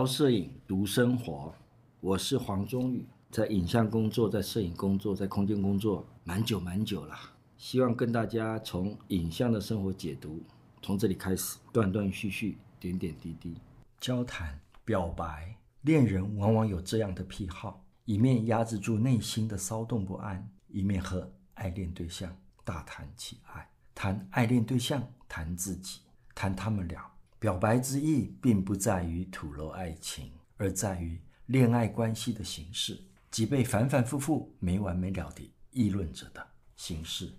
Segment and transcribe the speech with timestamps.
[0.00, 1.54] 聊摄影，读生活。
[2.00, 7.14] 我是黄忠宇，在影像工作，在摄影工作，在空间工作，蛮久蛮久了。
[7.58, 10.42] 希望跟大家从影像的生活解读，
[10.80, 13.54] 从这里开始，断断续续，点点滴滴，
[13.98, 15.54] 交谈表白。
[15.82, 26.00] 恋人往往有这样的癖好，一面压制住内心的骚动不安，一面和爱恋对象大谈起爱，谈爱恋对象，谈自己，
[26.34, 27.04] 谈他们俩。
[27.40, 37.32] 表白之意，并不在于吐露爱情，而在于恋爱关系的形式，即被反反复复、没完没了地议论着的形式。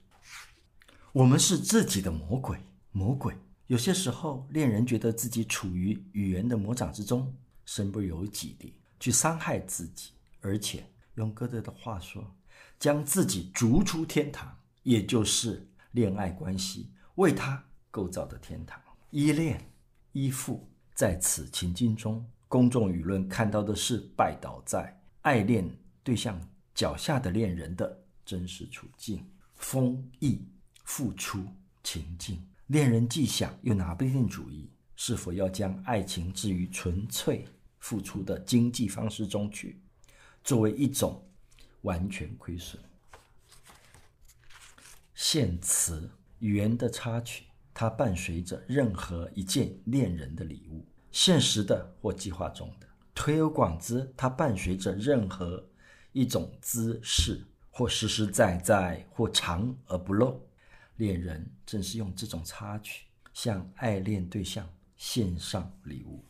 [1.13, 2.57] 我们是自己的魔鬼，
[2.91, 3.37] 魔鬼。
[3.67, 12.35] 有些时候，恋人觉得自己处于语言的魔掌之中，身不由己地去伤害自己，而且用歌德的话说，
[12.79, 19.70] 将自己逐出天堂，也就是恋爱关系为他构造的天堂，依恋。
[20.13, 25.69] 依附，在此情境中，公众舆论看到的是拜倒在爱恋
[26.03, 26.39] 对象
[26.73, 29.25] 脚下的恋人的真实处境。
[29.55, 30.43] 丰溢
[30.83, 31.45] 付出
[31.83, 39.79] 情境，恋人既想又拿不定主意，是否要将爱情置于纯粹付出的经济方式中去，
[40.43, 41.23] 作为一种
[41.81, 42.81] 完全亏损。
[45.13, 47.45] 献词语言的插曲。
[47.73, 52.87] 它伴随着任何一件恋人的礼物，现实的或计划中的。
[53.13, 55.65] 推而广之，它伴随着任何
[56.11, 60.41] 一种姿势，或实实在在，或藏而不露。
[60.97, 66.23] 恋人正是用这种插曲向爱恋对象献上礼物。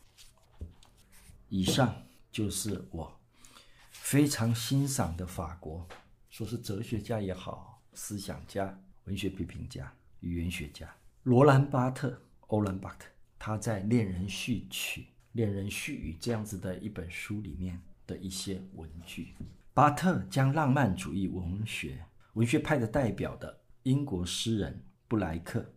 [1.48, 1.94] 以上
[2.30, 3.20] 就是我
[3.90, 5.86] 非常欣赏的法国，
[6.30, 10.90] 说是哲学家也好，思想家、文学批评家、语言学家。
[11.24, 13.06] 罗兰·巴特，欧兰·巴特，
[13.38, 15.02] 他在《恋人序曲》
[15.34, 19.32] 《恋人絮语》这样子的一本书里面的一些文句。
[19.72, 25.72] 巴特将浪漫主义文学文学派的代表的英国诗人布莱克，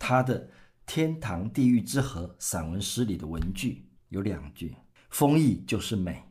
[0.00, 0.48] 他的
[0.84, 4.74] 《天堂地狱之河》散文诗里的文句有两句
[5.10, 6.24] ：“丰溢就是美，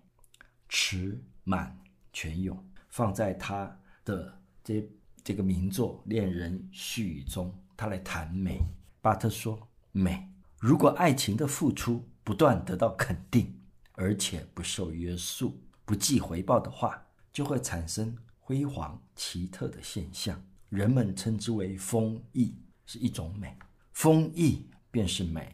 [0.67, 1.79] 池满
[2.11, 4.85] 泉涌。”放在他的这
[5.23, 7.57] 这个名作《恋人絮语》中。
[7.81, 8.61] 他来谈美，
[9.01, 13.59] 巴特说：“美，如果爱情的付出不断得到肯定，
[13.93, 17.03] 而且不受约束、不计回报的话，
[17.33, 20.39] 就会产生辉煌奇特的现象。
[20.69, 22.55] 人们称之为丰溢，
[22.85, 23.57] 是一种美。
[23.93, 25.51] 丰溢便是美，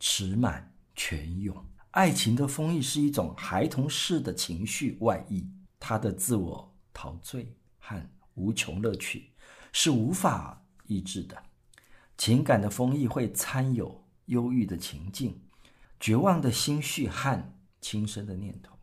[0.00, 1.62] 池满泉涌。
[1.90, 5.46] 爱情的丰溢是一种孩童式的情绪外溢，
[5.78, 9.34] 他的自我陶醉和无穷乐趣
[9.72, 11.36] 是无法抑制的。”
[12.18, 15.38] 情感的丰溢会掺有忧郁的情境、
[16.00, 18.74] 绝望的心绪和轻生的念头，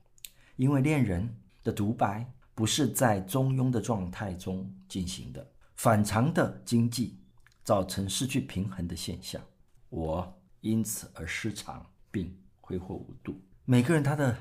[0.56, 7.18] 因为恋人的独白不是在中庸的状态中进行的，反常的经济
[7.64, 9.42] 造成失去平衡的现象，
[9.90, 13.42] 我因此而失常并挥霍无度。
[13.66, 14.38] 每个人他的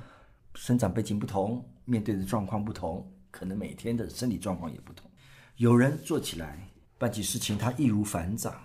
[0.54, 5.10] 生长背景不同，面对的状况不同，可能每天的生理状况也不同。
[5.56, 6.69] 有人做起来。
[7.02, 8.62] 办起事情，他易如反掌，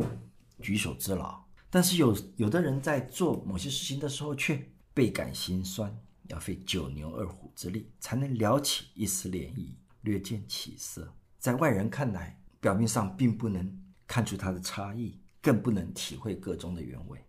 [0.62, 5.92] 举手之劳；但是有有的人在做某些事情的时候，却倍感心酸，
[6.28, 11.12] 要费九牛二虎之力才能撩起一丝涟漪，略见起色。
[11.40, 17.20] 在外人看来，表面上并不能看出他的差异，更不能体会个中的原委。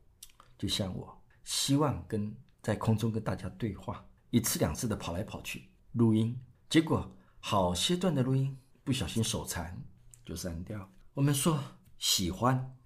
[0.59, 7.11] 就像我希望跟在空中跟大家对话，一次两次的跑来跑去录音，结果
[7.41, 8.55] 好些段的录音
[8.85, 9.83] 不小心手残
[10.23, 10.87] 就删掉。
[11.19, 11.59] 我们说
[11.99, 12.77] 喜欢、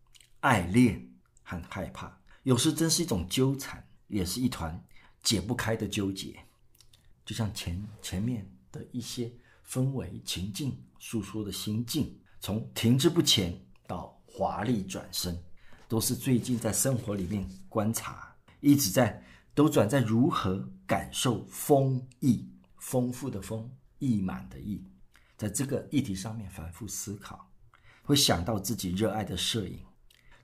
[0.41, 1.07] 爱恋
[1.43, 4.83] 和害怕，有时真是一种纠缠，也是一团
[5.23, 6.43] 解不开的纠结。
[7.27, 9.31] 就像前前面的一些
[9.69, 13.55] 氛围情境诉说的心境，从停滞不前
[13.87, 15.39] 到华丽转身，
[15.87, 24.83] 都是最近在生活里面观察，一直在都转在如何感受丰溢、丰富的丰、溢满的溢，
[25.37, 27.52] 在这个议题上面反复思考。
[28.03, 29.79] 会想到自己热爱的摄影。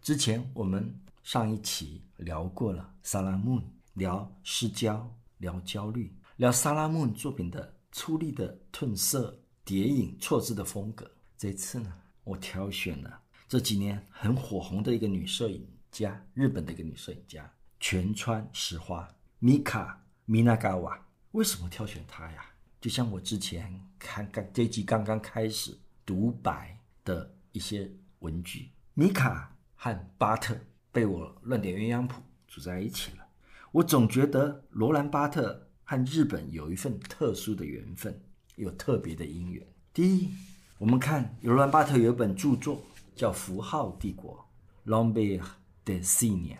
[0.00, 3.60] 之前我们上一期聊过了萨拉木，
[3.94, 11.10] 聊失焦，聊焦虑，聊萨拉木作品的粗粝的褪色、叠影、错字的风格。
[11.36, 11.92] 这次呢，
[12.24, 19.08] 我挑选了这几年很火红的一个女摄影家，日本的一个女摄影家，全川石花
[19.42, 19.96] Mika
[20.28, 20.98] Minagawa。
[21.32, 22.46] 为什么挑选她呀？
[22.80, 25.76] 就像我之前看刚这集刚刚开始
[26.06, 27.34] 独白的。
[27.52, 27.90] 一些
[28.20, 30.56] 文具，米卡和巴特
[30.92, 33.26] 被我乱点鸳鸯谱组在一起了。
[33.72, 38.20] 我总觉得罗兰巴特和日本有一份特殊的缘分，
[38.56, 39.66] 有特别的因缘。
[39.92, 40.30] 第一，
[40.78, 42.82] 我们看罗兰巴特有一本著作
[43.14, 44.46] 叫《符号帝国》
[44.90, 45.44] （L'Empire
[45.84, 46.56] des Signes），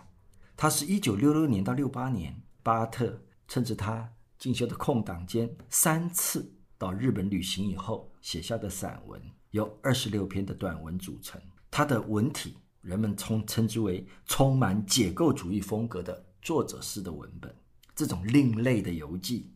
[0.57, 11.41] 他是一九六六年到六八年，巴特趁着他进修的空档间三次到日本旅行以后写下的散文，由二十六篇的短文组成。
[11.71, 17.55] 他的文体，人们称称之为充满解构主义风格的作者式的文本。
[17.95, 19.53] 这种另类的游记，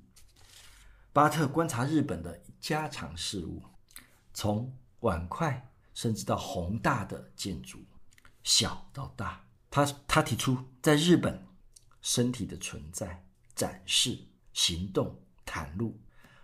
[1.13, 3.63] 巴特观察日本的家常事物，
[4.35, 7.79] 从碗筷甚至到宏大的建筑，
[8.43, 9.45] 小到大。
[9.71, 11.47] 他他提出，在日本，
[12.03, 13.25] 身体的存在、
[13.55, 14.19] 展示、
[14.53, 15.99] 行动、袒露，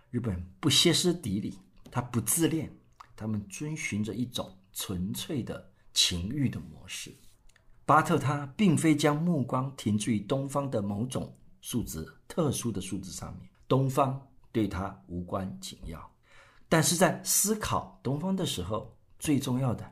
[0.09, 1.59] 日本不歇斯底里，
[1.91, 2.75] 他不自恋，
[3.19, 7.13] 他们遵循着一种纯粹的情欲的模式。
[7.85, 11.35] 巴特他并非将目光停滞于东方的某种。
[11.61, 14.17] 数值特殊的数字上面，东方
[14.49, 16.09] 对他无关紧要，
[16.69, 19.85] 但是在思考东方的时候，最重要的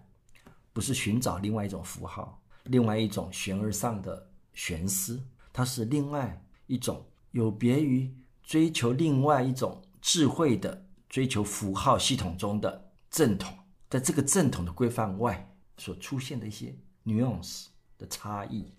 [0.71, 5.21] 不是寻找另外一种符号，另外一种形而上的玄思，
[5.51, 8.09] 它是另外一种有别于
[8.43, 13.57] 追求另外一种智慧的追求符号系统中的正统，
[13.89, 17.67] 在这个正统的规范外所出现的一些 nuance
[17.97, 18.73] 的差异。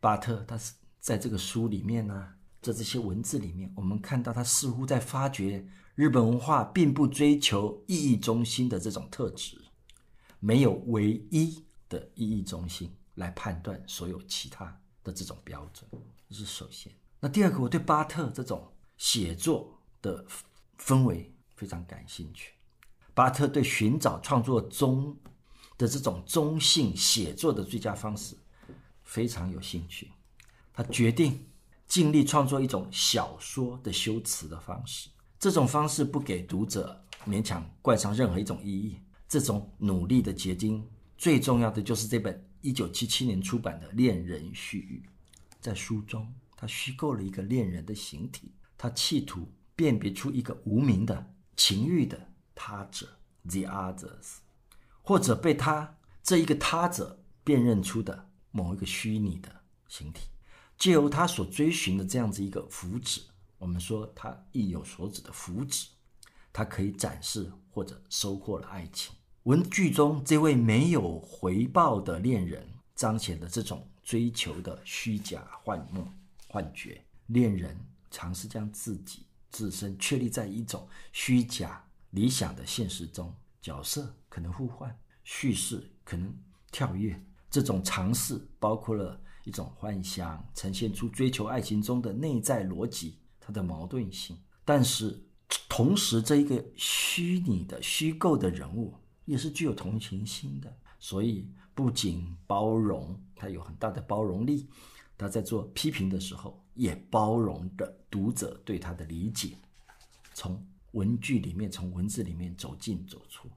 [0.00, 0.74] 巴特他是。
[1.02, 9.58] 在这个书里面呢，在这些文字里面，我们看到他似乎在发掘日本文化并不追求意义中心的这种特质，
[10.40, 15.90] 没有唯一的意义中心来判断所有其他的这种标准。
[16.28, 16.92] 这是首先。
[17.18, 20.26] 那第二个，我对巴特这种写作的
[20.78, 22.52] 氛围非常感兴趣。
[23.20, 25.14] 巴特对寻找创作中
[25.76, 28.34] 的这种中性写作的最佳方式
[29.02, 30.10] 非常有兴趣。
[30.72, 31.46] 他决定
[31.86, 38.96] 尽力创作一种小说的修辞的方式，这种方式不给读者勉强冠上任何一种意义。
[39.28, 40.82] 这种努力的结晶，
[41.18, 45.02] 最重要的就是这本一九七七年出版的《恋人絮语》。
[45.60, 46.26] 在书中，
[46.56, 49.46] 他虚构了一个恋人的形体，他企图
[49.76, 52.18] 辨别出一个无名的情欲的
[52.62, 53.06] 他者
[53.44, 54.40] （the others），
[55.00, 60.28] 或者被他这一个他者辨认出的某一个虚拟的形体。
[60.76, 63.22] 借由他所追寻的这样子一个福祉，
[63.56, 65.86] 我们说他意有所指的福祉，
[66.52, 69.14] 他可以展示或者收获了爱情。
[69.44, 76.06] 文剧中这位没有回报的恋人，彰显了这种追求的虚假幻梦、
[76.46, 77.02] 幻觉。
[77.28, 77.74] 恋人
[78.10, 86.34] 尝试将自己自身确立在一种虚假理想的现实中，角色可能互换，叙事可能
[86.70, 87.20] 跳跃。
[87.50, 89.20] 这种尝试包括了。
[89.44, 94.36] 一种幻想呈现出追求爱情中的内在逻辑，它的矛盾性。
[94.66, 95.18] 但是，
[95.66, 104.68] 同时这一个虚拟的、虚构的人物也是具有同情心的，所以不仅包容，他有很大的包容力。
[105.16, 109.56] 他在做批评的时候，也包容着读者对他的理解，
[110.34, 113.48] 从文句里面、从文字里面走进走出，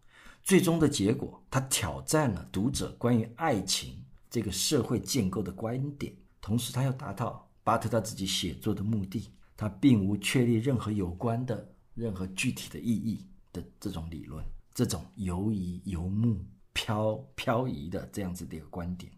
[0.43, 4.03] 最终的结果，他挑战了读者关于爱情。
[4.29, 6.11] 这个社会建构的观点，
[6.41, 19.13] 同时他要达到巴特他自己写作的目的，他并无确立任何有关的任何具体的意义的这种理论，这种游移游牧、飘飘移的这样子的一个观点，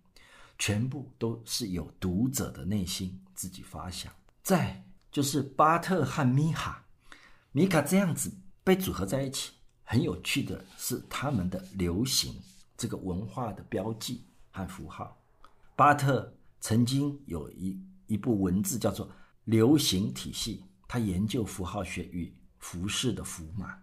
[0.60, 4.12] 全部都是由读者的内心自己发想。
[4.44, 6.85] 再就是巴特和米哈，
[7.56, 8.30] 米卡这样子
[8.66, 9.54] 被组合在一起，
[9.86, 12.36] 很有趣的是他们的流行
[12.76, 14.26] 这个文化的标记。
[14.52, 15.18] 和符号，
[15.74, 19.08] 巴特曾经有一一部文字叫做
[19.46, 23.78] 《流行体系》，他研究符号学与服饰的符码。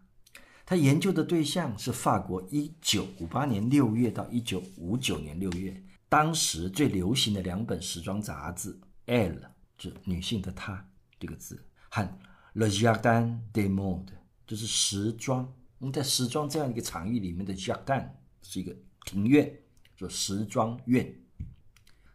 [0.67, 8.71] 他研究的对象是法国一九五八年六月到一九五九年六月，当时最流行的两本时装杂志
[9.07, 9.35] 《L》
[9.79, 10.87] 就是女性的她
[11.19, 12.03] 这个字，和
[12.55, 14.07] 《Le Jardin des Modes》
[14.47, 15.53] 就是时装。
[15.79, 18.09] 我们在时装这样一个场域里面的 Jardin
[18.43, 19.59] 是一个庭院。
[19.95, 21.15] 做时装院，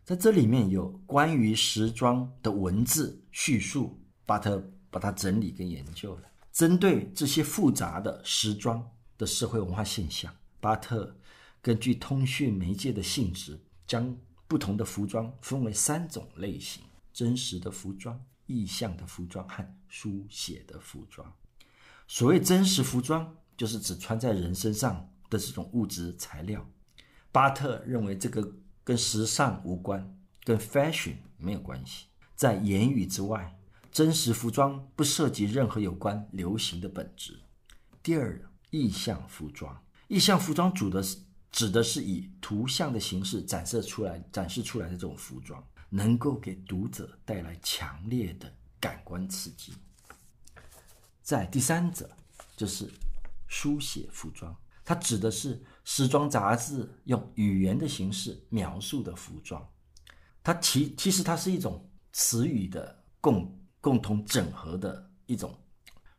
[0.04, 6.24] 在这里面有关于时装的文字叙述，巴特把它整理跟研究了。
[6.52, 8.86] 针对这些复杂的时装
[9.18, 11.16] 的社会文化现象，巴特
[11.62, 14.14] 根据通讯媒介的性质，将
[14.50, 21.32] 不同的服装分为三种类型：真实的服装、意象的服装和书写的服装。
[22.08, 26.68] 所谓真实服装，就是指穿在人身上的这种物质材料。
[27.32, 32.06] 巴特认为这个跟时尚无关，跟 fashion 没有关系。
[32.36, 33.60] 在言语之外，
[33.92, 37.40] 真实服装不涉及任何有关流行的本质。
[38.02, 41.18] 第二，意象服装，意象服装主的是
[41.52, 49.74] 指的是以图像的形式展示出来、展示出来的这种服装，能够给读者带来强烈的感官刺激。
[51.22, 52.10] 在第三者，
[52.56, 52.90] 就是
[53.48, 59.66] 书写服装，它指的是时装杂志用语言的形式描述的服装。
[60.44, 65.54] 它其其实它是一种词语的共共同整合的一种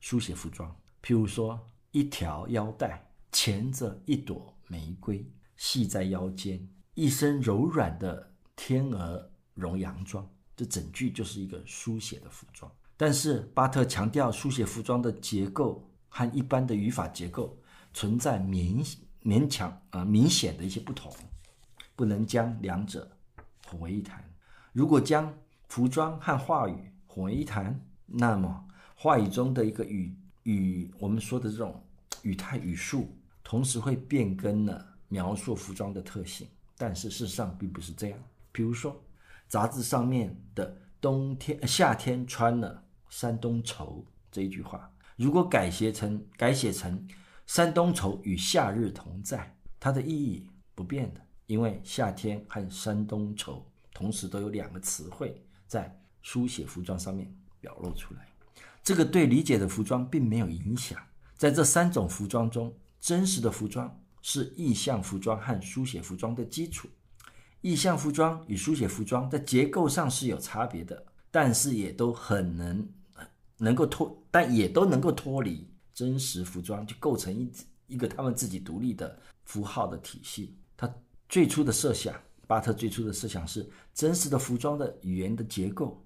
[0.00, 0.70] 书写服装。
[1.02, 1.58] 譬如说，
[1.92, 6.58] 一条腰带缠着一朵玫瑰，系在腰间；
[6.92, 12.70] 一身柔软的天鹅绒洋装，这整句就是一个书写的服装。
[12.96, 17.56] 但是巴特强调，书写服装的结构和一般的语法结构
[17.92, 21.12] 存在勉勉强啊、呃、明显的一些不同，
[21.94, 23.10] 不能将两者
[23.66, 24.24] 混为一谈。
[24.72, 25.32] 如果将
[25.68, 31.84] 服装和话语混为一谈，那么话语中的一个语语，我们说的这种
[32.22, 36.48] 语态语速，同时会变更了描述服装的特性。
[36.76, 38.18] 但是事实上并不是这样。
[38.50, 39.00] 比如说，
[39.48, 47.06] 杂志上面的冬天、夏天穿了山东绸这一句话，如果改写成改写成
[47.46, 53.64] 山东绸与夏日同在，它的意义不变的，因为夏天和山东绸
[53.94, 58.28] 同时都有两个词汇在书写服装上面表露出来，
[58.82, 61.00] 这个对理解的服装并没有影响。
[61.36, 66.88] 在这三种服装中，真实的服装是意象服装和书写服装的基础。
[67.60, 72.88] 意象服装与书写服装在结构上是有差别的，但是也都很能
[73.56, 77.52] 能够脱，但也都能够脱离真实服装，就构成一
[77.88, 80.56] 一个他们自己独立的符号的体系。
[80.76, 80.88] 他
[81.28, 82.14] 最初的设想，
[82.46, 86.00] 巴特最初的设想是真实的服装的语言的结构，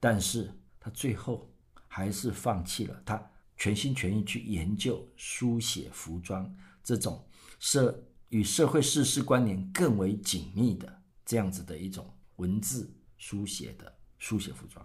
[0.00, 0.50] 但是
[0.80, 1.52] 他最后
[1.86, 3.22] 还是放弃了，他
[3.58, 6.50] 全心全意去研究书写服装
[6.82, 7.22] 这种
[7.58, 8.02] 设。
[8.30, 14.84] 与社会事实关联更为紧密的这样子的一种文字书写的书写服装，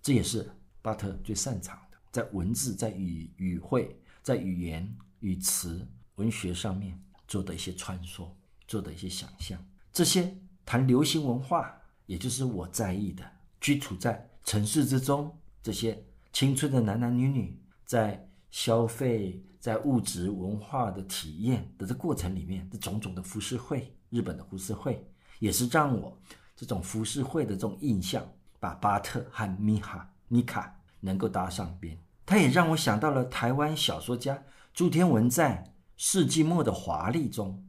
[0.00, 8.28] 这也是巴特最擅长的，在文字、在语语汇、在语言、语词、文学上面做的一些穿梭，
[8.66, 9.62] 做的一些想象。
[9.92, 19.44] 这些谈流行文化，也就是我在意的，居处在城市之中，这些青春的男男女女在消费。
[19.60, 25.06] 在物质文化的体验的这过程里面，这种种的浮世绘，日本的浮世绘，
[25.38, 26.18] 也是让我
[26.56, 28.26] 这种浮世绘的这种印象，
[28.58, 31.96] 把巴特和米哈米卡能够搭上边。
[32.24, 35.62] 他也让我想到了台湾小说家朱天文在
[35.98, 37.62] 《世纪末的华丽》中，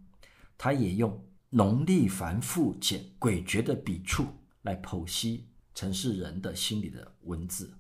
[0.57, 4.25] 他也用浓丽繁复且诡谲的笔触
[4.62, 7.74] 来剖析城市人的心理的文字。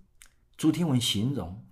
[0.57, 1.63] 朱天文形容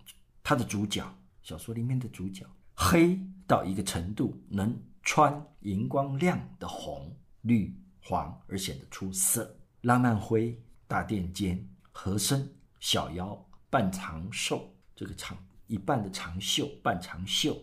[0.41, 1.03] 他的主角。
[1.49, 9.57] 小说里面的主角黑到一个程度，能穿荧光亮的红、绿、黄而显得出色。
[9.81, 10.55] 浪漫灰、
[10.87, 12.47] 大垫肩、合身、
[12.79, 14.61] 小腰、半长袖，
[14.95, 17.57] 这个长一半的长袖、半长袖，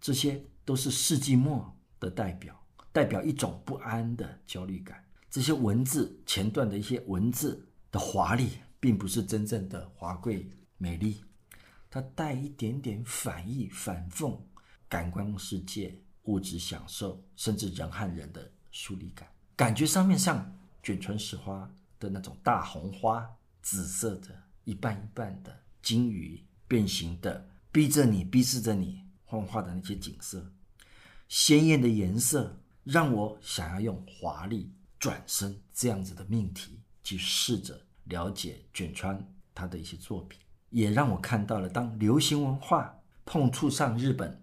[0.00, 2.60] 这些都是世纪末的代表，
[2.90, 5.00] 代表一种不安的焦虑感。
[5.30, 8.48] 这些文字前段的一些文字的华丽，
[8.80, 11.22] 并不是真正的华贵美丽。
[11.92, 14.40] 它带一点点反义、反讽，
[14.88, 21.70] 感官世界、物质享受，甚至人和人的疏离感，感觉上面像卷唇石花
[22.00, 23.30] 的那种大红花，
[23.60, 24.28] 紫色的，
[24.64, 30.50] 一半一半的金鱼变形的，逼着你、逼视着你幻化的那些景色，
[31.28, 39.22] 鲜艳的颜色，让我想要用华丽转身这样子的命题去试着了解卷川
[39.54, 40.40] 他的一些作品。
[40.72, 44.42] 也让我看到了，当流行文化碰触上日本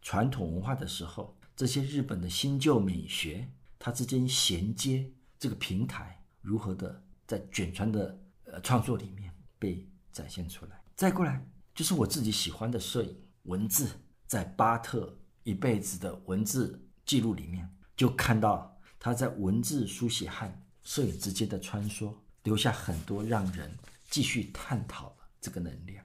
[0.00, 3.46] 传统文化的时候，这些日本的新旧美学，
[3.78, 10.80] 它之间衔接这个平台如何的在卷川的呃创作里面被展现出来。
[10.96, 13.90] 再过来就是我自己喜欢的摄影文字，
[14.26, 20.50] 在巴特一辈子的文字记录里面，就看到他在文字书写和
[20.82, 23.70] 摄影之间的穿梭，留下很多让人
[24.08, 25.14] 继续探讨。
[25.40, 26.04] 这个能量，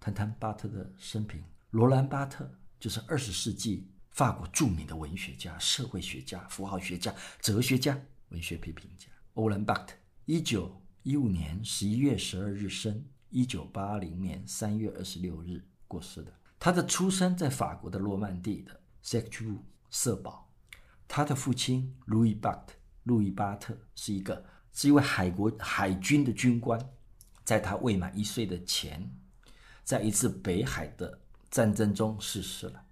[0.00, 1.42] 谈谈巴特的生平。
[1.70, 9.08] 罗兰·巴特就是二十世纪法国著名的文学家、社会学家、符号学家、哲学家、文学批评家。
[9.34, 9.94] 欧兰·巴特，
[10.24, 16.32] 一九一五年十一月十二日生，一九八零年三月二十六日过世的。
[16.58, 20.50] 他的出生在法国的诺曼底的塞屈乌瑟堡。
[21.06, 26.80] 他的父亲路易·巴特，路易·巴特是一个是一位海国海军的军官，
[27.46, 29.08] 在他未满一岁的前，
[29.84, 32.84] 在一次北海的战争中逝世了。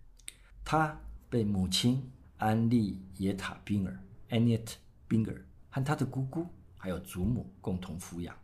[0.64, 3.98] 他被母亲安利耶塔·宾尔
[4.30, 4.74] （Annette
[5.08, 6.46] Binger） 和他的姑姑
[6.76, 8.34] 还有祖母共同抚养。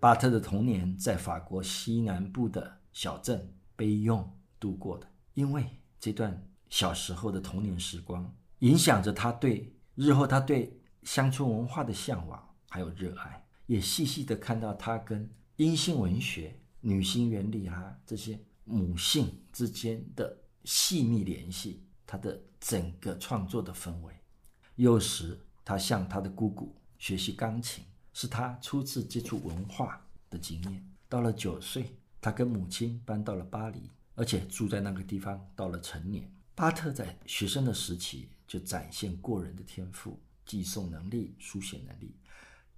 [0.00, 5.64] 巴特的童年在法国西南部的小镇贝用度过的，因为
[6.00, 24.12] 这段小时候的童年时光影响着他对日后他对乡村文化的向往还有热爱，也细细的看到他跟阴性文学、女性原理啊这些母性之间的细密联系，他的整个创作的氛围。
[24.74, 27.84] 幼时，他向他的姑姑学习钢琴。
[28.20, 30.84] 是他初次接触文化的经验。
[31.08, 36.28] 到了九岁，他跟母亲搬到了巴黎，而且住在那个地方到了成年。
[36.56, 42.16] 巴特在学生的时期就展现过人的天赋，寄送能力、书写能力。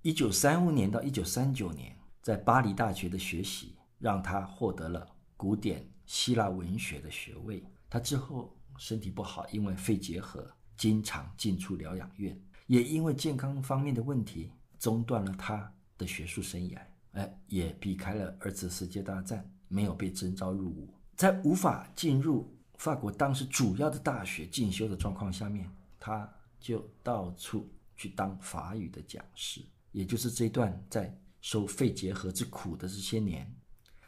[0.03, 7.63] 一九三五年到一九三九年，在巴黎大学的学习让他获得了古典希腊文学的学位。
[7.91, 14.51] 他之后身体不好，因为肺结核，经常进出疗养院，也因为健康方面的问题。
[14.79, 16.81] 中断了他的学术生涯，
[17.13, 20.89] 哎，也避开了二次世界大战，没有被征召入伍。
[21.15, 26.27] 在无法进入法国当时主要的大学进修的状况下面，他
[26.59, 29.63] 就到处去当法语的讲师。
[29.93, 33.51] 也就是这段在受肺结核之苦的这些年，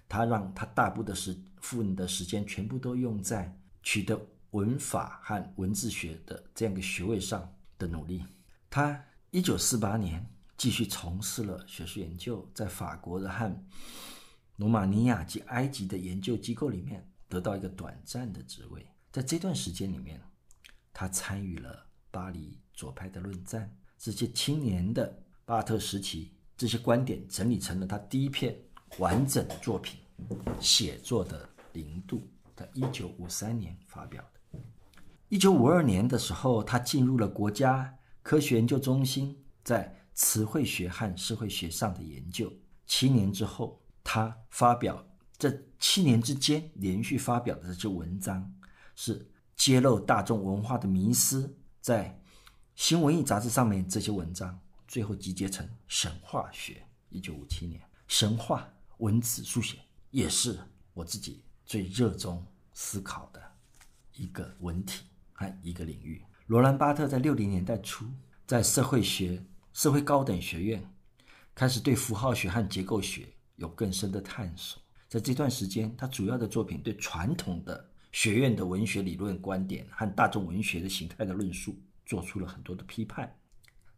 [0.08, 4.20] 他让他大部分的时分的时间全部都用在取得
[4.50, 8.24] 文法和文字学的这样一个学位上的努力。
[8.68, 10.26] 他一九四八年。
[10.58, 13.66] 继续从事了学术研究，在法国的和
[14.54, 18.86] 罗马尼亚及埃及的研究机构里面得到一个短暂的职位。
[19.10, 20.20] 在这段时间里面，
[20.92, 23.76] 他参与了巴黎左派的论战。
[23.98, 28.56] 这些青年的巴特时期，这些观点整理成了他第一篇
[28.98, 29.98] 完整的作品
[30.60, 32.18] 《写作的零度》，
[32.54, 34.60] 在一九五三年发表的。
[35.28, 42.52] 一九五二年的时候，他进入了国家科学研究中心，在词汇学和社会学上的研究。
[42.86, 45.04] 七年之后，他发表
[45.38, 48.54] 这七年之间连续发表的这些文章，
[48.94, 49.26] 是
[49.56, 51.56] 揭露大众文化的迷思。
[51.80, 52.08] 在
[52.76, 54.60] 《新文艺杂志》上面，这些文章
[54.92, 56.74] 最后集结成《神话学》。
[57.08, 59.78] 一九五七年，神话文字书写
[60.10, 60.58] 也是
[60.92, 63.40] 我自己最热衷思考的
[64.12, 66.22] 一个文体和一个领域。
[66.46, 68.04] 罗兰·巴特在六零年代初
[68.46, 69.42] 在社会学。
[69.72, 70.86] 社会高等学院
[71.54, 73.26] 开始对符号学和结构学
[73.56, 74.82] 有更深的探索。
[75.08, 81.74] 在这段时间，他主要的作品对传统的学院的文学理论观点和大众文学的形态的论述
[82.04, 83.34] 做出了很多的批判。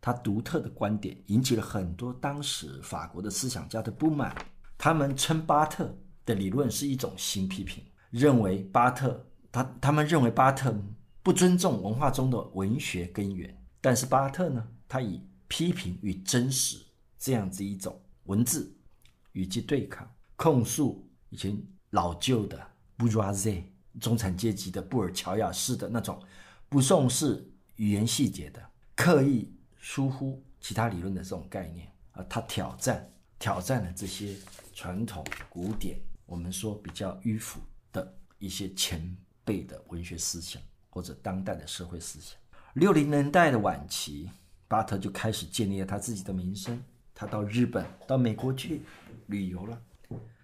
[0.05, 4.37] 他独特的观点引起了很多当时法国的思想家的不满，
[4.77, 10.79] 他们称巴特的理论是一种新批评，认为巴特他他们认为巴特
[11.23, 13.59] 不尊重文化中的文学根源。
[13.81, 16.77] 但是巴特呢，他以批评与真实
[17.19, 18.77] 这样子一种文字
[19.33, 21.59] 与其对抗，控诉以前
[21.93, 22.61] 老旧的
[22.99, 23.63] bourgeoisie
[23.99, 26.23] 中产阶级的布尔乔亚式的那种
[26.69, 28.63] 不重视语言细节的、
[28.95, 29.51] 刻意
[29.85, 33.07] 疏忽其他理论的这种概念啊，他挑战
[33.39, 34.35] 挑战了这些
[34.73, 37.61] 传统古典，我们说比较迂腐
[37.93, 42.35] 的一些前辈的文学思想或者当代的社会思想。
[42.73, 44.31] 六零年代的晚期。
[44.67, 46.83] 巴特就开始建立了他自己的名声。
[47.15, 48.81] 他到日本、到美国去
[49.27, 49.81] 旅游了。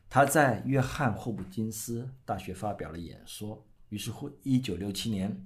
[0.08, 3.60] 他在约翰霍普金斯大学发表了演说。
[3.88, 5.42] 于是乎，一九六七年，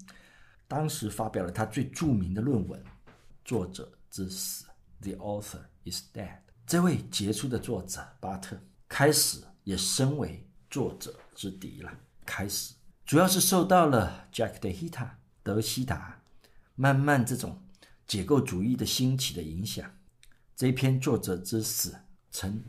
[0.68, 2.78] 当时发表了他最著名的论文
[3.44, 4.64] 《作者之死》
[5.00, 6.38] （The Author is Dead）。
[6.66, 11.92] 这位杰出的作者巴特开始也身为作者之敌了。
[12.24, 15.11] 开始主要是受到了 Jack de Hita
[15.42, 16.22] 德希达，
[16.74, 17.61] 慢慢这种。
[18.07, 19.90] 解构主义的兴起的影响，
[20.54, 21.98] 这篇作者之死，
[22.30, 22.62] 成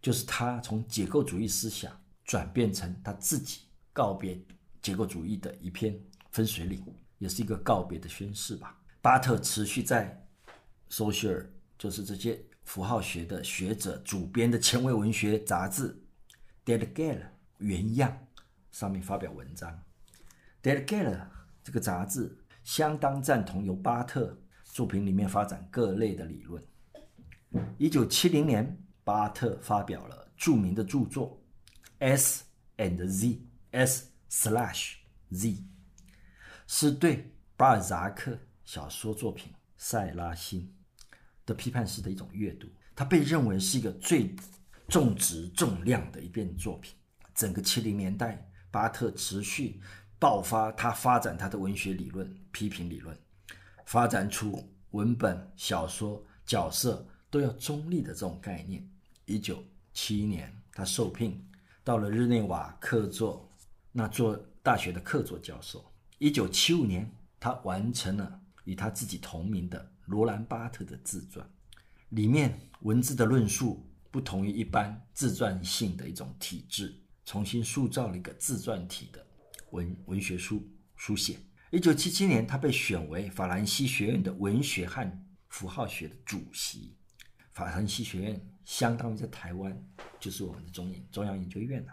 [0.00, 1.92] 就是他从解构主义思想
[2.24, 3.60] 转变成他自己
[3.92, 4.42] 告别
[4.80, 5.94] 解构主义的一篇
[6.30, 6.82] 分水岭，
[7.18, 8.81] 也是一个告别的宣誓吧。
[9.02, 10.26] 巴特持续在
[10.88, 11.44] Social，
[11.76, 16.00] 就是这些符号学的学者主编的前卫文学杂志
[16.64, 17.18] 《Dead Gal》
[17.58, 18.26] 原样
[18.70, 19.82] 上面发表文章，
[20.66, 21.16] 《Dead Gal》
[21.64, 24.38] 这个杂志相当赞同由巴特。
[24.64, 26.64] 作品里面发展各类的理论。
[27.76, 31.38] 一九七零年，巴特发表了著名的著作
[31.98, 32.44] 《S
[32.78, 33.26] and Z》
[33.72, 34.94] ，S slash
[35.30, 35.62] Z，
[36.66, 40.60] 是对巴尔扎克小说作品《塞拉辛》
[41.44, 44.34] 的批判式的一种阅读，它被认为是一个最
[44.88, 46.94] 重质重量的一篇作品。
[47.34, 49.80] 整个七零年代，巴特持续
[50.18, 53.16] 爆发，他发展他的文学理论、批评理论，
[53.86, 58.86] 发展出文本、小说、角色都要中立的这种概念。
[59.24, 61.42] 一九七一年，他受聘
[61.82, 63.50] 到了日内瓦客座，
[63.90, 65.84] 那做大学的客座教授。
[66.18, 71.48] 一九七五年，他完成了与他自己同名的罗兰巴特的自传，
[72.10, 76.94] 里面文字的论述不同于一般自传性的一种体制，
[77.24, 79.26] 重新塑造了一个自传体的
[79.70, 80.62] 文文学书
[80.96, 81.38] 书写。
[81.70, 85.10] 一九七七年，他被选为法兰西学院的文学和
[85.48, 86.94] 符号学的主席。
[87.52, 89.82] 法兰西学院相当于在台湾
[90.20, 91.92] 就是我们的中研中央研究院了，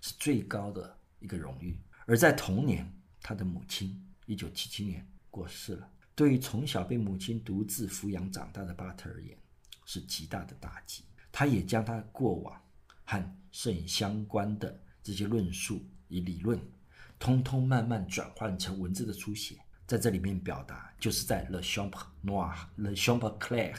[0.00, 1.80] 是最高的一个荣誉。
[2.06, 5.88] 而在同年，他的母亲一九七七年过世了。
[6.20, 9.34] 对于从小被母亲独自抚养长大的巴特而言，
[9.86, 11.02] 是极大的打击。
[11.32, 12.62] 他也将他过往
[13.04, 16.60] 和摄影相关的这些论述与理论，
[17.18, 21.90] 通通慢慢转换成文字的书写，在这里面表达，就是在《Le Champ
[22.22, 23.72] Noir》《Le Champ Claire》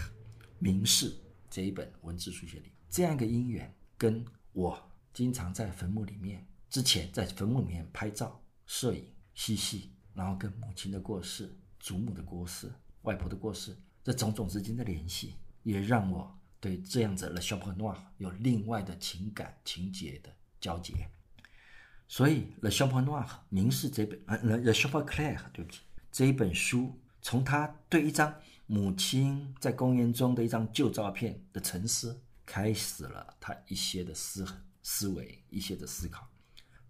[0.58, 1.16] 明室
[1.48, 16.38] 这一本文字书写里，这样一个因缘，跟我经常在坟墓里面，之前在坟墓里面拍照、摄影、嬉戏，然后跟母亲的过世、祖母的过世、外婆的过世，这种种之间的联系，也让我。
[16.62, 20.94] 对这样子《Le Chambre Noire》有另外的情感情节的交接，
[22.08, 25.80] 所以《Le Chambre Noire》明室这本呃，《Le Chambre Claire》对不起，
[26.12, 28.32] 这一本书从他对一张
[28.68, 34.46] 母亲在公园中的一张旧照片的沉思，开始了他一些的思
[34.84, 36.30] 思维，一些的思考，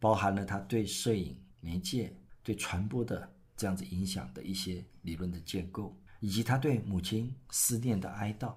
[0.01, 8.51] 包含了他对摄影媒介、对传播的这样子影响的一些理论的建构，以及他对母亲思念的哀悼。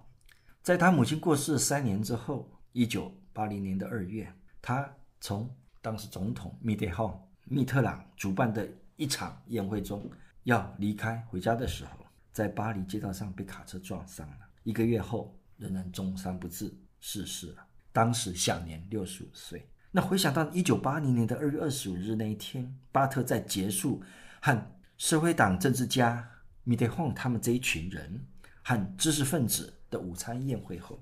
[0.63, 4.91] 在他母亲过世三年之后，一九八零年的二月，他
[5.21, 10.11] 从当时总统密特朗密特朗主办的一场宴会中
[10.45, 11.91] 要离开回家的时候，
[12.33, 14.39] 在巴黎街道上被卡车撞伤了。
[14.63, 19.69] 一个月后，仍然重伤不治逝世了，当时享年六十五岁。
[19.91, 24.03] 那回想到一九八零年的二月二十五日那一天，巴特在结束
[24.41, 26.29] 和社会党政治家
[26.65, 28.27] 米德洪他们这一群人
[28.63, 29.73] 和知识分子。
[29.91, 31.01] 的午餐宴会后，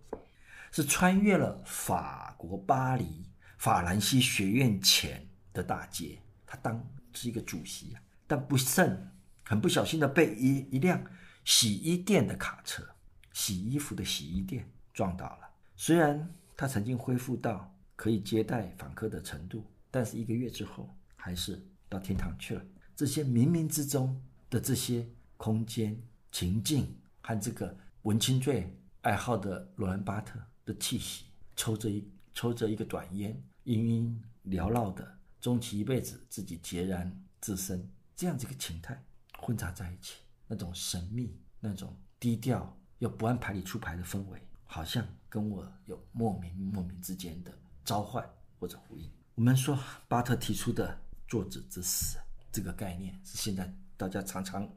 [0.71, 3.25] 是穿越了法国巴黎
[3.57, 6.19] 法兰西学院前的大街。
[6.45, 9.11] 他当是一个主席啊，但不慎
[9.45, 11.03] 很不小心的被一一辆
[11.43, 12.87] 洗衣店的卡车，
[13.33, 15.49] 洗衣服的洗衣店撞倒了。
[15.75, 22.63] 虽然他曾经恢复到可以接待访客的程度，但是一个月之后还是到天堂去了。
[22.95, 26.01] 这些冥冥之中的这些空间
[26.31, 31.25] 情境和这个文青最爱好的罗兰巴特的气息，
[31.57, 39.03] 抽着一抽着一个短烟，氤氲缭绕的，终其一辈子自己孑然自身，这样子一个情态
[39.39, 47.53] 混杂在一起，那种神秘、那种低调又不按牌理出牌的氛围，好像跟我有莫名莫名之间的
[47.85, 48.25] 召唤
[48.59, 49.11] 或者呼应。
[49.35, 49.79] 我们说
[50.09, 52.19] 巴特提出的“作者之死”
[52.53, 54.71] 这个概念，是现在大家常常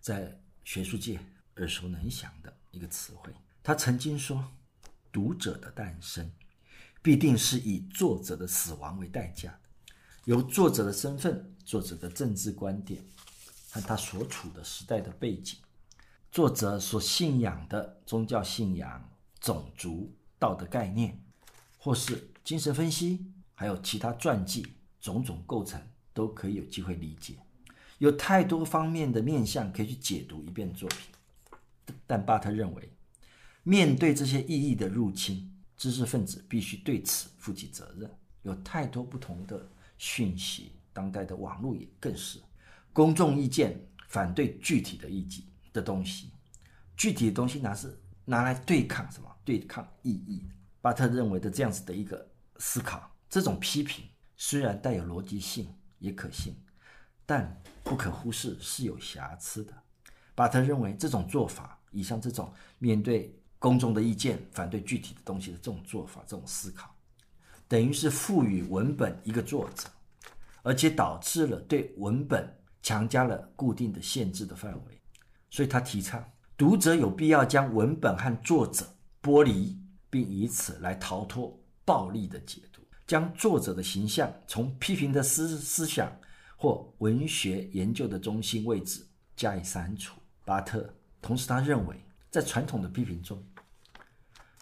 [0.00, 1.18] 在学术界
[1.56, 3.32] 耳熟能详的一个词汇。
[3.62, 4.52] 他曾经说
[5.12, 6.30] ：“读者的诞生，
[7.02, 9.60] 必定是以作者的死亡为代价的。
[10.24, 13.02] 由作者的身份、作者的政治观点
[13.70, 15.58] 和他所处的时代的背景、
[16.30, 21.20] 作者所信仰的宗教信仰、种族道德概念，
[21.78, 25.80] 或是精神分析，还有其他传记，种种构成，
[26.18, 27.34] 都可以有机会理解。
[27.98, 30.98] 有太多方面的面向可以去解读一遍作品。
[32.06, 32.82] 但巴特认为。”
[33.64, 38.10] 面对这些意义的入侵，知识分子必须对此负起责任。
[38.44, 42.40] 有太多不同的讯息，当代的网络也更是。
[42.94, 43.78] 公众意见
[44.08, 46.30] 反对具体的意义的东西，
[46.96, 49.28] 具体的东西拿是拿来对抗什么？
[49.44, 50.42] 对抗意义。
[50.80, 52.26] 巴特认为的这样子的一个
[52.56, 54.02] 思考，这种批评
[54.36, 55.68] 虽然带有逻辑性，
[55.98, 56.54] 也可信，
[57.24, 59.72] 但不可忽视是有瑕疵的。
[60.34, 63.34] 巴特认为这种做法，以上这种面对。
[63.60, 66.94] 公众的意见反对具体的东西的这种做法，这种思考，
[67.66, 69.88] 等于是赋予文本一个作者，
[70.62, 75.00] 而且导致了对文本强加了固定的限制的范围。
[75.50, 76.24] 所以他提倡
[76.56, 78.86] 读者有必要将文本和作者
[79.20, 79.76] 剥离，
[80.08, 82.62] 并以此来逃脱暴力的解，
[83.08, 86.16] 将作者的形象从批评的思思想
[86.56, 90.14] 或文学研究的中心位置加以删除。
[90.44, 91.96] 巴特同时他认为。
[92.30, 93.42] 在传统的批评中，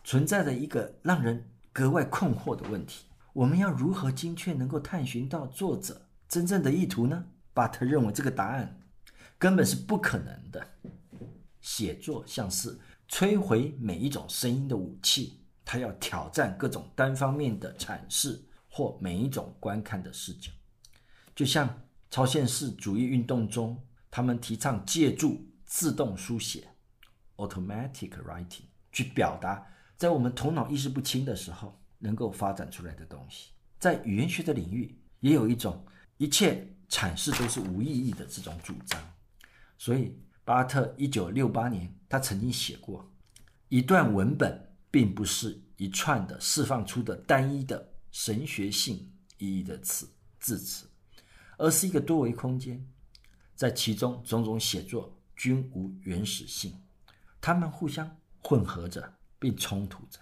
[0.04, 7.24] 存在着一个让人格外困惑的问题：我们要如何精确能够探寻到作者真正的意图呢？
[7.52, 8.80] 巴特认为这个答案
[9.36, 10.64] 根本是不可能的。
[11.60, 12.78] 写作像是
[13.10, 20.50] 摧毁每一种声音的武器，他要挑战各种单方面的阐释或每一种观看的视角，
[21.34, 23.76] 就像超现实主义运动中，
[24.10, 26.68] 他们提倡借助自动书写
[27.36, 33.50] （automatic writing） 去表达在我们头脑意识不清的时候能够发展出来的东西。
[33.80, 35.84] 在语言学的领域，也有一种
[36.16, 39.02] 一切阐释都是无意义的这种主张。
[39.76, 43.10] 所以，巴特一九六八年，他曾经写过：
[43.68, 47.92] 一段文本并不是一串的释放出的单一的。
[48.12, 50.08] 神学性意义的词
[50.40, 50.86] 字词，
[51.58, 52.82] 而是一个多维空间，
[53.54, 56.80] 在其中种种写作均无原始性，
[57.42, 58.10] 它们互相
[58.42, 60.18] 混合着并冲突着。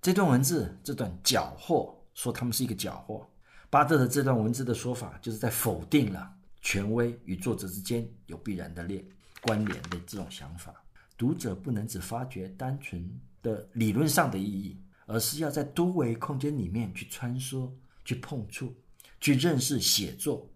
[0.00, 3.28] 这段文字，这段缴获，说他们是一个缴获。
[3.68, 9.04] 巴特的这段文字的说法，就是在否定了权威与作者之间有必然的联
[9.42, 10.74] 关联的这种想法。
[11.18, 14.76] 读者不能只发掘单纯的理论上的意义。
[15.10, 17.72] 而是要在多维空间里面去穿梭、
[18.04, 18.76] 去碰触、
[19.18, 20.46] 去认识写作，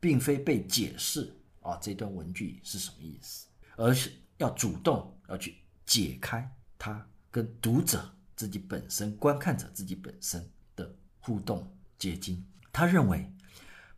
[0.00, 6.44] 并非被解释啊这段文句是什么意思，而是要主动要去解开
[6.76, 10.44] 它跟读者自己本身、观看者自己本身
[10.74, 12.44] 的互动结晶。
[12.72, 13.32] 他认为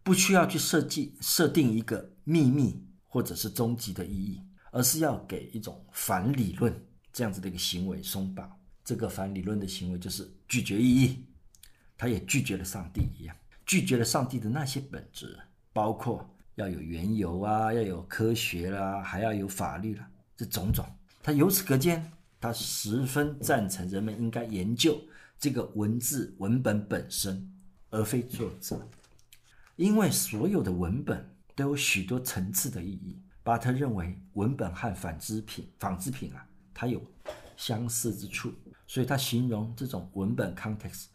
[0.02, 8.54] 不需要去设计、设定一个秘密或者是终极的意义，而是要给一种反理论这样子的一个行为松绑。
[8.84, 11.24] 这个反理论的行为就是拒绝意义，
[11.96, 15.34] 他也拒绝了上帝一样，拒绝了上帝的那些本质，
[15.72, 20.84] 包括要有缘由啊，要有科学啦，还要有法律啦，这种种。
[21.22, 25.00] 他由此可见，他十分赞成人们应该研究
[25.38, 27.50] 这个文字文本本身，
[27.88, 28.86] 而非作者，
[29.76, 33.18] 因为所有的文本都有许多层次的意义。
[33.42, 37.02] 巴特认为，文本和仿制品、仿制品啊，它有
[37.56, 38.52] 相似之处。
[38.86, 41.06] 所以他形容这种文本 context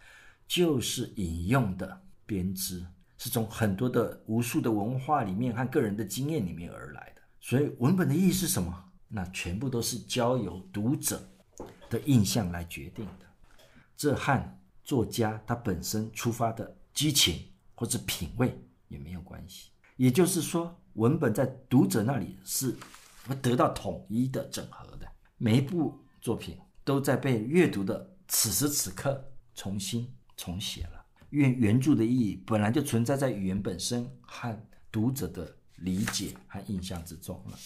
[0.45, 2.85] 就是引用的编织，
[3.17, 7.21] 是从很多的无数的文化里面和个人的经验里面而来的。
[7.39, 8.91] 所以文本的意义是什么？
[9.07, 11.21] 那全部都是交由读者
[11.89, 13.25] 的印象来决定的。
[13.95, 19.69] 这和作家他本身出发的激情或者品味也没有关系。
[19.95, 22.75] 也就是说，文本在读者那里是
[23.25, 24.90] 会得到统一的整合。
[25.41, 26.57] 每一部作品。
[26.83, 29.23] 都在被阅读的此时此刻
[29.53, 31.05] 重新重写了。
[31.29, 37.59] 原原著的意义本来就存在在语言本身和读者的理解和印象之中了。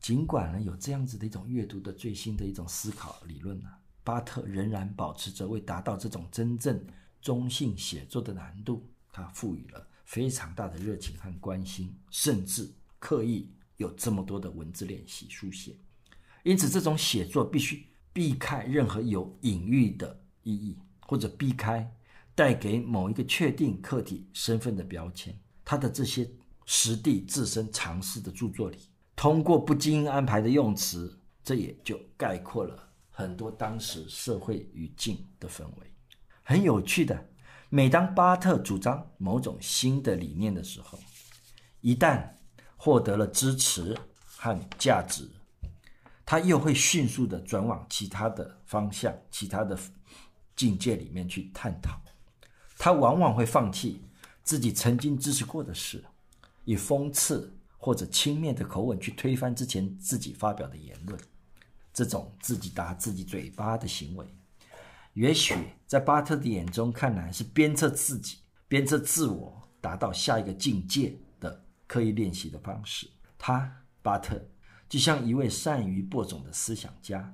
[0.00, 3.70] 尽管呢有这样子的一种阅读的最新的一种思考理论呢，
[4.02, 6.84] 巴特仍然保持着为达到这种真正
[7.22, 15.76] 中性写作的难度，他赋予了非常大的热情和关心，甚至刻意有这么多的文字练习书写。
[16.42, 17.86] 因此，这种写作必须。
[18.12, 20.76] 避开任何有隐喻的意义，
[21.06, 21.88] 或者避开
[22.34, 25.32] 带给某一个确定客体身份的标签。
[25.64, 26.28] 他的这些
[26.66, 28.78] 实地自身尝试的著作里，
[29.14, 32.76] 通过不经意安排的用词，这也就概括了
[33.10, 35.92] 很多当时社会语境的氛围。
[36.42, 37.28] 很有趣的，
[37.68, 40.98] 每当巴特主张某种新的理念的时候，
[41.80, 42.28] 一旦
[42.76, 45.30] 获得了支持和价值。
[46.30, 49.76] 他又会迅速地转往其他的方向、其他的
[50.54, 52.00] 境界里面去探讨。
[52.78, 54.04] 他往往会放弃
[54.44, 56.04] 自己曾经支持过的事，
[56.64, 61.20] 以讽刺或者轻蔑的口吻去推翻之前自己发表的言论。
[61.92, 64.24] 这种自己打自己嘴巴的行为，
[65.14, 65.52] 也许
[65.84, 68.38] 在巴特的眼中看来是鞭策自己、
[68.68, 73.10] 鞭策自我达到下一个境界的刻意练习的方式。
[73.36, 74.40] 他巴特。
[74.90, 77.32] 就像一位善于播种的思想家，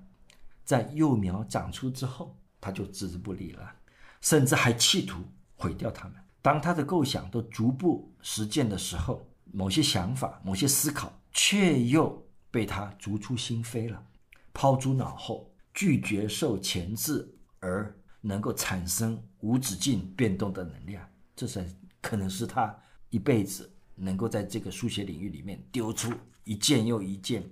[0.62, 3.75] 在幼苗长出之后，他就置之不理了，
[4.21, 5.23] 甚至还企图
[5.57, 6.16] 毁掉它们。
[6.42, 14.07] 当他的构想都逐步实践的时候，某些想法、某些思考却又被他逐出心扉了，
[14.53, 17.27] 抛诸脑后，拒绝受钳制
[17.61, 21.09] 而能够产生无止境变动的能量。
[21.35, 21.66] 这才
[22.03, 26.12] 可能是他一辈子能够在这个书写领域里面丢出。
[26.47, 27.43] 一件又一件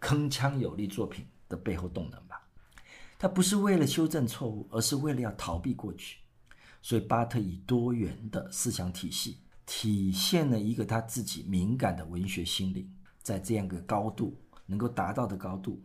[0.00, 2.40] 铿锵有力作品的背后动能吧，
[3.18, 6.18] 他不是为了修正错误，而是为了要逃避过去。
[6.80, 12.88] 所以巴特以多元的思想体系体现了一个他自己敏感的文学心灵，
[13.22, 15.82] 在这样一个高度能够达到的高度，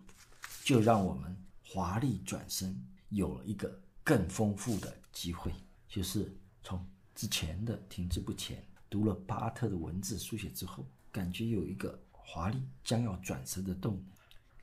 [0.64, 2.80] 就让我们华丽转身，
[3.10, 5.52] 有了一个更丰富的机会，
[5.88, 12.00] 就是从之前的停滞不前，读了巴特的文字书写之后，感觉有一个
[12.32, 14.00] 华丽将要转身的动。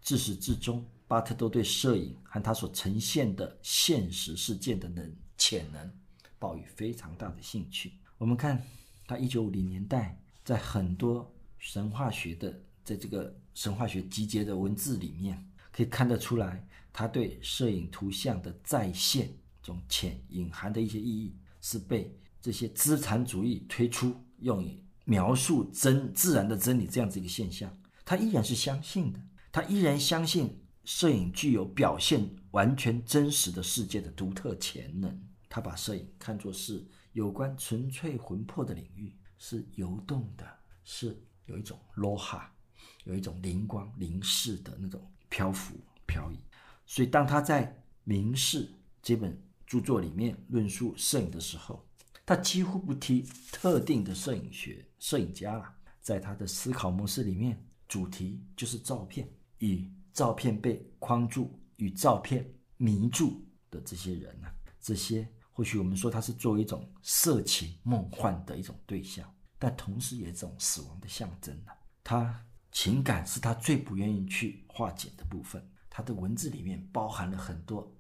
[0.01, 5.93] 自始至终，巴特都对摄影和他所呈现的现实事件的能潜能
[6.39, 7.95] 抱有非常大的兴趣。
[8.19, 8.65] 我们看
[9.05, 19.27] 他一九五零年代在很多神话学的在这个神话学集结的文字里面，可以看得出来，他对摄影图像的再现
[19.61, 27.75] 这种潜隐含的一些意义，是被这些资产主义推出用于描述真自然的真理这样子一个现象。
[28.05, 29.19] 他依然是相信的，
[29.51, 30.61] 他依然相信。
[30.87, 35.21] 摄影具有表现完全真实的世界的独特潜能。
[35.49, 40.47] 他把摄影看作是有关纯粹魂魄的领域，是游动的，
[40.85, 42.55] 是有一种罗哈，
[43.03, 45.75] 有一种灵光灵视的那种漂浮
[46.07, 46.39] 漂移。
[46.87, 47.67] 所以，当他在
[48.05, 48.67] 《明示》
[49.03, 51.85] 这本著作里面论述摄影的时候，
[52.25, 55.75] 他几乎不提特定的摄影学摄影家了。
[56.01, 59.29] 在他的思考模式里面，主题就是照片
[59.59, 59.91] 与。
[60.13, 64.49] 照片被框住与照片迷住的这些人呢、
[64.81, 75.63] 这些或许我们说他是作为一种色情梦幻的一种对象，但同时也是一种死亡的象征呢、他情感是他最不愿意去化解的部分。
[75.91, 77.95] 他的文字里面包含了很多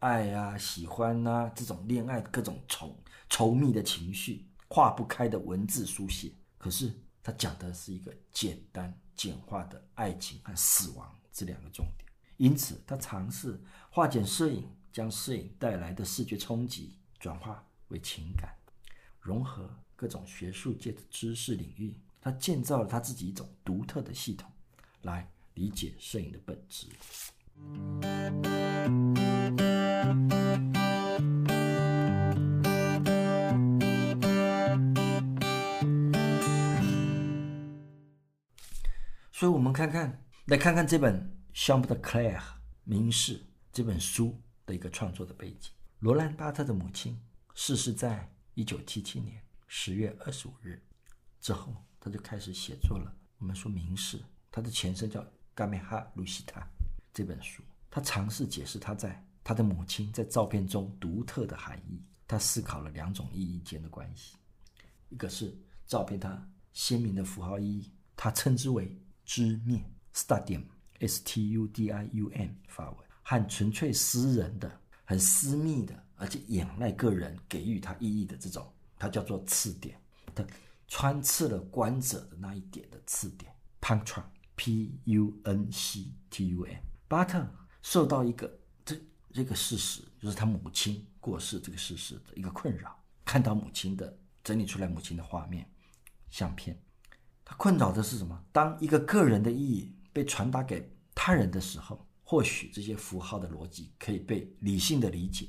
[0.00, 2.94] 爱啊、喜欢啊这种恋爱各种稠
[3.30, 6.32] 稠密的情绪，化不开的文字书写。
[6.58, 11.16] 可是他讲的是一个简单简化的爱情和死亡。
[11.32, 18.52] 这两个重点，因此他尝试化简摄影，将摄影带来的视觉冲击转化为情感，
[19.20, 24.50] 融合各种学术界的知识领域，他建造了他自己一种独特的系统，
[25.02, 26.88] 来理解摄影的本质。
[39.44, 40.24] 所以，我们看看。
[40.46, 41.20] 来看看这本
[41.54, 42.38] 《Chambre de Claire》
[42.84, 45.70] 明示这本书的一个创作的背景。
[45.98, 47.20] 罗兰·巴特的母亲
[47.54, 50.82] 逝世在一九七七年十月二十五日
[51.42, 53.14] 之后，他就开始写作了。
[53.36, 54.18] 我们说明示，
[54.50, 55.20] 它的前身叫
[55.54, 56.60] 《加梅哈鲁西塔》
[57.12, 62.02] 这本书，他尝试解释他在他的母亲在照片中独特的含义。
[62.26, 64.38] 他思考了两种意义间的关系，
[65.10, 65.54] 一个是
[65.84, 69.90] 照片它鲜明的符号意义，他称之为知面。
[70.14, 80.00] Studium，S-T-U-D-I-U-M，法文，和纯粹私人的、很私密的，而且仰赖个人给予它意义的这种，它叫做刺点，
[80.32, 80.46] 它
[80.86, 86.80] 穿刺了观者的那一点的刺点，Puncture，P-U-N-C-T-U-M。
[87.08, 87.44] 巴特
[87.82, 88.96] 受到一个这
[89.32, 95.68] 这个事实，就是他母亲过世这个事实的一个困扰，看到母亲的整理出来母亲的画面、
[96.30, 96.80] 相片，
[97.44, 98.42] 他困扰的是什么？
[98.52, 99.92] 当一个个人的意义。
[100.14, 105.48] 被传达给他人的时候，或许这些符号的逻辑可以被理性的理解，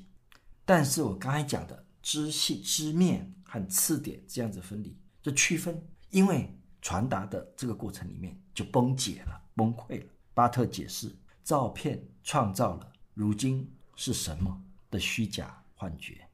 [0.65, 5.79] 但是我刚才讲的知性、知面和次点这样子分离，这区分，
[6.09, 10.07] 因为传达的这个过程里面就崩解了、崩溃了。
[10.33, 16.27] 巴特解释，照片创造了如今是什么的虚假幻觉，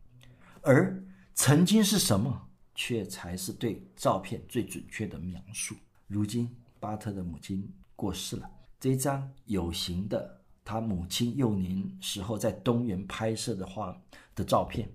[0.61, 1.03] 而
[1.35, 5.75] 曾经是什么，却才是对照片最准确的描述。
[6.07, 7.71] 如今，巴特的母亲。
[7.93, 8.49] 过世了。
[8.79, 13.95] 这张有形的他母亲幼年时候在东园拍摄的画
[14.33, 14.91] 的照片，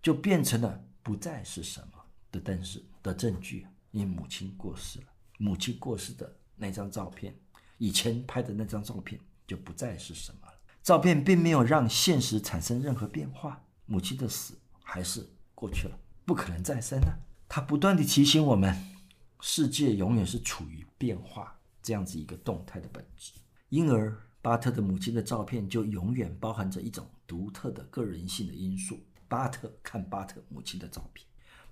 [0.00, 1.98] 就变成了不再是什么
[2.30, 5.06] 的，但是的证据，因母亲过世了，
[5.38, 7.34] 母亲过世的那张照片，
[7.78, 10.54] 以前拍的那张照片就不再是什么了。
[10.80, 17.18] 照片并没有让现实产生任何变化，母亲的死还是过去了，不可能再生了。
[17.48, 18.74] 他不断地提醒我们，
[19.40, 21.58] 世界永远是处于变化。
[21.82, 23.32] 这样子一个动态的本质，
[23.68, 28.98] 因而巴特的母亲的照片就永远包含着一种独特的个人性的因素。
[29.28, 31.26] 巴特看巴特母亲的照片，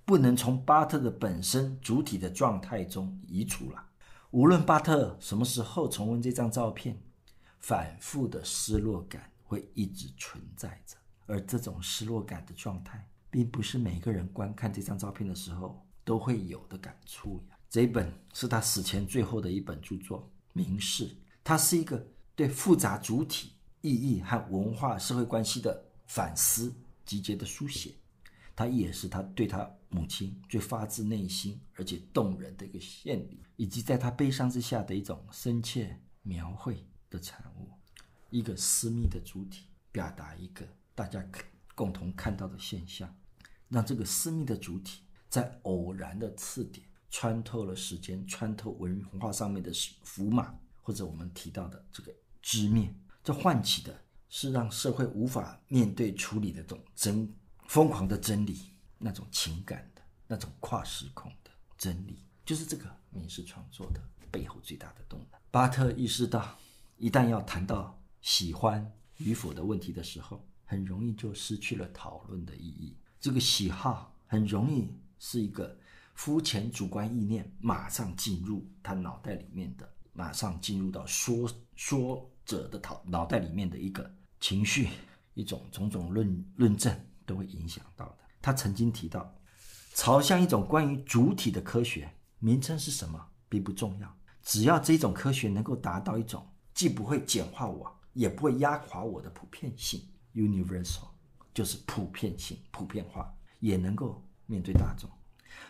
[0.05, 3.83] 不能从巴特的本身主体的状态中移除了。
[4.29, 7.01] 无论巴特什么时候重温这张照片，
[7.59, 10.95] 反复的失落感会一直存在着。
[11.25, 17.57] 而这种失落感的状态，并不是每个人观看这张照片的时候都会有的感触呀。
[17.67, 20.21] 这一本是他死前最后的一本著作
[20.53, 21.07] 《明示》，
[21.43, 22.05] 它是一个
[22.35, 26.71] 对复杂主体意义和文化社会关系的反思
[27.05, 27.95] 集结的书写，
[28.55, 37.71] 它也是他对他母亲最发自内心而且动人的一个献礼，以及在他悲伤之下的一种深切描绘的产物。
[38.29, 40.63] 一个私密的主体，表达一个
[40.93, 41.25] 大家
[41.73, 43.11] 共同看到的现象，
[43.73, 49.71] 让这个私密的主体在偶然的次点穿透了时间，穿透文化上面的
[50.03, 53.99] 符码，或者我们提到的这个知面，这唤起的
[54.29, 57.33] 是让社会无法面对处理的这种真
[57.67, 63.99] 疯狂的真理，那种情感的那种跨时空的真理，就是这个民事创作的
[64.29, 65.39] 背后最大的动能。
[65.49, 66.55] 巴特意识到，
[66.97, 72.95] 一旦要谈到喜欢与否的问题的时候，很容易就失去了讨论的意义。
[73.23, 74.85] 这个喜好很容易
[75.17, 75.73] 是一个
[76.13, 84.89] 肤浅主观意念，马上进入他脑袋里面的，马上进入到说说者的脑脑袋里面的一个情绪，
[85.35, 86.93] 一种种种论论证
[87.25, 88.17] 都会影响到的。
[88.41, 89.33] 他曾经提到，
[89.93, 100.01] 朝向一种关于主体的科学，名称是什么并不重要，只要这种科学能够达到一种既不会简化我，也不会压垮我的普遍性
[100.33, 101.07] ，universal
[101.53, 105.09] 就是普遍性、普遍化，也能够面对大众。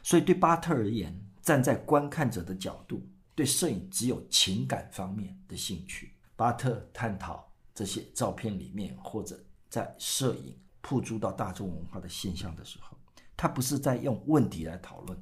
[0.01, 3.05] 所以对巴特而言，站在观看者的角度，
[3.35, 6.13] 对摄影只有情感方面的兴趣。
[6.35, 12.97] 巴特探讨这些照片里面或者在摄影铺诸到大众文化的现象的时候，
[13.35, 15.17] 他不是在用问题来讨论，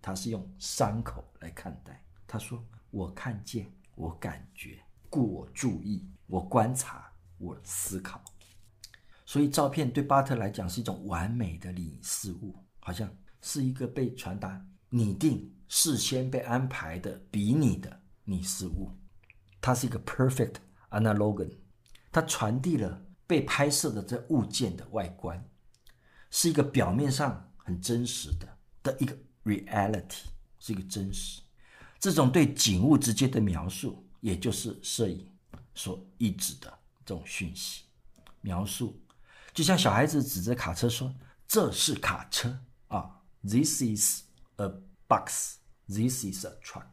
[0.00, 2.02] 他是用伤口来看待。
[2.26, 8.20] 他说：“我看见，我感觉。”故我注意，我观察，我思考，
[9.24, 13.08] 所以照片对巴特来讲是一种完美的拟事物，好像
[13.40, 18.90] 是一个被传达、拟定、事先被安排的比拟的拟事物。
[19.60, 20.54] 它是一个 perfect
[20.90, 21.50] analogon，
[22.12, 25.42] 它传递了被拍摄的这物件的外观，
[26.30, 30.24] 是一个表面上很真实的的一个 reality，
[30.58, 31.40] 是一个真实。
[31.98, 34.00] 这种对景物直接的描述。
[34.24, 35.30] 也就是摄影
[35.74, 36.72] 所意指的
[37.04, 37.82] 这种讯息
[38.40, 38.98] 描述，
[39.54, 41.14] 就像小孩子指着卡车说
[41.46, 44.22] ：“这是卡车啊，This is
[44.56, 44.66] a
[45.06, 45.58] box.
[45.86, 46.84] This is a truck。”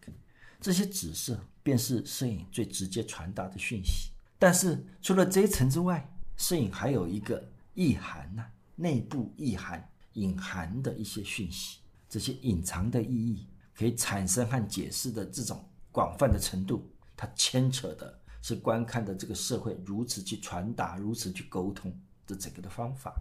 [0.62, 4.12] 这些指示便是摄影最直接传达的讯息。
[4.38, 6.08] 但是除了这一层之外，
[6.38, 7.44] 摄影还有一个
[7.74, 8.46] 意涵呐、
[8.76, 11.80] 内部意涵、隐含的一些讯息。
[12.08, 16.88] 这些隐藏的意义可以产生和解释的这种广泛的程度。
[17.18, 21.92] 它牵扯的是观看的这个社会如此去传达、如此去沟通
[22.26, 23.14] 这整个的方法。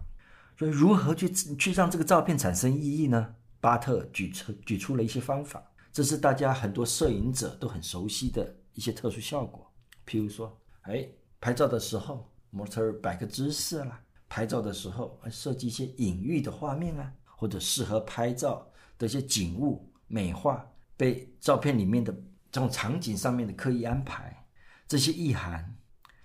[0.57, 3.35] 所以，如何去去让这个照片产生意义呢？
[3.59, 9.71] 巴特举出举出了一些方法，这是大家很多摄影者都很熟悉的一些特殊效果。
[10.05, 11.07] 譬如说，哎，
[11.39, 20.65] 拍照的时候模特摆个姿势啦；拍照的时候设计一些隐喻的画面啊，或者适合拍照的一些景物美化，
[20.97, 22.15] 被照片里面的。
[22.53, 24.45] 这种场景上面的刻意安排，
[24.85, 25.73] 这些意涵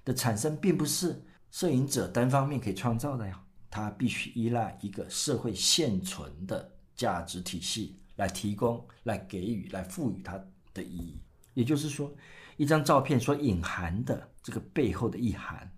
[0.04, 3.42] 的产生，并不是摄影者单方面可以创造的呀。
[3.68, 10.42] 它必须依赖一个社会现存的价值体系来提供、来给予、来赋予它
[10.72, 11.20] 的意义。
[11.52, 12.10] 也就是说，
[12.56, 15.70] 一张照片所隐含的这个背后的意涵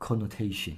[0.00, 0.74] （connotation）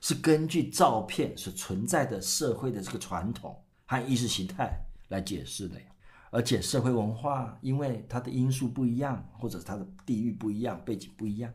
[0.00, 5.86] 是根据照片所存在的社会的这个传统和意识形态来解释的呀。
[6.30, 11.52] 而且社会文化因为它的因素不一样，或者它的地域不一样、背景不一样，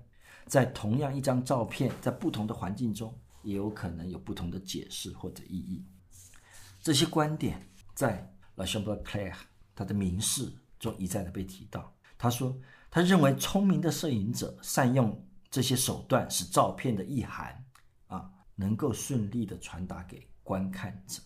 [0.48, 5.84] 在同样一张照片，在不同的环境中，也有可能有不同的解释或者意义。
[6.82, 7.66] 这些观点
[7.96, 9.34] 在 Le Chamberlain
[9.74, 11.94] 他的民事中一再的被提到。
[12.18, 12.56] 他说，
[12.92, 17.66] 他认为聪明的摄影者善用这些手段，使照片的意涵
[18.08, 21.22] 啊，能够顺利的传达给观看者。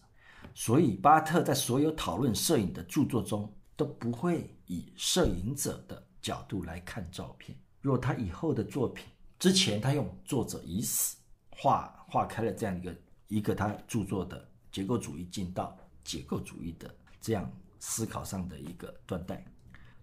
[0.53, 7.55] 所以，巴特在所有讨论摄影的著作中，都不会以摄影者的角度来看照片。
[7.82, 9.06] 若他以后的作品
[9.40, 11.18] 之前，他用作者已死
[11.50, 12.96] 划划开了这样一个
[13.28, 19.46] 一个他著作的结构主义进到解构主义的这样思考上的一个断代，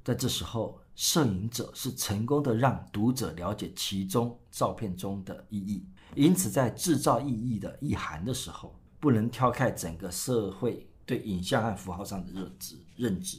[0.03, 8.75] 在这时候，摄影者是成功的让读者了解其中照片中的意义，因此在制造意义的意涵的时候。
[9.01, 13.37] 不能挑开整个社会对影像和符号上的认知认知，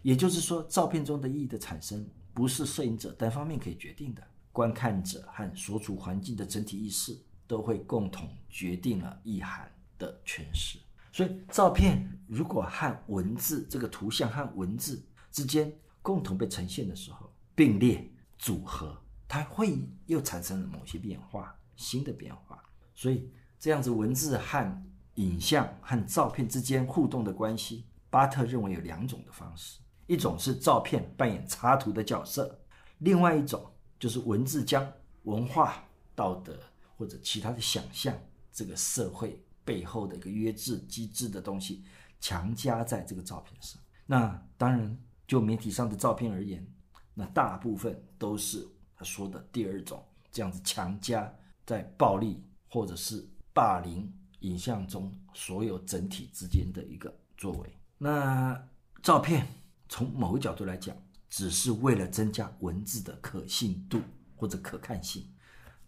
[0.00, 2.02] 也就是说，照片中的意义的产生
[2.34, 4.22] 不是摄影者单方面可以决定的，
[4.52, 7.16] 观看者和所处环境的整体意识
[7.46, 10.78] 都会共同决定了意涵的诠释。
[11.12, 15.02] 所以，照片如果和文字这个图像和文字
[15.32, 15.72] 之间
[16.02, 18.08] 共同被呈现的时候，并列
[18.38, 22.62] 组合，它会又产生了某些变化，新的变化。
[22.94, 23.30] 所以。
[23.62, 24.82] 这样子，文字和
[25.16, 29.80] 影像和照片之间互动的关系，巴特认为有两种的方式：
[30.10, 32.58] 一种是照片扮演插图的角色，
[32.98, 33.64] 另外一种
[33.96, 34.92] 就是文字将
[35.22, 35.84] 文化、
[36.16, 36.58] 道德
[36.96, 38.12] 或者其他的想象，
[38.50, 41.84] 这个社会背后的一个约制机制的东西
[42.18, 43.80] 强加在这个照片上。
[44.04, 44.98] 那当然，
[45.28, 46.66] 就媒体上的照片而言，
[47.14, 51.32] 那大部分都是他说的第二种，这样子强加
[51.64, 57.72] 在暴力或者是霸凌影像中所有整体之间的一个作为。
[57.96, 58.60] 那
[59.02, 59.46] 照片
[59.90, 60.96] 从某个角度来讲，
[61.28, 64.00] 只是为了增加文字的可信度
[64.36, 65.26] 或者可看性，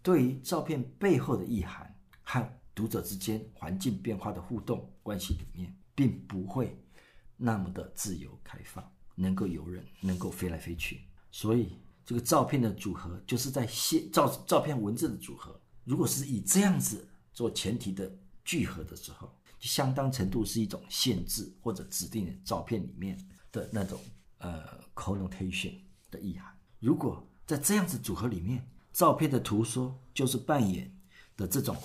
[0.01, 2.45] 对于照片背后的意涵和
[2.75, 6.77] 读者之间环境变化的互动关系里面，并不会
[7.37, 8.85] 那么的自由开放，
[9.15, 11.05] 能够游人，能够飞来飞去。
[11.31, 23.17] 所以，这个照片的组合就是在现照照片文字的组合，如果是以这样子做前提的聚合的时候，相当程度是一种限制或者指定的照片里面
[23.53, 23.97] 的那种
[24.39, 24.61] 呃
[24.93, 25.75] connotation
[26.11, 26.53] 的意涵。
[26.81, 30.93] 如果在这样子组合里面，照片的图说就是扮演
[31.37, 31.77] 的这种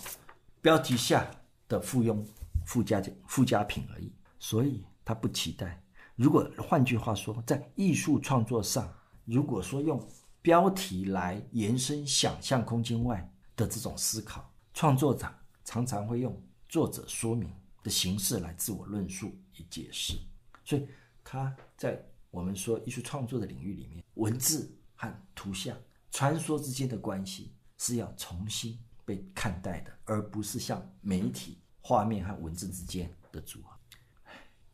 [0.61, 1.31] 标题下
[1.69, 2.27] 的附庸
[2.67, 4.13] 附加附加品而已。
[4.41, 5.81] 所以他不期待。
[6.17, 8.93] 如果换句话说，在艺术创作上，
[9.25, 10.05] 如果说用
[10.43, 15.29] 标题来延伸想象空间外的这种思考，创作者
[15.65, 17.53] 常常会用作者说明
[17.83, 20.17] 的形式来自我论述与解释。
[20.65, 20.87] 所以
[21.31, 25.77] 他在我们说艺术创作的领域里面，文字和图像
[26.11, 33.77] 传说之间的关系是要重新被看待的，而不是像媒体画面和文字之间的组合。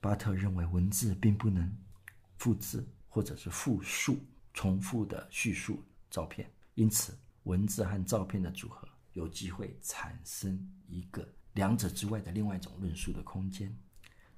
[0.00, 1.76] 巴特认为文字并不能
[2.38, 4.16] 复制或者是复述、
[4.52, 13.76] 重复的叙述照片，因此文字和照片的组合有机会产生一个两者之外的另外一种论述的空间。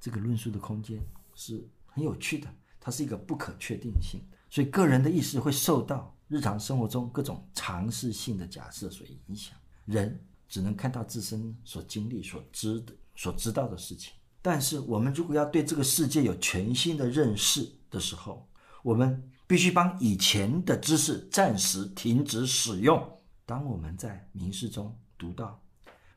[0.00, 0.98] 这个论述的空间
[1.34, 2.46] 是很有趣的，
[2.78, 4.20] 它是一个不可确定性，
[4.50, 9.56] 所以个人的意识会受到日常生活中各种尝试性的假设所影响。
[9.86, 14.12] 人只能看到自身所经历、所知的、所知道的事情。
[14.42, 18.46] 但是，我们如果要对这个世界有全新的认识的时候，
[18.82, 23.02] 我们必须帮以前的知识暂时停止使用。
[23.46, 25.58] 当我们在明示中读到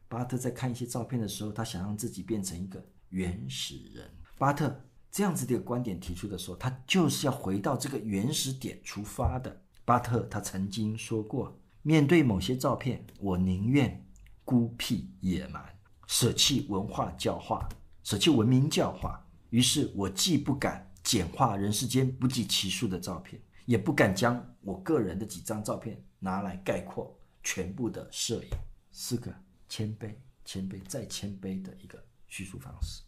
[0.09, 4.11] 巴特在看一些照片的时候，他想让自己变成一个原始人。
[4.37, 9.61] 巴特这样子的一个观点提出的时候，他就是要回到这个原始点出发的。
[9.85, 14.05] 巴特他曾经说过：“面对某些照片，我宁愿
[14.45, 15.63] 孤僻野蛮，
[16.05, 17.67] 舍弃文化教化。”
[18.03, 28.49] 舍弃文明教化，于是我既不敢简化人世间不计其数的照片，也不敢将我个人的几张照片拿来概括全部的摄影，
[28.91, 29.33] 是个
[29.67, 33.03] 谦卑、谦卑再谦卑的一个叙述方式。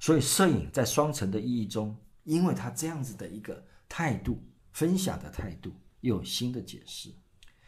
[0.00, 4.42] 所以，摄影在双层的意义中，因为它这样子的一个态度、
[4.72, 5.70] 分享的态度，
[6.00, 7.14] 又有新的解释。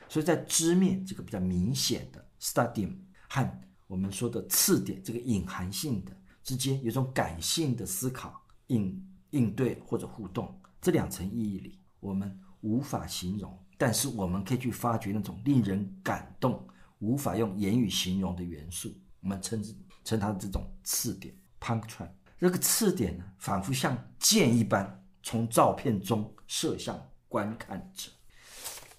[0.09, 2.97] 所以在知面这个比较明显的 stadium
[3.29, 6.17] 和我们说的次点这个隐含性的。
[6.43, 16.67] 之间有种感性的思考、应应对或者互动，这两层意义里，我们无法形容，但是我们可以去发掘那种令人感动、
[16.99, 18.93] 无法用言语形容的元素。
[19.21, 19.73] 我们称之
[20.03, 22.09] 称它这种次点 （puncture）。
[22.43, 28.11] 这个刺点呢，仿佛像箭一般从照片中射向观看者，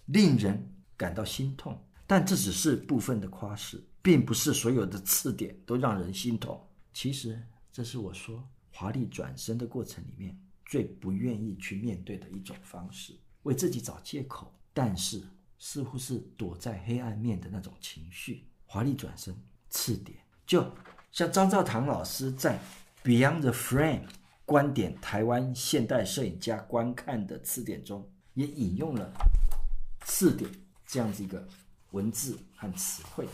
[0.05, 1.77] 令人感到心痛。
[2.07, 6.65] 但这只是部分的夸饰，并不是所有的刺点都让人心痛。
[6.93, 7.37] 其实，
[7.69, 15.21] 这是我说华丽转身的过程里面最不愿意去面对的一种方式，为自己找借口，但是
[15.59, 18.47] 似乎是躲在黑暗面的那种情绪。
[18.65, 19.35] 华丽转身，
[19.69, 20.17] 刺点，
[20.47, 20.65] 就
[21.11, 22.55] 像张兆堂老师在
[23.04, 24.08] 《Beyond the Frame》
[24.45, 29.12] 观点台湾现代摄影家观看的刺点中，也引用了
[30.08, 30.49] “刺点”
[30.88, 31.45] 这样子一个
[31.91, 33.28] 文字和词汇。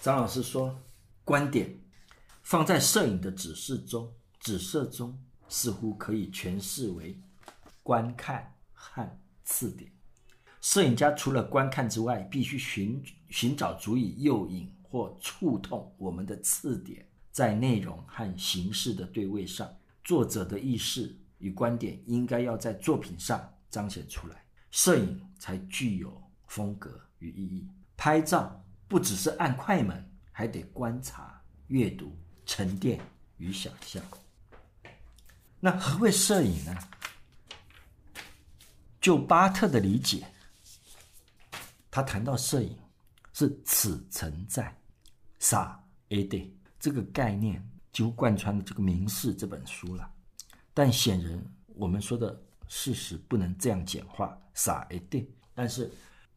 [0.00, 0.80] 张老师说
[1.24, 1.76] ：“观点。”
[2.44, 5.18] 放在摄影的指示中，指示中
[5.48, 7.18] 似乎可以诠释为
[7.82, 9.90] 观看和刺点。
[10.60, 19.68] 摄影家除了观看之外，必须寻寻找足以诱引或触痛我们的刺点，在内容和形式的对位上，
[20.04, 27.66] 作者的意识与观点应该要在作品上彰显出来，摄影才具有风格与意义。
[27.96, 32.16] 拍照不只是按快门，还得观察、阅读。
[32.44, 33.00] 沉淀
[33.36, 34.02] 与想象。
[35.60, 36.76] 那何谓摄影呢？
[39.00, 40.26] 就巴特的理解，
[41.88, 42.76] 他谈到摄影
[43.32, 44.76] 是此存在
[45.40, 45.76] ，ça
[46.08, 46.50] est
[46.82, 50.10] 这个概念就贯穿了这个《民视》这本书了。
[50.74, 51.40] 但显然，
[51.76, 55.24] 我们说的事实不能这样简化，ça est。
[55.54, 55.88] 但是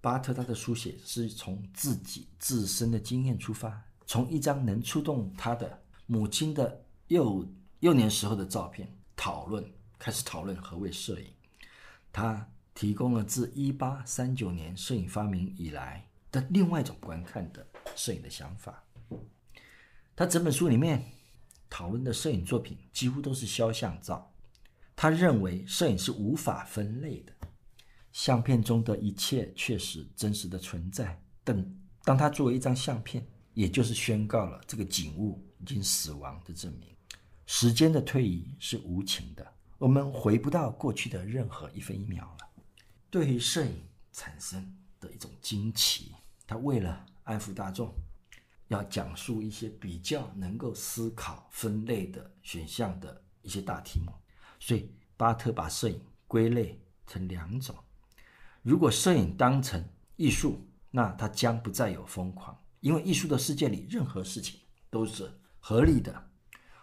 [0.02, 7.44] 巴特他的书写是从自己自身的经验出发，从一张能触动他的母亲的幼
[7.80, 9.68] 幼年时候的照片讨论，
[9.98, 11.26] 开始讨论何谓摄影。
[12.14, 17.66] 他提供了自一八三九年摄影发明以来的另外一种观看的
[17.96, 18.84] 摄影的想法。
[20.16, 21.04] 他整本书里面
[21.70, 24.32] 讨论的摄影作品几乎都是肖像照。
[24.96, 27.34] 他认为摄影是无法分类的，
[28.14, 31.22] 相片中的一切确实真实的存在。
[31.44, 36.96] 等当他作为一张相片，也就是宣告了这个景物已经死亡的证明。
[37.46, 39.46] 时间的推移是无情的，
[39.78, 42.48] 我们回不到过去的任何一分一秒了。
[43.10, 46.14] 对于摄影产生的一种惊奇，
[46.48, 47.94] 他为了安抚大众。
[48.70, 54.12] 要讲述一些比较能够思考分类的选项的一些大题目，
[54.60, 57.76] 所以巴特把摄影归类成两种。
[58.64, 59.84] 如果摄影当成
[60.16, 60.60] 艺术，
[60.90, 64.60] 那它将不再有疯狂，因为艺术的世界里任何事情
[64.90, 66.30] 都是合理的。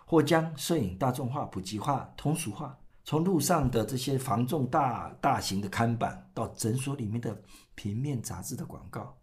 [0.07, 7.43] 或将摄影大众化、普及化、通俗化，从路上的这些房仲大大型的看板，到诊所里面的
[7.75, 9.19] 平面杂志的广告，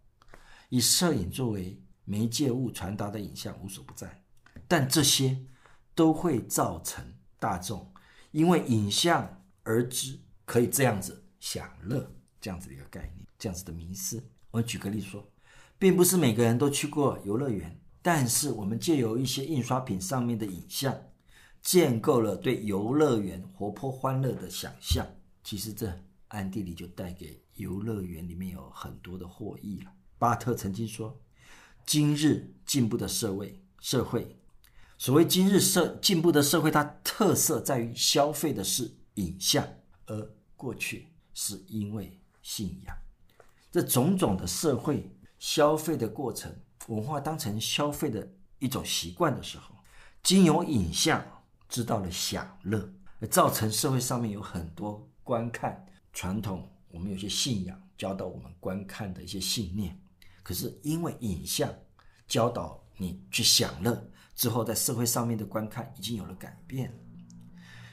[0.68, 1.80] 以摄影作为。
[2.04, 4.22] 媒介物传达的影像无所不在，
[4.66, 5.38] 但这些
[5.94, 7.04] 都会造成
[7.38, 7.92] 大众
[8.32, 14.22] 因为影像而知可以这样子享乐，这样子的一个概念，这样子的迷思。
[14.50, 15.30] 我们举个例子说，
[15.78, 20.96] 并不是每个人都去过游乐园，但是我们借由一些印刷品上面的影像，
[21.62, 25.06] 建构了对游乐园活泼欢乐的想象。
[25.44, 25.92] 其实这
[26.28, 29.92] 暗地里就带给游乐园里面有很多的获益了。
[30.18, 31.20] 巴特曾经说。
[31.86, 34.36] 今日进步的社会，社会，
[34.96, 39.66] 所谓今日社进步的社会，它特色在于消费的是影像，
[40.06, 42.96] 而过去是因为信仰。
[43.72, 46.54] 这种种的社会消费的过程，
[46.88, 48.28] 文化当成消费的
[48.58, 49.74] 一种习惯的时候，
[50.22, 51.24] 经由影像
[51.68, 60.00] 知道了享乐，而造成社会上面有很多观看传统，我们有些信仰教导我们观看的一些信念。
[60.42, 61.72] 可是因为影像
[62.26, 66.92] 教导你去享乐之后，在社会上面的观看已经有了改变。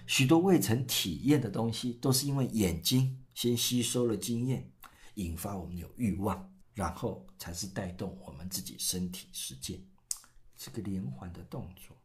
[0.06, 4.72] 许多未曾体验的东西，都是因为眼睛先吸收了经验，
[5.16, 9.82] 引发我们有欲望，然后才是带动我们自己身体实践。
[10.56, 11.96] 这个连环的动作，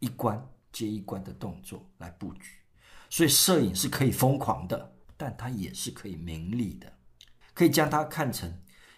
[0.00, 2.50] 一关接一关的动作来布局。
[3.08, 6.92] 所以摄影是可以疯狂的，但它也是可以名利的，
[7.54, 8.52] 可以将它看成。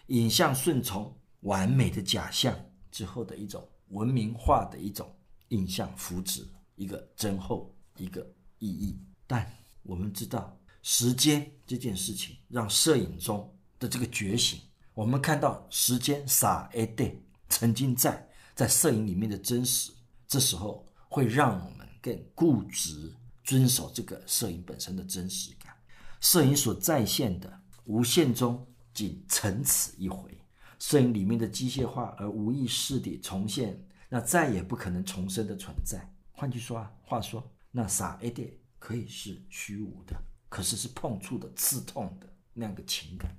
[0.09, 2.55] 影像顺从完美的假象
[2.91, 5.07] 之后的一种文明化的一种
[5.49, 6.45] 印象福祉，
[6.75, 8.99] 一个增厚一个意义。
[9.27, 9.51] 但
[9.83, 14.59] 我们知道，时间这件事情让摄影中的这个觉醒，
[14.95, 17.15] 我们看到时间撒一点
[17.47, 19.91] 曾经在在摄影里面的真实，
[20.27, 25.71] 这时候会让我们更固执遵守这个摄影本身的真实感。
[26.19, 28.65] 摄影所再现的无限中。
[28.99, 30.37] 仅曾此一回，
[30.77, 36.05] 摄影里面的机械化而无意识地重现，那再也不可能重生的存在。
[36.33, 43.33] 换句说话说，那傻一点可以是虚无的，可是是碰触的、刺痛的那样个情感。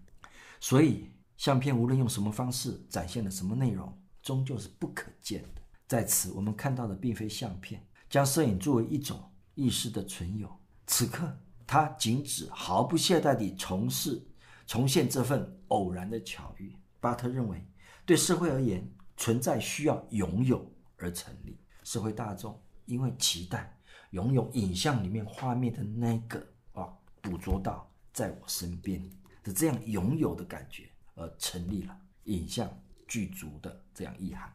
[0.61, 5.61] 所以，相片无论用什么方式展现了什么内容，终究是不可见的。
[5.87, 10.51] 在此，我们看到的并非相片，将摄影作为一种意识的存有。
[10.87, 11.31] 此刻，
[11.67, 14.27] 他仅只毫不懈怠地从事。
[14.71, 17.61] 重现这份偶然的巧遇，巴特认为，
[18.07, 20.65] 对社会而言，存在需要拥有
[20.97, 21.59] 而成立。
[21.83, 23.77] 社会大众因为期待
[24.11, 26.39] 拥有影像里面画面的那个
[26.71, 26.87] 啊，
[27.21, 29.03] 捕捉到在我身边
[29.43, 32.73] 的这样拥有的感觉，而成立了影像
[33.09, 34.55] 具足的这样意涵。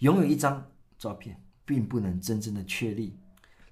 [0.00, 0.68] 拥有一张
[0.98, 3.16] 照片，并不能真正的确立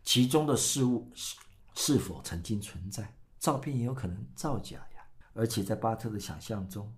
[0.05, 1.37] 其中的事物是
[1.75, 4.79] 是否曾经存在，照片也有可能造假。
[5.35, 6.91] 而且在巴特的想象中，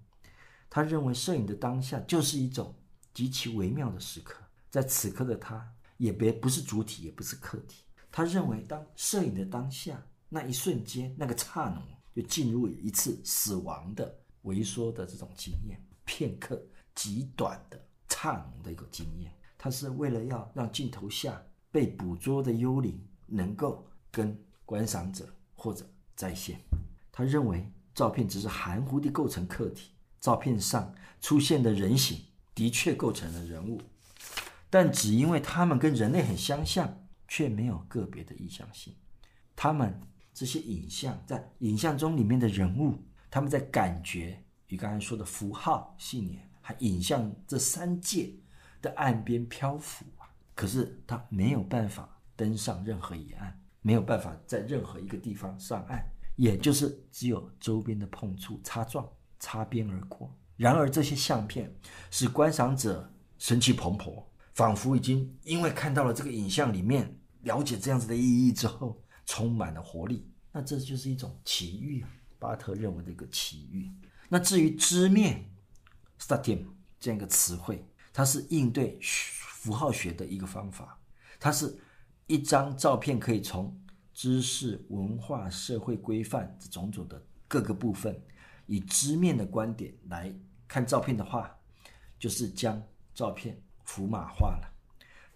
[0.69, 2.75] 他认为摄影的当下就是一种
[3.15, 4.43] 极其微妙的时刻。
[4.71, 5.67] 在此刻的他，
[5.97, 7.83] 也别不是主体，也不是客体。
[8.13, 11.83] 他认为，当摄影的当下那一瞬间，那个刹那，
[12.15, 14.15] 就进入一次死亡的
[14.45, 16.63] 萎缩的这种经验，片刻
[16.95, 19.33] 极短的刹那的一个经验。
[19.57, 26.61] 他是为了要让镜头下被捕捉的幽灵能够跟观赏者或者再现。
[27.11, 27.67] 他认为。
[27.97, 32.21] 照片只是含糊地构成客体，照片上出现的人形
[32.55, 33.81] 的确构成了人物，
[34.69, 38.95] 但只因为他们跟人类很相像，却没有个别的意向性。
[39.57, 39.99] 他们
[40.35, 48.31] 这些影像在影像中里面的人物，他们在感觉与刚才说的符号、信念和影像这三界
[48.83, 56.05] 的岸边漂浮啊，可是他没有办法登上任何一岸，没有办法在任何一个地方上岸，
[56.37, 59.07] 也就是只有周边的碰触、擦撞、
[59.39, 60.35] 擦边而过。
[60.57, 61.75] 然而这些相片
[62.11, 64.25] 使观赏者生气蓬勃，
[64.55, 70.31] 仿佛已经因为看到了这个影像里面了解这样子的意义之后，充满了活力。
[70.53, 72.09] 那这就是一种奇遇啊，
[72.39, 73.91] 巴特认为的一个奇遇。
[74.29, 75.51] 那至于知面
[76.19, 76.65] Satyam
[76.99, 80.99] 这样一个词汇，它是应对符号学的一个方法。
[81.39, 81.79] 它是
[82.27, 83.79] 一张照片可以从
[84.17, 88.19] 知识、文化、社会规范这种种的各个部分，
[88.65, 90.35] 以知面的观点来
[90.67, 91.55] 看照片的话，
[92.19, 92.83] 就是将
[93.15, 94.73] 照片符码化了，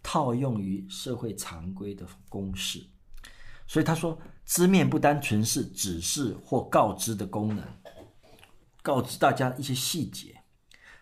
[0.02, 2.82] 套用于社会常规的公式。
[3.66, 7.62] 所以他说，知面不单纯是指示或告知的功能。
[8.80, 10.42] 告知大家一些细节，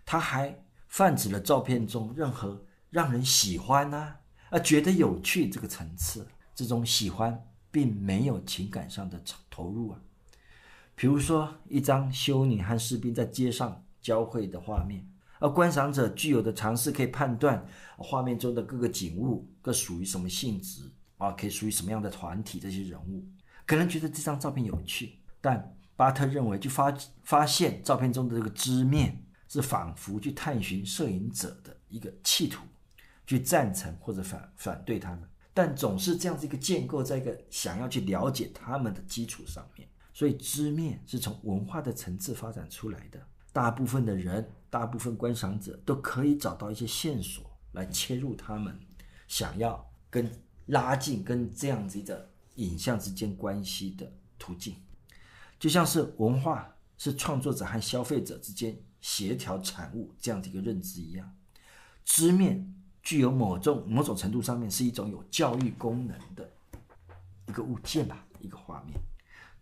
[0.05, 4.18] 他还泛指了照片中任何让人喜欢啊，
[4.51, 6.26] 啊觉得有趣这个层次。
[6.57, 10.01] 这种喜欢并没有情感上的投入啊。
[10.95, 15.07] 比如说一张修女和士兵在街上交汇的画面，
[15.39, 17.66] 而观赏者具有的常识可以判断
[17.97, 20.83] 画面中的各个景物各属于什么性质
[21.16, 23.25] 啊，可以属于什么样的团体，这些人物
[23.66, 25.75] 可能觉得这张照片有趣，但。
[25.99, 32.62] 巴特认为，就发发现照片中的这个知面是仿佛去探寻摄影者的一个企图，
[33.27, 39.88] 去赞成或者反反对他们，但总是这样子一个建构在一个想要去了解他们的基础上面。
[40.14, 43.20] 所以知面是从文化的层次发展出来的，
[43.52, 48.78] 大部分的人，大部分观赏者都可以找到一些线索来切入他们
[49.26, 50.30] 想要跟
[50.66, 54.76] 拉近跟这样子的影像之间关系的途径。
[55.59, 61.34] 就像是文化是创作者和消费者之间协调产物这样的一个认知一样，
[62.04, 62.72] 知面
[63.09, 66.46] 具有某种某种程度上面是一种有教育功能的
[67.46, 69.00] 一个物件吧，一个画面。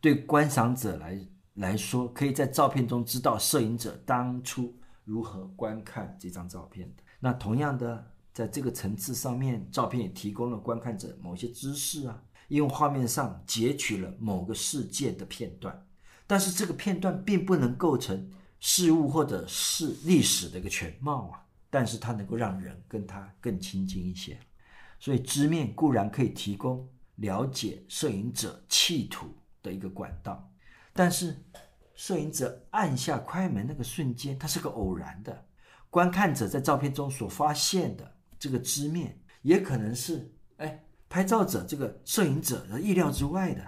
[0.01, 1.17] 对观赏者来
[1.55, 4.75] 来说，可以在照片中知道摄影者当初
[5.05, 7.05] 如何观看这张照片的。
[7.21, 12.21] 那同样的，在这个层次上面，照片也提供了观看者某些知识啊。
[12.49, 15.87] 因为画面上截取了某个事件的片段，
[16.27, 18.29] 但是这个片段并不能构成
[18.59, 21.46] 事物或者是历史的一个全貌啊。
[21.71, 24.39] 但是它能够让人跟它更亲近一些，
[24.99, 29.27] 所以知面固然可以提供了解摄影者企图
[29.63, 30.51] 的一个管道，
[30.93, 31.37] 但是
[31.95, 35.47] 摄影者按下快门那个瞬间，它是个偶然的。
[35.91, 40.83] 观看者在照片中所发现的这个知面，也可能是哎。
[41.09, 43.65] 拍照者这个摄影者的意料之外的，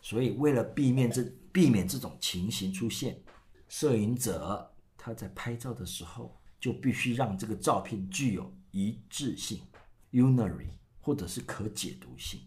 [0.00, 1.20] 所以为了避免这
[1.50, 3.20] 避免这种情形出现，
[3.68, 9.60] 摄影者他在拍照的时候就必须让这个照片具有一致性
[10.12, 10.68] （unary）
[11.00, 12.40] 或者是可解读性。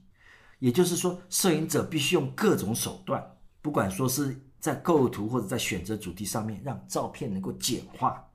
[0.60, 3.22] 也就是说，摄影者必须用各种手段，
[3.62, 8.26] 不管说是在构图或者在选择主题上面，让照片能够简化，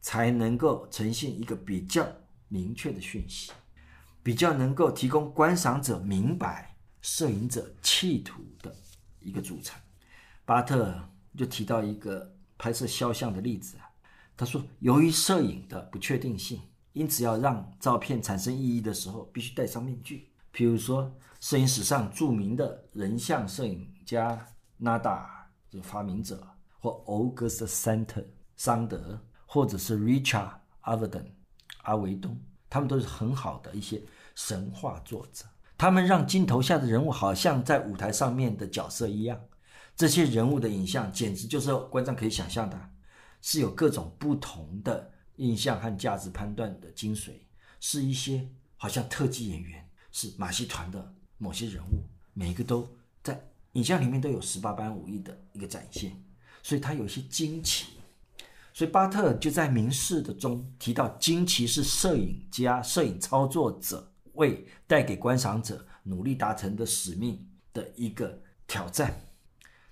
[0.00, 2.06] 才能够呈现一个比较
[2.46, 3.50] 明确的讯息。
[4.22, 8.72] 比较能够提供观赏者明白摄影者企图的
[9.18, 9.76] 一个组成。
[10.44, 10.96] 巴特
[11.36, 13.90] 就提到一个拍摄肖像的例子啊，
[14.42, 16.60] 他说，由于摄影的不确定性，
[16.94, 20.32] 因此要让照片产生意义的时候，必须戴上面具。
[20.52, 24.44] 譬如说，摄影史上著名的人像摄影家
[24.76, 26.44] 纳达这个发明者，
[26.80, 28.24] 或 August Sander
[28.56, 29.16] 桑德，
[29.46, 30.50] 或者是 Richard
[30.82, 31.26] Avedon
[31.84, 32.36] 阿维东。
[32.68, 34.02] 他们都是很好的一些
[34.34, 35.44] 神话作者，
[35.78, 39.40] 他们让镜头下的人物好像在舞台上面的角色一样。
[39.94, 42.90] 这些人物的影像简直就是观众可以想象的，
[43.42, 47.32] 是有各种不同的印象和价值判断的精髓，
[47.80, 52.88] 是一些好像特技演员，是马戏团的某些人物，每一个都
[53.22, 53.38] 在
[53.72, 56.12] 影像里面都有十八般武艺的一个展现，
[56.62, 57.88] 所以它有一些惊奇。
[58.74, 69.14] 所以巴特就在明示的中提到，惊奇是摄影家、摄影操作者为带给观赏者努力达成的使命的一个挑战。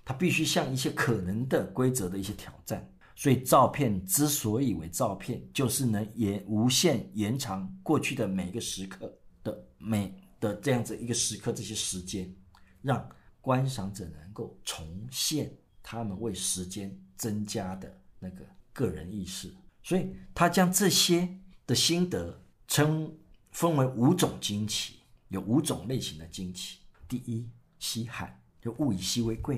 [0.03, 2.90] 他必须向一些可能的规则的一些挑战。
[3.21, 9.14] 所以照片之所以为照片，就是能延无限延长过去的每一个时刻
[9.45, 12.35] 的每的这样子一个时刻这些时间，
[12.81, 13.07] 让
[13.43, 18.43] 观赏者能够重现他们为时间增加的那个。
[18.73, 19.53] 个人意识，
[19.83, 21.29] 所以他将这些
[21.66, 23.12] 的心得称
[23.51, 26.79] 分为五种惊奇，有五种类型的惊奇。
[27.09, 27.51] 第一，
[27.81, 29.57] 稀罕，就物以稀为贵；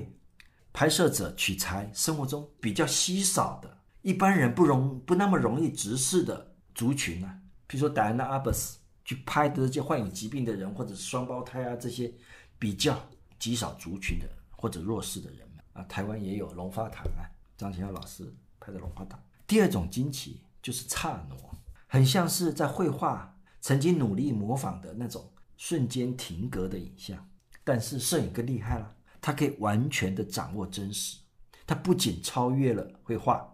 [0.73, 12.11] 拍摄者取材生活中比较稀少的、一般人不容不那么容易直视的族群啊，比如说戴安娜·阿伯斯去拍的这些患有疾病的人，或者是双胞胎啊这些
[12.57, 12.99] 比较
[13.37, 19.21] 极少族群的或者弱势的人们啊，台湾也有龙发堂啊，张启耀老师拍的龙发堂。
[19.45, 21.35] 第二种惊奇就是刹那，
[21.85, 27.29] 很像是在绘画曾经努力模仿的那种瞬间停格的影像。
[27.65, 28.92] 但是摄影更厉害了，
[29.23, 31.17] 它可以完全的掌握真实。
[31.65, 33.49] 它不仅超越了绘画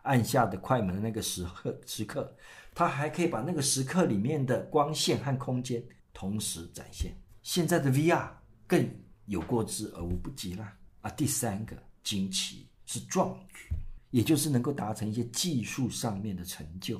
[0.00, 2.34] 按下的快门的那个时刻时刻，
[2.74, 7.14] 它还可以把那个时刻里面的光线和空间同时展现。
[7.42, 8.30] 现在的 VR
[8.66, 8.88] 更
[9.26, 10.66] 有过之而无不及了
[11.02, 11.10] 啊！
[11.10, 13.68] 第三个惊奇是壮举，
[14.10, 16.98] 也就是能够达成一些技术上面的成就，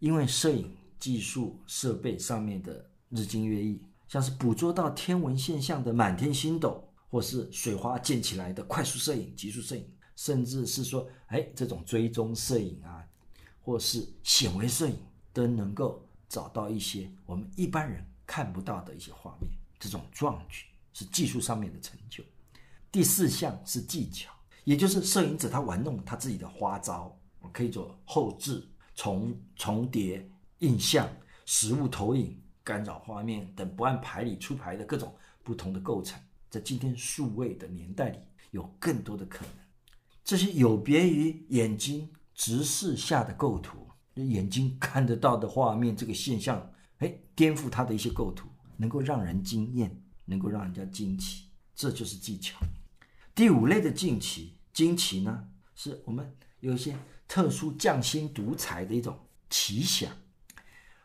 [0.00, 3.80] 因为摄影技术设备上面的日新月异。
[4.08, 13.04] 像是捕捉到天文现象的满天星斗，或是水花溅起来的快速摄影、极速摄影，甚至是说，哎，这种追踪摄影啊，
[13.62, 14.96] 或是显微摄影，
[15.32, 19.50] 都能够找到一些我们一般人看不到的一些画面。
[19.78, 22.24] 这种壮举是技术上面的成就。
[22.90, 24.32] 第四项是技巧，
[24.64, 27.16] 也就是摄影者他玩弄他自己的花招，
[27.52, 30.28] 可以做后置、重重叠、
[30.60, 31.08] 印象、
[31.44, 32.40] 实物投影。
[32.64, 36.20] 干扰画面等不按牌理出牌的各种不同的构成，
[36.50, 38.18] 在今天数位的年代里，
[38.50, 39.54] 有更多的可能。
[40.24, 52.58] 这些有别于眼睛直视下的构图，眼睛看得到的画面，这个现象，哎，颠覆它的一些构图，能够让人惊艳，能够让人家惊奇，这就是技巧。
[53.34, 56.96] 第五类的惊奇，惊奇呢，是我们有一些
[57.28, 59.18] 特殊匠心独裁的一种
[59.50, 60.10] 奇想。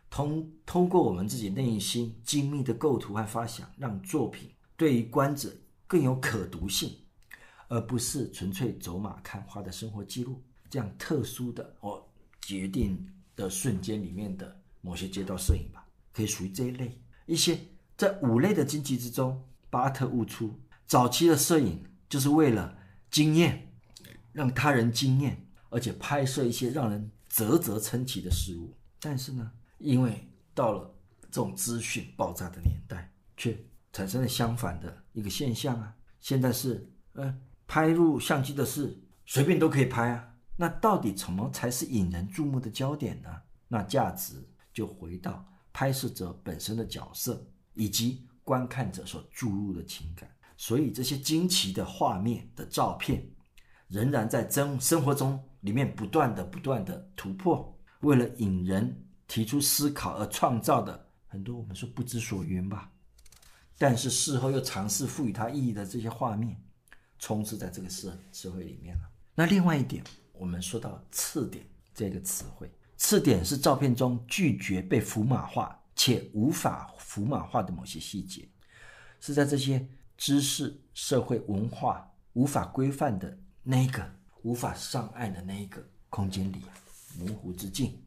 [0.10, 4.50] 通通过我们自己内心精密的构图和发想，让作品
[4.82, 5.48] 对于观者
[5.86, 6.92] 更有可读性，
[7.68, 10.42] 而不是纯粹走马看花的生活记录。
[10.72, 12.04] 这样特殊的哦，
[12.42, 17.00] 决定的瞬间里面的某些街道摄影吧，可以属于这一类。
[17.28, 17.60] 一些
[17.96, 21.80] 在五类的惊奇之中，巴特悟出，早期的摄影
[22.10, 22.76] 就是为了
[23.12, 23.72] 惊艳，
[24.34, 28.74] 让他人惊艳，而且拍摄一些让人啧啧称奇的事物。
[29.00, 30.92] 但是呢，因为到了
[31.30, 33.56] 这种资讯爆炸的年代，却
[33.94, 35.96] 产生了相反的一个现象啊！
[36.20, 37.38] 现在是，呃，
[37.68, 40.34] 拍入相机的事随便都可以拍啊。
[40.56, 43.30] 那到底什么才是引人注目的焦点呢？
[43.68, 44.36] 那价值
[44.74, 50.30] 就回到拍摄者本身的角色以及观看者所注入的情感。
[50.58, 53.28] 所以这些惊奇的画面的照片，
[53.88, 59.06] 仍然在真生活中里面不断的不断的突破，为了引人。
[59.28, 62.92] 提出思考而创造的很多，我们说不知所云吧，
[63.82, 66.56] 但是事后又尝试赋予它意义的这些画面，
[67.18, 69.10] 充斥在这个社社会里面了。
[69.34, 70.04] 那另外一点，
[70.34, 78.48] 我们说到次点这个词汇，次点是照片中拒绝被符码化且无法符码化的某些细节，
[79.20, 79.84] 是在这些
[80.16, 84.08] 知识、社会、文化无法规范的那个
[84.44, 86.62] 无法上岸的那一个空间里，
[87.18, 88.00] 模糊之境。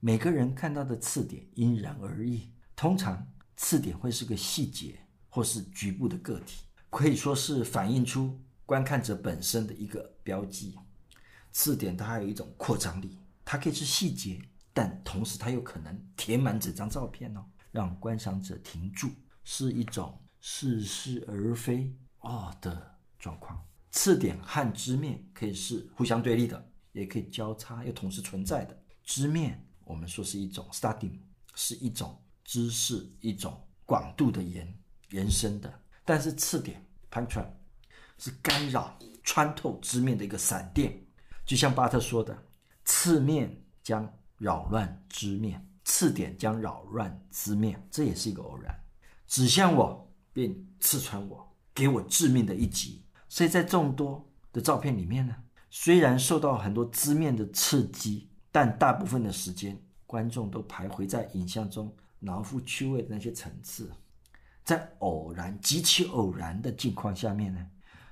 [0.00, 4.98] 每个人看到的次点因人而异，通常次点会是个细节
[5.34, 6.60] 或是局部的个体，
[6.90, 10.76] 可以说是反映出观看者本身的一个标记。
[11.50, 14.38] 次点它还有一种扩张力，它可以是细节，
[14.74, 19.08] 但同时它又可能填满整张照片哦，让观赏者停住，
[19.42, 23.58] 是一种似是而非哦的状况。
[23.90, 28.78] 次点和知面可以是互相对立的，也可以交叉又同时存在的。
[29.02, 29.66] 知面。
[29.84, 31.18] 我们说是一种 study，
[31.56, 34.72] 是一种知识，一种广度的延
[35.12, 35.72] 延伸的。
[36.04, 37.46] 但是刺点 puncture
[38.18, 40.92] 是干扰、穿透知面的一个闪电，
[41.46, 42.36] 就像巴特说的
[42.84, 48.74] ：“刺面将扰乱知面，刺点将扰乱知面。”这也是一个偶然，
[49.28, 53.04] 指向我便刺穿我，给我致命的一击。
[53.28, 55.34] 所以在众多的照片里面呢，
[55.70, 58.28] 虽然受到很多知面的刺激。
[58.54, 63.90] 但大部分的时间，观众都徘徊在影像中脑腹趣味的那些层次，
[64.64, 67.66] 在偶然、极其偶然的境况下面呢，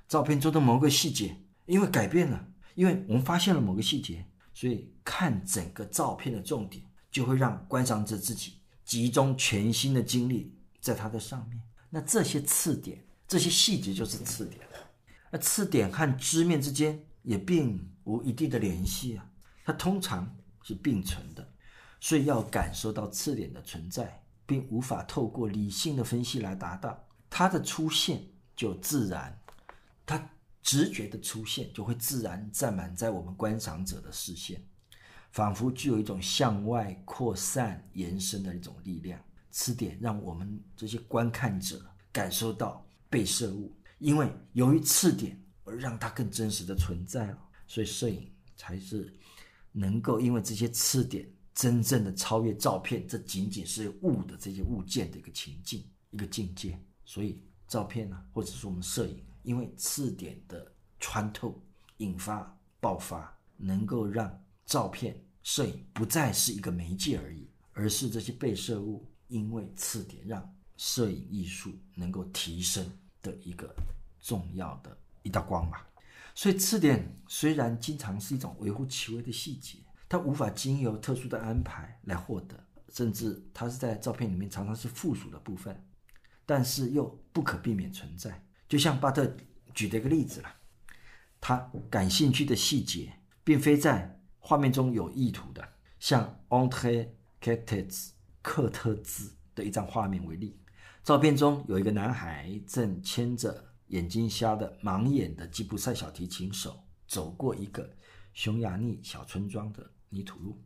[0.07, 1.35] 照片中的某个细节
[1.65, 11.61] 因为改变了，因为我们发现了某个细节，所以看整个照片的重点就会让观赏者自己集中全新的精力在它的上面。
[11.89, 14.61] 那这些刺点、这些细节就是次点。
[15.29, 19.25] 那次点和知面之间也并无一定的联系啊。
[19.63, 20.29] 它通常
[20.63, 21.47] 是并存的，
[21.99, 24.20] 所以要感受到次点的存在，
[24.51, 28.21] 并无法透过理性的分析来达到它的出现，
[28.53, 29.41] 就自然，
[30.05, 30.29] 它
[30.61, 34.61] 直觉的出现，就会自然占满在我们观赏者的视线，
[35.31, 39.17] 仿佛具有一种向外扩散、延伸的一种力量。
[39.51, 41.81] 此点让我们这些观看者
[42.11, 47.37] 感受到被摄物，因为由于次点而让它更真实的存在了，
[47.67, 49.17] 所以摄影才是
[49.71, 56.79] 能够因为这些次点真正的超越照片，这仅仅是物的这些物件的一个情境、一个境界。
[57.05, 61.61] 所以照片呢，或者是我们摄影，因为次点的穿透、
[61.97, 69.05] 引发、爆发，能够让照片、摄影不再是一个媒介而已，而是这些被摄物。
[69.27, 72.85] 因为次点让摄影艺术能够提升
[73.21, 73.73] 的一个
[74.19, 75.79] 重要的一道光芒，
[76.35, 79.77] 所以次点虽然经常是一种微乎其微的细节，
[80.11, 85.87] 他无法经由特殊的安排来获得，甚至他是在照片里面常常是附属的部分，
[86.45, 88.45] 但是又不可避免存在。
[88.67, 89.33] 就像巴特
[89.73, 90.53] 举的一个例子了，
[91.39, 95.65] 他感兴趣的细节并非在画面中有意图的，
[95.97, 97.07] 像 André
[97.41, 98.09] Kertész
[98.41, 100.59] 克特兹的一张画面为例，
[101.05, 107.89] 照片中有一个男孩正牵着眼睛瞎的盲眼的吉普赛小提琴手走过一个
[108.33, 110.61] 匈牙利小村庄的泥土路。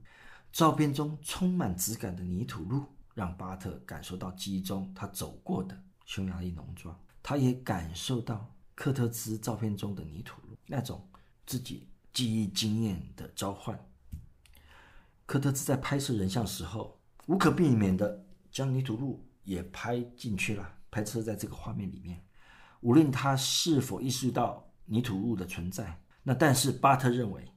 [0.52, 2.84] 照片中充满质感的泥土路
[3.14, 6.94] 让巴特感受到记忆中他走过的匈牙利农庄，
[7.24, 11.08] 他也感受到科特兹照片中的泥土路那种
[11.46, 13.80] 自己记忆经验的召唤。
[15.26, 17.00] 科特兹在拍摄人像时候。
[17.28, 22.24] 无可避免的将泥土路也拍进去了，拍摄在这个画面里面。
[22.82, 27.52] 无论他是否意识到泥土路的存在，那但是巴特认为，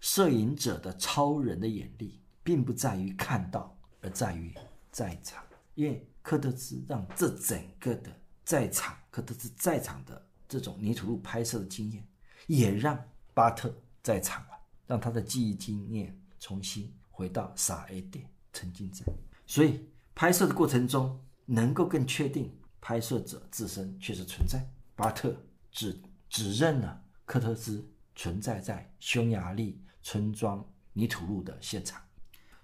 [0.00, 4.54] 摄影者的超人的眼力，并不在于看到，而在于
[4.90, 5.44] 在场。
[5.74, 8.10] 因为科特兹让这整个的
[8.44, 12.06] 在场，科特兹在场的这种泥土路拍摄的经验，
[12.46, 12.98] 也让
[13.34, 18.28] 巴特在场了，让他的记忆经验重新回到撒 A 点。
[18.52, 19.04] 沉浸在，
[19.46, 24.66] 所以拍摄的过程中，能够更确定拍摄者自身确实存在。
[24.94, 25.36] 巴特
[25.70, 25.94] 只
[26.30, 32.00] 指认了科特兹存在在匈牙利村庄泥土路的现场，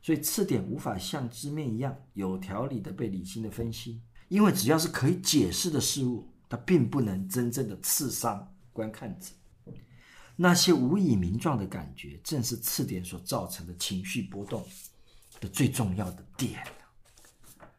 [0.00, 9.32] 所以次点无法像知面一样有条理的被理性的分析，因为只要是可以解释的事物，它并不能真正的刺伤观看者。
[10.36, 14.64] 那些无以名状的感觉，正是次点所造成的情绪波动
[15.40, 16.62] 的最重要的点，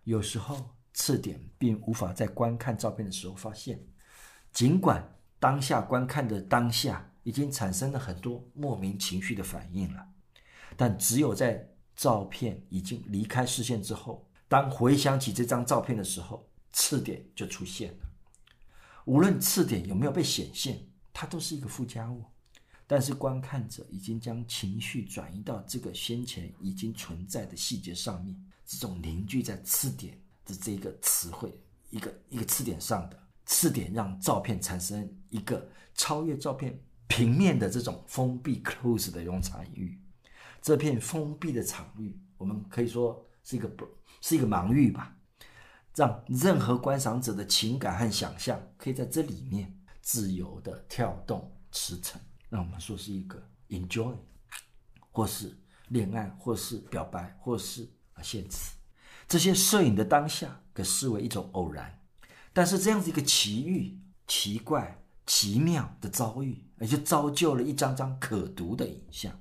[0.03, 3.81] 有时候次点并无法在观看照片的时候发现，
[4.51, 5.09] 尽管
[5.39, 10.07] 当下观看的当下已经产生了很多莫名情绪的反应了，
[10.77, 17.97] 但只有在照片已经离开视线之后，当回想起这张照片的时候，次点就出现了。
[19.05, 20.79] 无论次点有没有被显现，
[21.11, 22.23] 它都是一个附加物。
[22.85, 31.51] 但是观看者已经将情绪转移到这个先前已经存在的细节上面，这种凝聚在次点的这个词汇，
[31.89, 36.77] 一个一个次点上的次点，让照片产生一个超越照片
[37.15, 40.01] 平面的这种封闭 close 的一种场域。
[40.63, 43.87] 这片封闭的场域，我们可以说是一个不
[44.19, 45.15] 是一个盲域吧，
[45.93, 52.15] 让任何观赏者的情感和想象可以在这里面自由地跳动驰骋。
[52.49, 54.15] 那我们说是一个 enjoy，
[55.11, 55.55] 或是
[55.89, 58.75] 恋爱，或是表白，或是啊献词，
[59.27, 61.95] 这些摄影的当下可视为一种偶然，
[62.53, 69.33] 但是这样子一个奇遇、奇怪、奇妙的遭遇，也就造就了一张张可读的影像。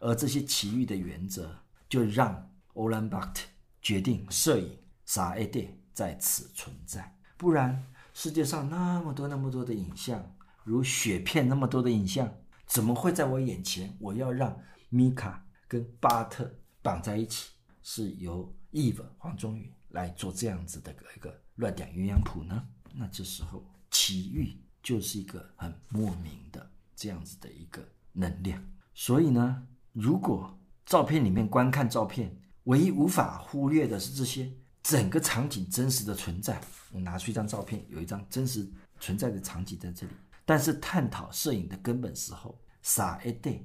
[0.00, 1.54] 而这些奇遇的原则，
[1.86, 3.46] 就让欧兰巴特
[3.82, 5.60] 决定摄影撒爱德
[5.92, 10.34] 在此存在，不然世界上那么多那么多的影像。
[10.64, 12.32] 如雪片那么多的影像，
[12.66, 13.94] 怎么会在我眼前？
[14.00, 14.58] 我要让
[14.88, 16.50] 米卡跟巴特
[16.80, 17.50] 绑在一起，
[17.82, 22.66] 是由 Eve 黄宗宇来做这样子的一个乱点鸳鸯谱呢？
[22.94, 28.62] 那这时候奇遇就是一个很莫名的这样子的一个能量。
[28.94, 34.50] 所以呢，如果照片里面观看照片，唯一无法忽略的是这些
[34.82, 36.60] 整个场景真实的存在。
[36.90, 38.68] 我拿出一张照片，有一张真实
[39.00, 40.12] 存在的场景在这里。
[40.44, 43.64] 但是探讨摄影的根本时候，撒一对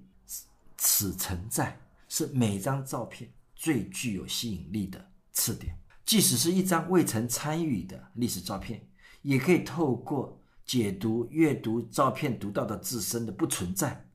[0.78, 5.03] 此存在是每张照片最具有吸引力的
[5.34, 5.76] 次点。
[6.05, 8.82] 即使是一张未曾参与的历史照片，
[9.24, 14.05] 也可以透过解读、阅读照片读到的自身的不存在，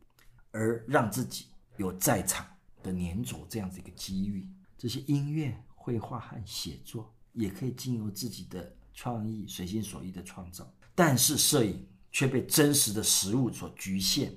[0.52, 1.46] 而让自己
[1.78, 2.46] 有在场
[2.84, 4.48] 的黏着这样子一个机遇。
[4.78, 10.72] 这些音乐、绘画和写作也可以经由自己的创意、随心所欲的创造。
[10.94, 11.84] 但是摄影。
[12.14, 14.30] 却被真实的实物所局限，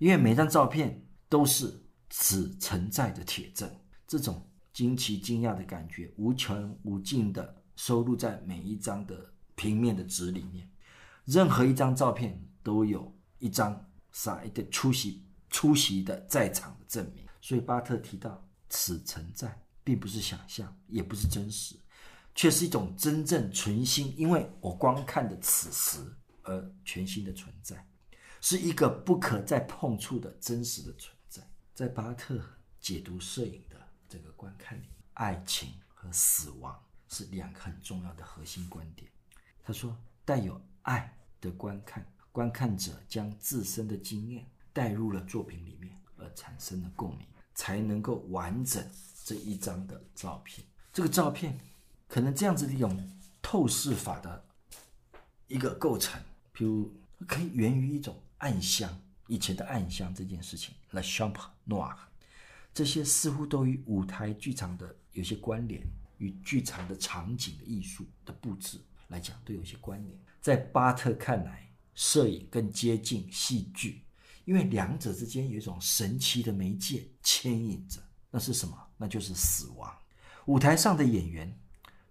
[0.00, 1.72] 因为每张照片都是
[2.10, 3.70] 此存在的铁证。
[4.04, 10.68] 这种惊奇惊讶的感觉，无穷无尽地收录在每一张的平面的纸里面。
[11.28, 17.26] 任何一张照片都有一张撒一的出席出席的在场的证明。
[17.42, 21.76] 所以巴特提到，此存在并不是想象，也不是真实，
[22.34, 26.02] 却是一种真正存心，因为我观看的此时。
[26.44, 27.86] 而全新的存在，
[28.40, 31.46] 是一个不可再碰触的真实的存在。
[31.74, 32.42] 在巴特
[32.80, 33.76] 解读摄影的
[34.08, 36.74] 这个观看里，爱情和死亡
[37.06, 39.10] 是两个很重要的核心观点。
[39.62, 48.84] 他说，带有爱的观看，观看者将自身的经验带入了作品里面，而产生了共鸣，才能够完整
[49.24, 50.66] 这一张的照片。
[50.92, 51.58] 这个照片
[52.08, 54.44] 可能这样子的一种透视法的
[55.46, 56.20] 一个构成。
[56.52, 56.92] 比如
[57.26, 61.36] 可以源于一种暗箱，以前的暗箱这件事情，La Champ
[61.68, 61.96] Noir，
[62.74, 65.80] 这些似乎都与舞台剧场的有些关联，
[66.16, 70.18] 与剧场的场景的艺术的布置来讲都有些关联。
[70.40, 74.04] 在巴特看来，摄影更接近戏剧，
[74.44, 78.00] 因为两者之间有一种神奇的媒介牵引着。
[78.30, 78.76] 那是什么？
[78.96, 79.92] 那就是死亡。
[80.46, 81.58] 舞台上的演员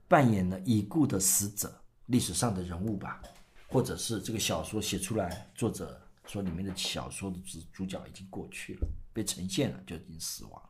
[0.08, 3.22] 扮演了已故的死者，历史上的人物吧。
[3.70, 10.62] 或者是这个小说写出来，作者说里面的小说的主主角已经过去了，被呈现了就已经死亡。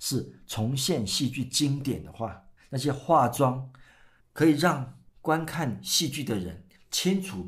[0.00, 3.70] 是重现戏剧经典的话，那些化妆
[4.32, 6.65] 可以让观看戏剧的人
[6.96, 7.46] 清楚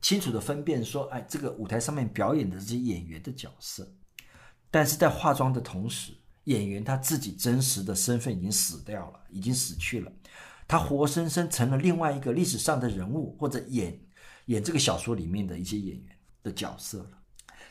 [0.00, 3.92] 清楚地分辨说，哎，这个舞台上面表演的这些演员的角色。
[4.70, 6.12] 但是在化妆的同时，
[6.44, 10.12] 演员他自己真实的身份已经死掉了，已经死去了，
[10.68, 13.98] 他活生生成了另外一个历史上的人物或者演。
[14.46, 17.18] 演这个小说里面的一些演员的角色了，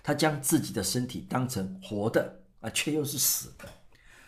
[0.04, 3.70] 他将自己的身体当成活的啊，却又是死的。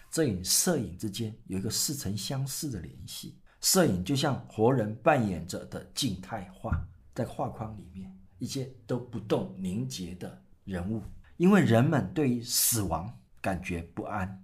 [0.09, 3.37] 这与摄影之间有一个似曾相识的联系。
[3.65, 6.79] 摄影就像活人扮演着的静态画，
[7.15, 11.01] 在画框里面一些都不动凝结的人物。
[11.37, 13.11] 因为人们对于死亡
[13.41, 14.39] 感觉不安，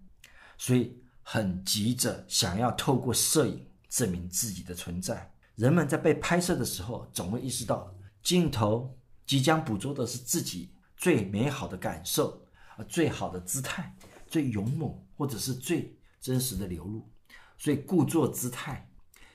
[0.57, 5.31] 所以很急着想要透过摄影证明自己的存在。
[5.53, 7.93] 人们在被拍摄的时候，总会意识到
[8.23, 8.91] 镜头
[9.27, 12.43] 即将捕捉的是自己最美好的感受，
[12.75, 13.95] 啊，最好的姿态，
[14.25, 17.07] 最勇猛，或者是最真实的流露，
[17.59, 18.89] 所以故作姿态，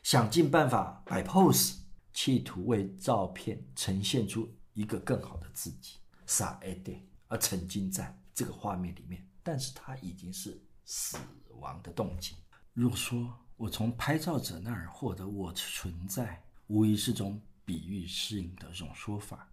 [0.07, 1.79] 想尽办法摆 pose，
[2.13, 5.95] 企图为照片呈现出一个更好的自己。
[6.29, 6.97] 傻爱的，
[7.27, 11.19] 而沉浸在这个画面里面，但是它已经是死
[11.59, 12.37] 亡的动机。
[12.73, 19.53] 如果说，我从拍照者那儿获得我存在，无疑是种比喻适应的一种说法。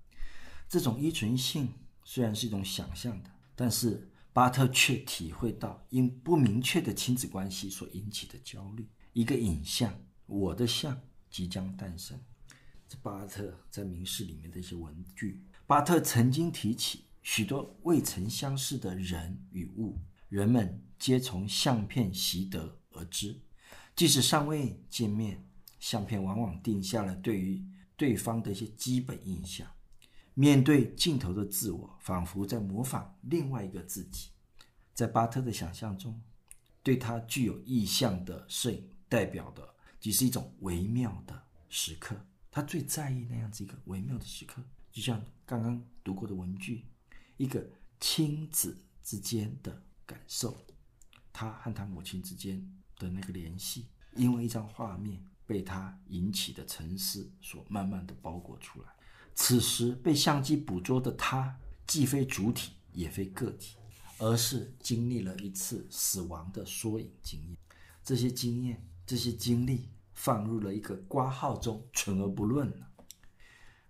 [0.70, 1.68] 这种依存性
[2.04, 8.88] 虽然是一种想象的，但是巴特却体会到因不明确的亲子关系所引起的焦虑。
[9.14, 9.92] 一个影像，
[10.26, 12.20] 我的像即将诞生。
[12.88, 19.98] 这巴特在明示里面的一些文句，巴特曾经提起许多未曾相识的人与物，
[20.30, 23.42] 人们皆从相片习得而知。
[23.96, 25.48] 即使尚未见面，
[25.80, 27.64] 相片往往定下了对于
[27.96, 29.68] 对方的一些基本印象。
[30.36, 34.30] 面对镜头的自我，仿佛在模仿另外一个自己。
[34.94, 36.22] 在巴特的想象中，
[36.82, 39.73] 对他具有意象的摄影代表的，
[40.04, 42.14] 即是一种微妙的时刻。
[42.52, 44.62] 他最在意那样子一个微妙的时刻，
[44.92, 46.84] 就像刚刚读过的文句，
[47.38, 47.66] 一个
[48.02, 50.58] 亲子之间的感受，
[51.32, 52.70] 他和他母亲之间。
[53.00, 58.88] 的那个联系，因为一张画面被他引起的沉思所慢慢的包裹出来。
[59.34, 63.76] 此时被相机捕捉的他，既非主体，也非个体，
[64.20, 67.58] 而是经历了一次死亡的缩影经验。
[68.04, 72.88] 这些经验，这些经历，放入了一个挂号中，存而不论了。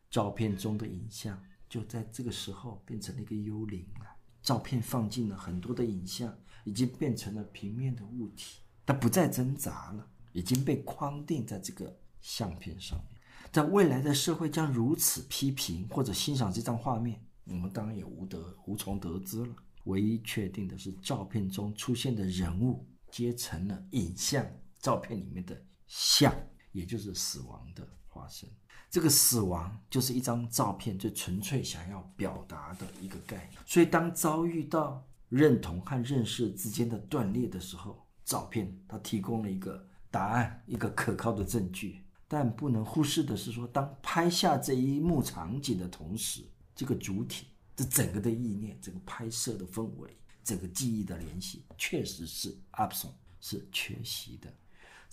[0.09, 4.05] 照片中的影像，就在这个时候变成了一个幽灵了。
[4.41, 8.59] 照片放进了很多的影像，已经变成了平面的物体。
[8.85, 13.19] 它不再挣扎了，已经被框定在这个相片上面。
[13.51, 19.55] 在未来的社会将如此批评或者欣赏这张画面，我们当然也无得无从得知了。
[19.85, 24.45] 唯一确定的是，照片中出现的人物皆成了影像，
[24.83, 25.57] 照片里面的
[25.87, 26.35] 像，
[26.73, 28.49] 也就是死亡的化身。
[28.89, 33.61] 这个死亡就是一张照片最纯粹想要表达的一个概念。
[33.65, 46.43] 所以，当遭遇到认同和认识之间的断裂的时候，照片它提供了一个答案，一个可靠的证据，但不能忽视的是说，当拍下这一幕场景的同时，
[46.75, 54.53] 这个主体这整个的意念、整个拍摄的氛围、整个记忆的联系，确实是 absent，是缺席的。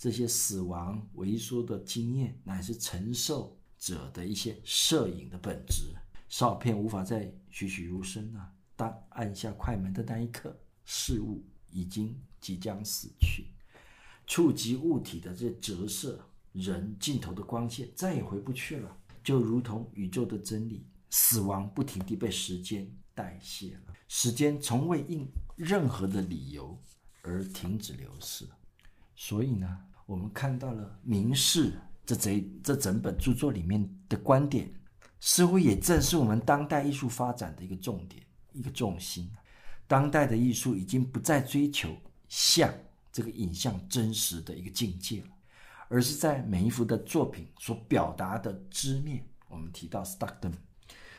[0.01, 5.93] 这些死亡、萎缩的经验，乃是承受者的一些摄影的本质。
[6.27, 8.51] 照片无法再栩栩如生啊！
[8.75, 13.45] 当按下快门的那一刻，事物已经即将死去，
[14.25, 16.19] 触及物体的这折射。
[16.51, 26.75] 人镜头的光线再也回不去了，就如同宇宙的真理，死亡不停地被时间代谢了，时间从未因任何的理由
[27.21, 28.47] 而停止流逝。
[29.15, 31.73] 所以呢，我们看到了明世
[32.05, 34.71] 这这这整本著作里面的观点，
[35.19, 38.23] 似乎也正是我们当代艺术发展的一个重点、
[38.53, 39.29] 一个重心。
[39.87, 41.89] 当代的艺术已经不再追求
[42.27, 42.73] 像
[43.11, 45.27] 这个影像真实的一个境界了。
[45.93, 50.53] 而是在每一幅的作品所表达的知面，我们提到 Stockton，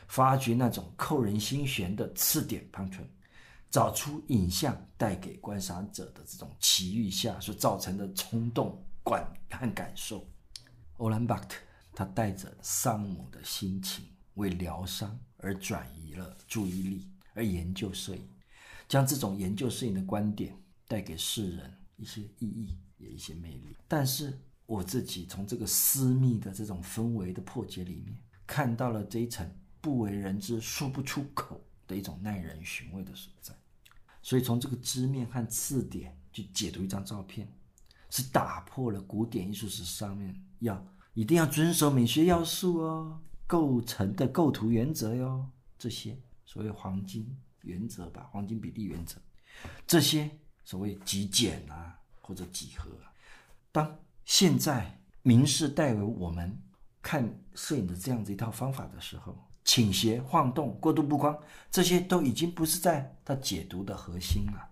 [0.07, 3.07] 发掘那种扣人心弦的刺点旁存
[3.73, 10.23] 找出影像带给观赏者的这种奇遇下所造成的冲动感和感受。
[10.97, 11.57] 欧兰巴特
[11.91, 14.05] 他带着丧母的心情，
[14.35, 18.29] 为疗伤而转移了注意力，而研究摄影，
[18.87, 20.55] 将这种研究摄影的观点
[20.87, 24.39] 带给世人一些意义，也一些魅力，但是。
[24.65, 28.17] 我自己从这个私密的这种氛围的破解里面，
[28.47, 29.47] 看到了这一层
[29.81, 33.53] 不为人知、说不出口的一种耐人寻味的所在。
[34.23, 37.47] 所以从这个知面和次点去解读一张照片，
[38.09, 40.83] 是打破了古典艺术史上面要
[41.13, 45.47] 一定要遵守美学要素哦、构成的构图原则哟，
[45.77, 49.17] 这些所谓黄金原则吧，黄金比例原则，
[49.85, 50.31] 这些
[50.65, 52.89] 所谓极简啊或者几何，
[53.71, 53.99] 当。
[54.25, 56.57] 现在明世带为我们
[57.01, 61.37] 看摄影的这样子一套方法的时候，倾斜、晃动、过度曝光，
[61.71, 64.69] 这些都已经不是在他解读的核心了。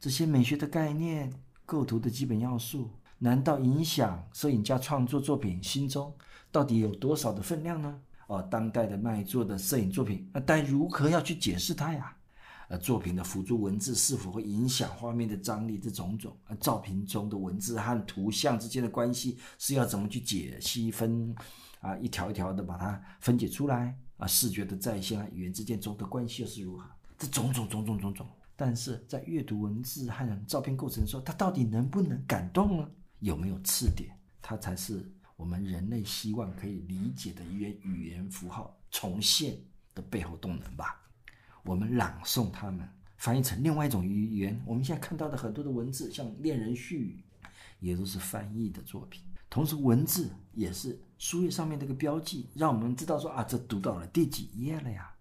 [0.00, 1.32] 这些美学的概念、
[1.66, 6.12] 构图的基本要素，难道影响摄影家创作作品心中
[6.50, 8.00] 到底有多少的分量呢？
[8.26, 12.16] 哦，当代的卖座的摄影作品，那该如何要去解释它呀？
[12.68, 15.78] 呃作品的辅助文字是否会影响画面的张力？
[15.78, 21.34] 这种种，呃，照片中的文字和图像之间的关系是要怎么去解析分？
[21.80, 26.88] 啊，一条一条的把它分解出来啊，视觉的再现和语言之间中的关系又是如何？
[27.18, 28.24] 这种种种种种种，
[28.54, 32.88] 但是在阅读文字和照片过程中，它到底能不能感动呢？
[33.18, 34.16] 有没有刺点？
[34.40, 35.04] 它才是
[35.34, 39.58] 我们人类希望可以理解的语言语言符号重现
[39.92, 41.02] 的背后动能吧。
[41.64, 44.62] 我们朗诵它们，翻译成另外一种语言。
[44.64, 47.20] 我们现在看到的很多的文字，像《恋人絮语》，
[47.80, 49.20] 也都是翻译的作品。
[49.50, 55.14] 同时，文字也是书页上面的一个标记，让我们知道说啊，这读到了第几页了呀。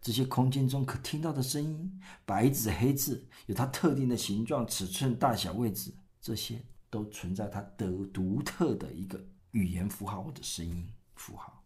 [0.00, 9.20] 这些空间中可听到的声音，白纸黑字，有它特定的形状、尺寸、大小、位置，这些都存在它的独特的一个
[9.50, 11.60] 语言符号或者声音符号。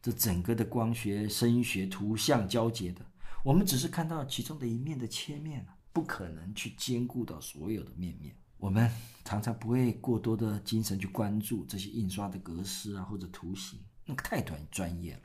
[0.00, 3.04] 这整个的光学、声学、图像交接的。
[3.42, 8.36] 我们只是看到其中的一面的切面，不可能去兼顾到所有的面面。
[8.56, 8.88] 我们
[9.26, 15.22] 常常不会过多的精神去关注这些印刷的格式啊，或者图形，那个太短专业了。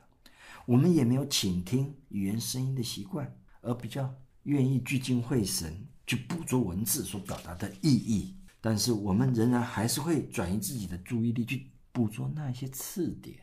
[0.66, 4.12] 我们也没有倾听语言声音的习惯，而比较
[4.42, 8.36] 愿意聚精会神去捕捉文字所表达的意义。
[8.60, 13.38] 但是我们仍然还是会转移自己的注意力去捕捉那些刺点。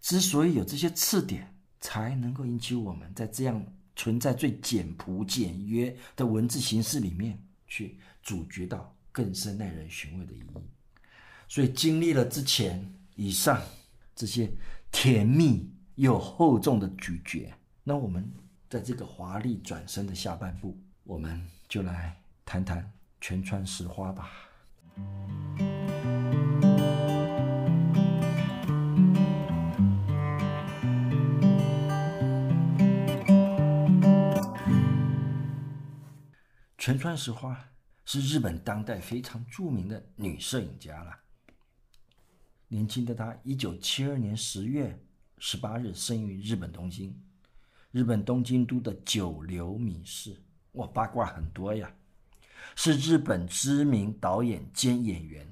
[0.00, 3.64] 之所以有这些刺点，才能够引起我们在这样。
[3.94, 10.42] 存在最简朴简约的文字形式里面，去咀嚼到更深耐人寻味的意义。
[11.46, 13.62] 所以经历了之前以上
[14.16, 14.50] 这些
[14.90, 17.52] 甜蜜又厚重的咀嚼，
[17.84, 18.32] 那我们
[18.70, 22.16] 在这个华丽转身的下半部，我们就来
[22.46, 22.90] 谈谈
[23.20, 24.30] 全川石花吧。
[36.78, 37.71] 全川石花
[38.12, 41.18] 是日本当代非常著名的女摄影家了。
[42.68, 45.02] 年轻的她，一九七二年十月
[45.38, 47.18] 十八日生于日本东京，
[47.90, 50.38] 日本东京都的九流米市。
[50.72, 51.90] 哇，八卦很多呀！
[52.76, 55.50] 是日本知名导演兼演员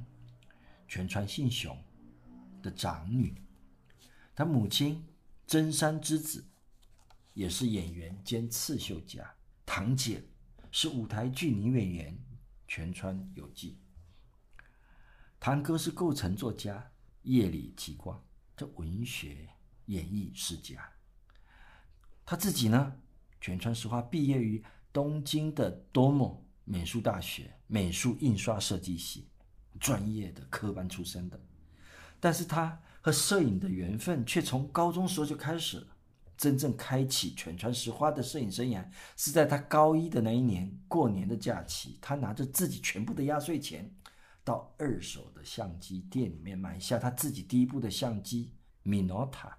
[0.86, 1.74] 全川幸雄
[2.62, 3.34] 的长女。
[4.34, 5.02] 她母亲
[5.46, 6.44] 真山之子
[7.32, 9.34] 也是演员兼刺绣家。
[9.64, 10.22] 堂姐。
[10.72, 12.18] 是舞台剧女演员
[12.70, 13.76] 全川有纪，
[15.40, 16.92] 堂哥是构成作家，
[17.22, 18.24] 夜里极光，
[18.56, 19.48] 这文学
[19.86, 20.88] 演绎世家。
[22.24, 22.96] 他自己呢，
[23.40, 29.26] 全川实花毕业于东京的多摩美术大学美术印刷设计系，
[29.80, 31.40] 专业的科班出身的。
[32.20, 35.84] 但是他和摄影的缘分却从高中时候就开始。
[36.40, 38.82] 真正开启全川实花的摄影生涯，
[39.14, 43.94] 是在他高一的那一年过年的假期，他拿着自己全部的压岁钱，
[44.42, 48.54] 到二手的相机店里面买下他自己第一部的相机
[48.86, 49.52] Minota。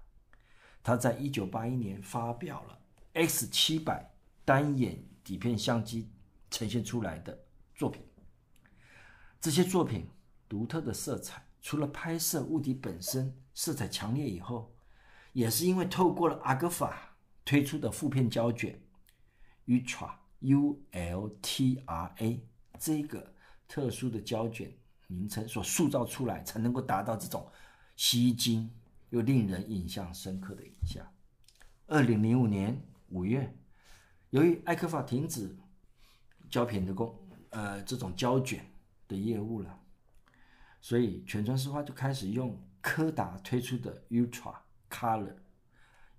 [0.82, 2.76] 他在一九八一年发表了
[3.12, 4.12] X 七百
[4.44, 6.10] 单眼底片相机
[6.50, 7.44] 呈现出来的
[7.76, 8.02] 作品。
[9.40, 10.08] 这些作品
[10.48, 14.74] 独特的色彩，除了拍摄物体本身色彩强烈以后。
[15.32, 18.80] 也是因为透过了阿格法推出的负片胶卷
[19.66, 22.46] ，Ultra U L T R A
[22.78, 23.34] 这个
[23.66, 24.76] 特殊的胶卷
[25.06, 27.50] 名称所塑造出来，才能够达到这种
[27.96, 28.70] 吸睛
[29.10, 31.06] 又令人印象深刻的影像。
[31.86, 33.56] 二零零五年五月，
[34.30, 35.56] 由于艾克法停止
[36.50, 37.18] 胶片的工，
[37.50, 38.64] 呃，这种胶卷
[39.08, 39.80] 的业务了，
[40.80, 44.56] 所以全川实花就开始用柯达推出的 Ultra。
[44.92, 45.34] Color,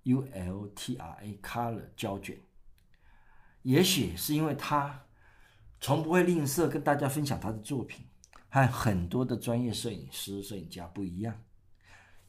[0.02, 2.38] U L T R A Color 胶卷，
[3.62, 5.06] 也许是因为他
[5.80, 8.04] 从不会吝啬跟大家分享他的作品，
[8.50, 11.40] 和很多的专业摄影师、摄影家不一样。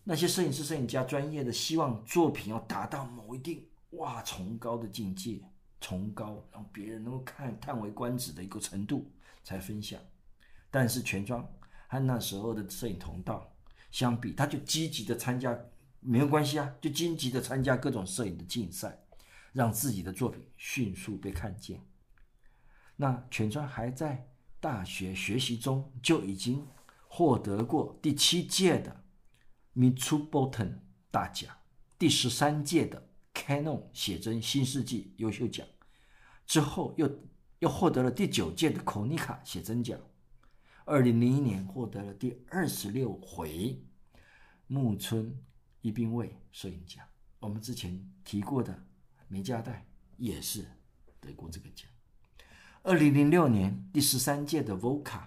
[0.03, 5.41] 那些摄影师、摄影家专业的希望作品要达到某一定哇崇高的境界，
[5.81, 9.11] 崇高让别人能够看叹为观止的一个程度
[9.43, 9.99] 才分享。
[10.69, 11.43] 但是全庄
[11.87, 13.51] 和那时候的摄影同道
[13.89, 15.57] 相比，他就积极的参加。
[16.05, 19.03] 没有关系啊，就积极的参加各种摄影的竞赛，
[19.53, 21.81] 让自己的作品迅速被看见。
[22.95, 24.29] 那全川还在
[24.59, 26.65] 大学学习中就已经
[27.07, 29.03] 获得过第七届的
[29.75, 30.79] Mitsuboton
[31.09, 31.53] 大奖，
[31.97, 35.67] 第十三届的 Canon 写真新世纪优秀奖，
[36.45, 37.19] 之后又
[37.59, 39.99] 又获得了第九届的 Konica 写真奖。
[40.85, 43.83] 二零零一年获得了第二十六回
[44.67, 45.35] 木村。
[45.85, 47.05] 一兵卫摄影奖，
[47.37, 48.75] 我们之前提过的
[49.27, 49.85] 梅加代
[50.17, 50.65] 也是
[51.21, 51.87] 得过这个奖。
[52.81, 55.21] 二零零六年第十三届的 VOCA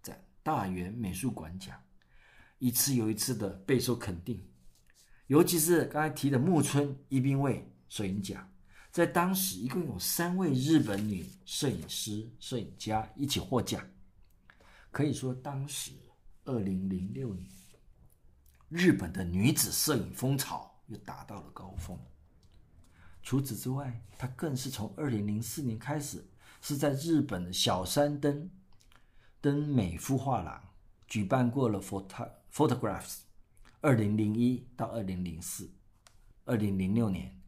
[0.00, 1.76] 在大原美术馆奖，
[2.60, 4.40] 一次又一次的备受肯定，
[5.26, 8.48] 尤其是刚才提的木村一兵卫摄影奖，
[8.92, 13.84] 在当时一共有三位日本女摄影师、摄影家一起获奖，
[14.92, 15.90] 可以说当时
[16.44, 17.50] 二零零六年。
[18.68, 21.98] 日本的女子摄影风潮又达到了高峰。
[23.22, 26.24] 除此之外，她更是从二零零四年开始，
[26.60, 28.50] 是在日本的小山登
[29.40, 30.62] 登美肤画廊
[31.06, 33.18] 举办过了 photo Photographs。
[33.80, 35.70] 二零零一到二零零四，
[36.46, 37.40] 二零零六年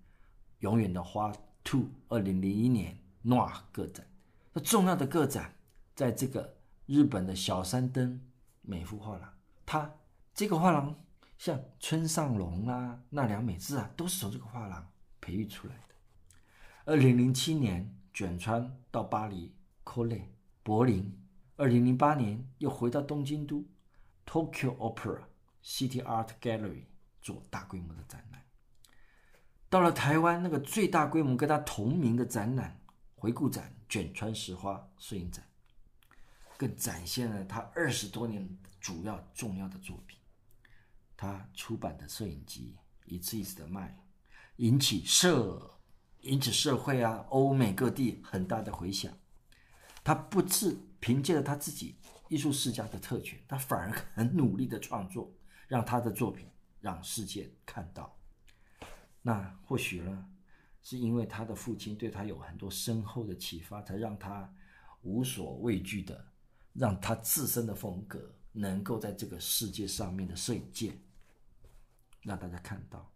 [0.58, 1.32] 永远的花
[1.64, 4.06] Two，二零零一年 Nu 个展，
[4.52, 5.54] 那重要的个展，
[5.94, 8.20] 在这个日本的小山登
[8.60, 9.32] 美肤画廊，
[9.64, 9.94] 它
[10.34, 10.94] 这个画廊。
[11.38, 14.90] 像村上隆啊、奈良美智啊，都是从这个画廊
[15.20, 15.94] 培育出来的。
[16.86, 19.54] 二零零七年，卷川到巴黎、
[19.84, 20.22] Colle、
[20.62, 21.12] 柏林；
[21.56, 23.64] 二零零八年，又回到东京都
[24.24, 25.20] Tokyo Opera
[25.62, 26.84] City Art Gallery
[27.20, 28.42] 做大规模的展览。
[29.68, 32.80] 到了台湾，那个最大规模跟他同名的展览
[33.16, 35.44] 回顾展——卷川实花摄影展，
[36.56, 38.48] 更展现了他二十多年
[38.80, 40.15] 主要重要的作品。
[41.16, 42.76] 他出版的摄影集
[43.06, 43.96] 一次一次的卖，
[44.56, 45.78] 引起社
[46.20, 49.12] 引起社会啊欧美各地很大的回响。
[50.04, 51.96] 他不是凭借着他自己
[52.28, 55.32] 艺术世家的特权，他反而很努力的创作，
[55.68, 56.46] 让他的作品
[56.80, 58.16] 让世界看到。
[59.22, 60.28] 那或许呢，
[60.82, 64.52] 是因为他的父亲对他有很多深厚的启发，才让他
[65.02, 66.24] 无所畏惧的，
[66.72, 70.92] 让他自身的风格能够在这个世界上面的摄影界。
[72.26, 73.08] 让大家看到，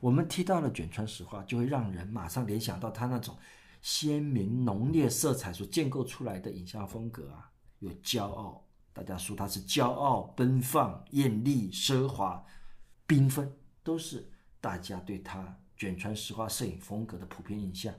[0.00, 3.38] 我们提到了卷川实花，就会让人马上联想到他那种
[3.80, 12.44] 鲜明浓烈色彩所建构出来的影像风格啊，有骄傲，大家说他是骄傲、奔放、艳丽、奢华、
[13.06, 14.28] 缤纷，都是
[14.60, 17.94] 大家对他卷川实花摄影风格的普遍印象。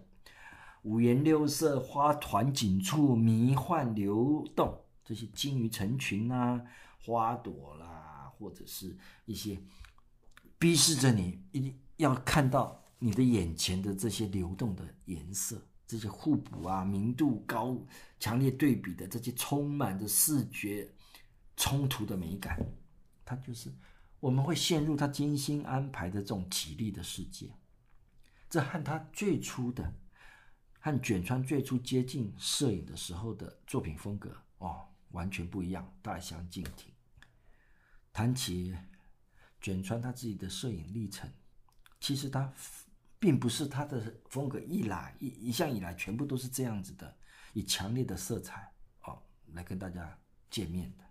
[0.82, 6.62] 五颜六色、花团锦簇、迷幻流动，这些金鱼成群啊，
[7.06, 9.58] 花朵啦，或者是一些。
[10.62, 17.76] 逼视着你，一定要看到你的眼前的这些流动的颜色，这些互补啊、明度高、
[18.20, 20.88] 强烈对比的这些充满着视觉
[21.58, 22.64] 冲突的美感，
[23.26, 23.74] 它就是
[24.20, 27.52] 我们会陷入他精心安排的这种綺丽的世界，
[28.48, 29.92] 这和他最初的
[30.80, 36.94] 和卷川最初接近摄影的时候的作品风格哦，完全不一样，大相径庭。
[38.14, 38.76] 谈起
[39.62, 41.32] 卷川他自己的摄影历程，
[42.00, 42.52] 其实他
[43.20, 47.16] 并不是他的风格一来一一向以来全部都是这样子的，
[47.54, 48.74] 以强烈的色彩
[49.04, 49.22] 哦
[49.54, 50.18] 来跟大家
[50.50, 51.06] 见面的。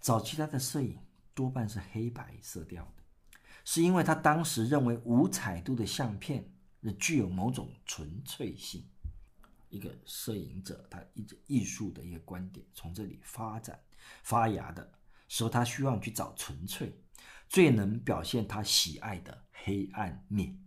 [0.00, 0.98] 早期他的摄影。
[1.36, 3.02] 多半是黑白色调的，
[3.64, 6.48] 是因为他当时认为无彩度的相片
[6.96, 8.88] 具有某种纯粹性。
[9.68, 13.76] 一个摄影者，他一直艺术的一个观点从这里发展
[14.22, 14.88] 发芽的
[15.26, 16.96] 时候，他希望去找纯粹，
[17.48, 20.58] 最能表现他喜爱的黑暗面。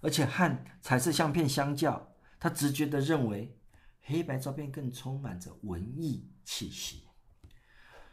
[0.00, 3.56] 而且和彩色相片相较，他直觉地认为
[4.02, 7.04] 黑白照片更充满着文艺气息。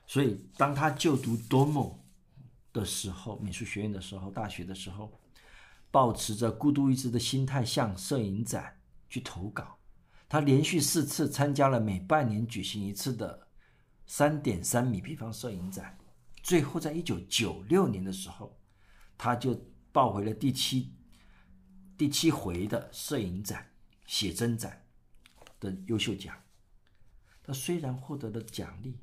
[0.08, 2.00] 所以，当他就读 Domo
[2.72, 5.20] 的时候，美术学院的时候，大学的时候，
[5.92, 9.78] 抱持着孤独一掷的心态向摄影展去投稿。
[10.30, 13.48] 他连续四次参加了每半年举行一次的
[14.06, 15.98] 三点三米平方摄影展。
[16.42, 18.60] 最后，在一九九六年的时候，
[19.18, 19.60] 他就
[19.92, 20.94] 抱回了第七
[21.98, 23.72] 第七回的摄影展
[24.06, 24.86] 写真展
[25.60, 26.36] 的优秀奖。
[27.44, 29.00] 他虽然获得了奖励。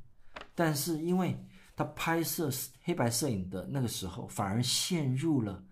[0.54, 1.38] 但是，因为
[1.76, 2.50] 他拍摄
[2.82, 5.64] 黑白摄影的那个时候，反而陷入了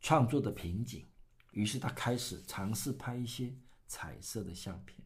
[0.00, 1.04] 创作的瓶颈，
[1.50, 3.52] 于是他开始尝试拍一些
[3.88, 5.04] 彩色的相片。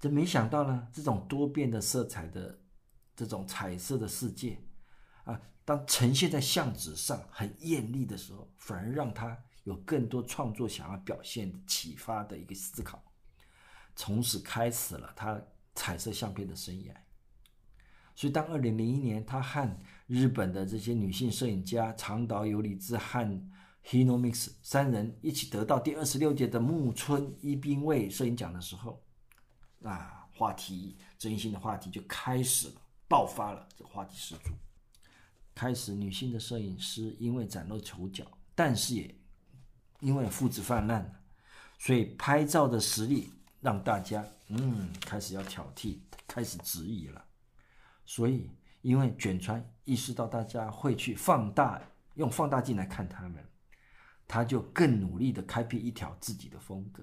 [0.00, 2.58] 这没想到呢，这种多变的色彩的
[3.14, 4.58] 这种彩色的世界
[5.26, 13.02] 啊，当呈现在相纸上很艳丽的时候，反而让他有更多创作想要表现的启发的一个思考，
[13.94, 15.42] 从此开始了他
[15.74, 16.94] 彩色相片的生涯。
[18.14, 23.50] 所以，当二零零一年，他和日本的这些女性摄影家长岛由里子和
[23.84, 29.02] Hinomix 三人一起得到第二十六届的木村一兵卫摄影奖的时候，
[29.82, 34.50] 啊，话题争议性的话题就开始了，爆发了，这个话题十足。
[35.56, 39.18] 开始，女性的摄影师因为崭露头角，但是也
[40.00, 41.10] 因为肤质泛滥，
[41.78, 47.24] 所以拍照的实力让大家嗯开始要挑剔，开始质疑了。
[48.04, 48.50] 所以，
[48.82, 51.80] 因为卷川意识到大家会去放大，
[52.16, 53.42] 用放大镜来看他们，
[54.28, 57.02] 他就更努力地开辟一条自己的风格，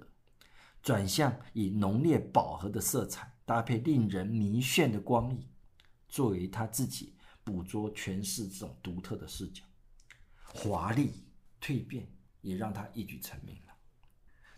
[0.83, 5.43] 转向以浓烈饱和的色彩搭配令人迷眩的光影，
[6.07, 9.63] 作为他自己捕捉诠释这种独特的视角。
[10.43, 11.11] 华丽
[11.61, 12.07] 蜕变
[12.41, 13.73] 也让他一举成名了。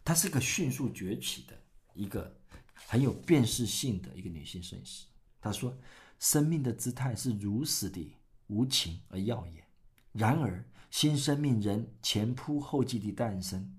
[0.03, 1.60] 她是个迅速崛起的
[1.94, 2.40] 一个
[2.74, 5.06] 很有辨识性的一个女性摄影师。
[5.41, 5.78] 她说。
[6.18, 8.16] 生命的姿态是如此的
[8.48, 9.66] 无情而耀眼，
[10.14, 13.76] 然而新生命仍前仆后继地诞生，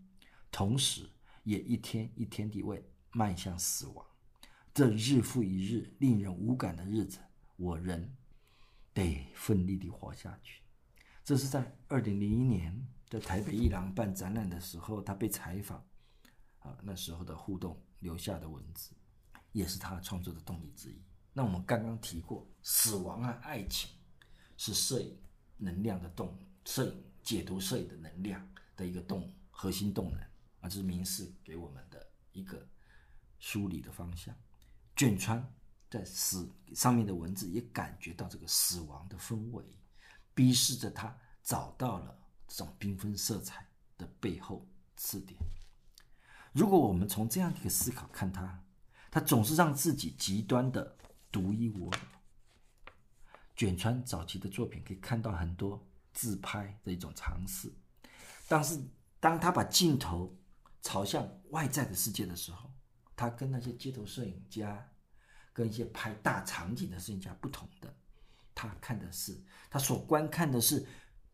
[0.53, 1.09] 同时
[1.45, 4.07] 也一天一天地为迈向死亡。
[4.75, 7.19] 这日复一日令人无感的日子，
[7.57, 8.07] 我仍
[8.97, 10.63] 得奋力地活下去。
[11.23, 15.87] 这是在二零零一年在台北艺廊办展览的时候，他被采访，
[16.61, 18.97] 啊，那时候的互动留下的文字，
[19.53, 21.05] 也是他创作的动力之一。
[21.35, 23.91] 那我们刚刚提过，死亡和爱情
[24.57, 25.15] 是摄影
[25.59, 30.21] 能量的动，摄影解读摄影的能量的一个动核心动能
[30.61, 32.67] 啊，这是明世给我们的一个
[33.39, 34.35] 梳理的方向。
[34.95, 35.47] 卷川
[35.91, 39.65] 在死上面的文字也感觉到这个死亡的氛围，
[40.35, 42.19] 逼视着他找到了
[42.49, 45.41] 这种缤纷色彩的背后刺点。
[46.53, 48.65] 如果我们从这样一个思考看他，
[49.11, 50.97] 他总是让自己极端的。
[51.33, 51.99] 独一无二。
[53.55, 57.71] 卷川早期的作品可以看到很多自拍的一种尝试，
[58.49, 58.81] 但是
[59.21, 60.35] 当他把镜头
[60.81, 62.71] 朝向外在的世界的时候，
[63.15, 64.89] 他跟那些街头摄影家、
[65.57, 67.97] 跟一些拍大场景的摄影家不同的，
[68.55, 69.35] 他看的是
[69.71, 70.87] 他所观看的是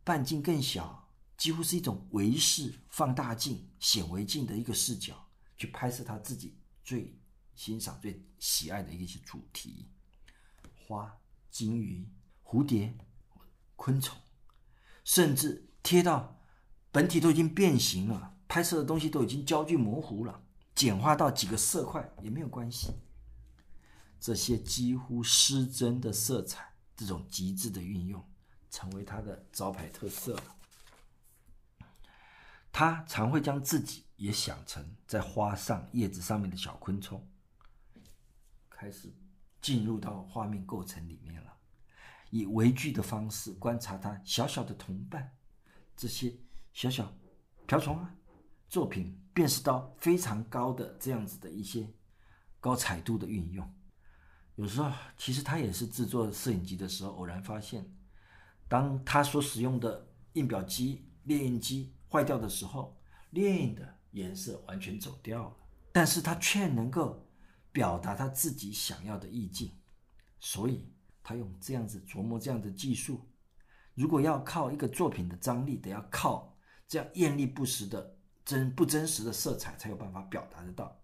[0.04, 7.12] 半径更小，几乎是一种微视放大镜、显微镜的一个视角去拍摄他自己最。
[7.54, 9.86] 欣赏最喜爱的一些主题，
[10.74, 11.20] 花、
[11.50, 12.08] 金鱼、
[12.42, 12.96] 蝴蝶、
[13.76, 14.16] 昆虫，
[15.04, 16.40] 甚至贴到
[16.90, 20.42] 本体都已经变形了，拍摄的东西都已经焦距模糊了，
[20.74, 22.94] 简化到几个色块也没有关系。
[24.22, 28.24] 这些几乎失真的色彩，这种极致的运用，
[28.70, 30.56] 成为他的招牌特色了。
[32.70, 37.28] 他常会将自己也想成在花上、叶子上面的小昆虫。
[38.70, 39.12] 开始
[39.60, 41.56] 进入到画面构成里面了，
[42.30, 45.36] 以微距的方式观察他小小的同伴，
[45.96, 46.32] 这些
[46.72, 47.12] 小小
[47.66, 48.14] 瓢虫啊，
[48.68, 51.92] 作品辨识到非常高的这样子的一些
[52.60, 53.68] 高彩度的运用。
[54.62, 57.84] 有时候，其实他也是制作摄影机的时候偶然发现，
[58.68, 62.96] 当他所使用的印表机、列印机坏掉的时候，
[63.30, 65.56] 列印的颜色完全走掉了，
[65.90, 67.26] 但是他却能够
[67.72, 69.72] 表达他自己想要的意境，
[70.38, 70.94] 所以
[71.24, 73.20] 他用这样子琢磨这样的技术。
[73.94, 76.56] 如果要靠一个作品的张力，得要靠
[76.86, 81.01] 这样艳丽不实的真不真实的色彩才有办法表达得到。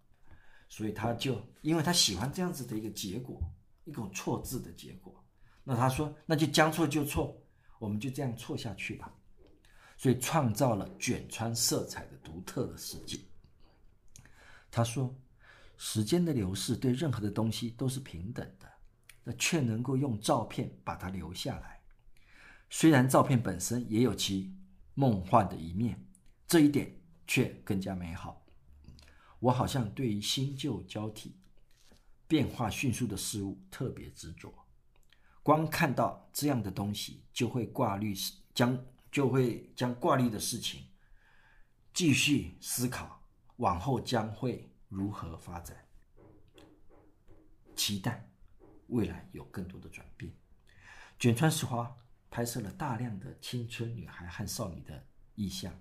[0.68, 3.40] 所以他就因为他喜欢这样子的一个结果，
[3.84, 5.24] 一种错字的结果，
[5.64, 7.36] 那他说那就将错就错，
[7.78, 9.12] 我们就这样错下去吧。
[9.96, 13.18] 所以创造了卷川色彩的独特的世界。
[14.70, 15.12] 他说，
[15.76, 18.70] 时间的流逝对任何的东西都是平等的，
[19.24, 21.80] 那却能够用照片把它留下来。
[22.70, 24.54] 虽然照片本身也有其
[24.94, 25.98] 梦幻的一面，
[26.46, 26.94] 这一点
[27.26, 28.46] 却更加美好。
[29.40, 31.36] 我好像对于新旧交替、
[32.26, 34.52] 变化迅速的事物特别执着，
[35.42, 38.14] 光看到这样的东西，就会挂虑，
[38.52, 40.88] 将就会将挂虑的事情
[41.94, 43.22] 继续思考，
[43.56, 45.86] 往后将会如何发展，
[47.76, 48.28] 期待
[48.88, 50.32] 未来有更多的转变。
[51.18, 51.96] 卷川实花
[52.28, 55.06] 拍摄了大量的青春女孩和少女的
[55.36, 55.72] 意象，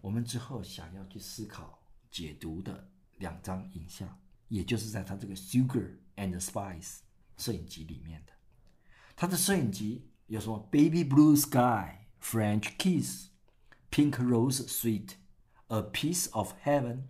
[0.00, 1.81] 我们之后想要去思考。
[2.12, 6.80] 解读的两张影像，也就是在他这个《Sugar and Spice》
[7.36, 8.32] 摄影集里面的。
[9.16, 11.56] 他的摄影集有什么《Baby Blue Sky》、
[12.22, 13.30] 《French Kiss》、
[14.12, 15.14] 《Pink Rose Sweet、
[15.68, 17.04] A Piece of Heaven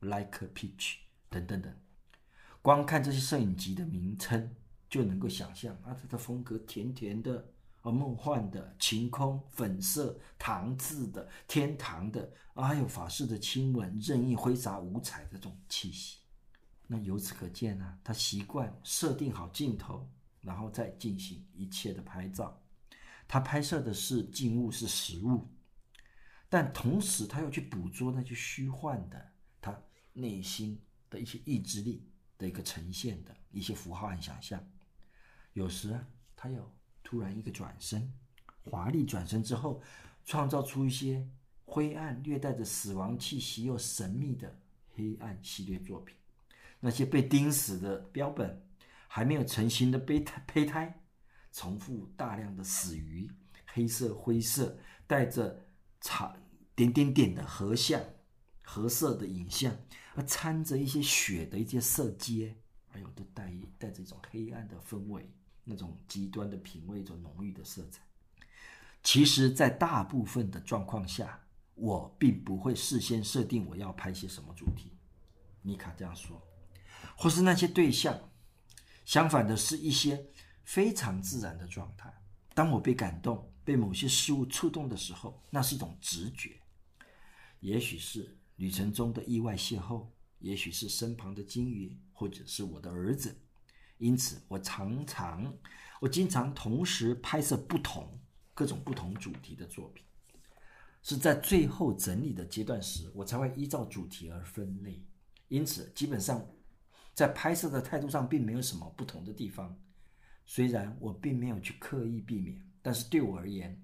[0.00, 0.76] Like a Peach》
[1.30, 1.72] 等等等。
[2.60, 4.56] 光看这些摄影集的名称，
[4.90, 7.54] 就能够想象啊，他的风格甜甜的。
[7.82, 16.18] 而梦幻的晴空、粉色、糖渍的、天堂的，啊，还有法式的亲吻，任意挥洒五彩的这种气息。
[16.86, 20.10] 那由此可见呢、他习惯设定好镜头，
[20.40, 22.60] 然后再进行一切的拍照。
[23.28, 25.48] 他拍摄的是静物，是实物，
[26.48, 29.80] 但同时他又去捕捉那些虚幻的，他
[30.12, 34.60] 内心的一些意志力的一个呈现的一些符号和想象。
[35.52, 35.98] 有时
[36.34, 36.77] 他有。
[37.08, 38.12] 突然一个转身，
[38.64, 39.80] 华丽转身之后，
[40.26, 41.26] 创造出一些
[41.64, 44.54] 灰暗、略带着死亡气息又神秘的
[44.94, 46.14] 黑暗系列作品。
[46.80, 48.62] 那些被钉死的标本，
[49.06, 51.00] 还没有成型的胚胎，胚胎，
[51.50, 53.30] 重复大量的死鱼，
[53.64, 54.76] 黑色、灰色，
[55.06, 55.64] 带着
[56.02, 56.36] 长
[56.76, 57.98] 点点点的合像、
[58.60, 59.74] 合色的影像，
[60.14, 62.54] 而掺着一些血的一些色阶，
[62.86, 65.26] 还有都带带着一种黑暗的氛围。
[65.68, 68.02] 那种极端的品味，一种浓郁的色彩。
[69.02, 71.40] 其实，在大部分的状况下，
[71.74, 74.92] 我并不会事先设定我要拍些什么主题。
[75.62, 76.42] 妮卡这样说，
[77.16, 78.30] 或是那些对象。
[79.04, 80.26] 相反的，是一些
[80.64, 82.12] 非常自然的状态。
[82.54, 86.60] 当我被感动、被某些事物触动的时候，那是一种直觉。
[87.60, 90.06] 也许是旅程中的意外邂逅，
[90.40, 93.38] 也许是身旁的鲸鱼，或者是我的儿子。
[93.98, 95.52] 因此，我常常，
[96.00, 98.18] 我经常同时拍摄不同、
[98.54, 100.04] 各种不同主题的作品，
[101.02, 105.02] 是在最后整理的阶段时，我才会依照主题而分类。
[105.48, 106.46] 因此，基本上
[107.14, 109.76] 在拍摄的态度上并没有什么不同的地方。
[110.46, 113.80] 虽然我并没有去刻意避免，但是对我而言，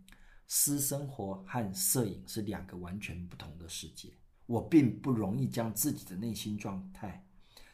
[0.46, 4.10] 私生活和摄影是两个完全不同的世界。
[4.46, 7.26] 我并不容易将自己的内心状态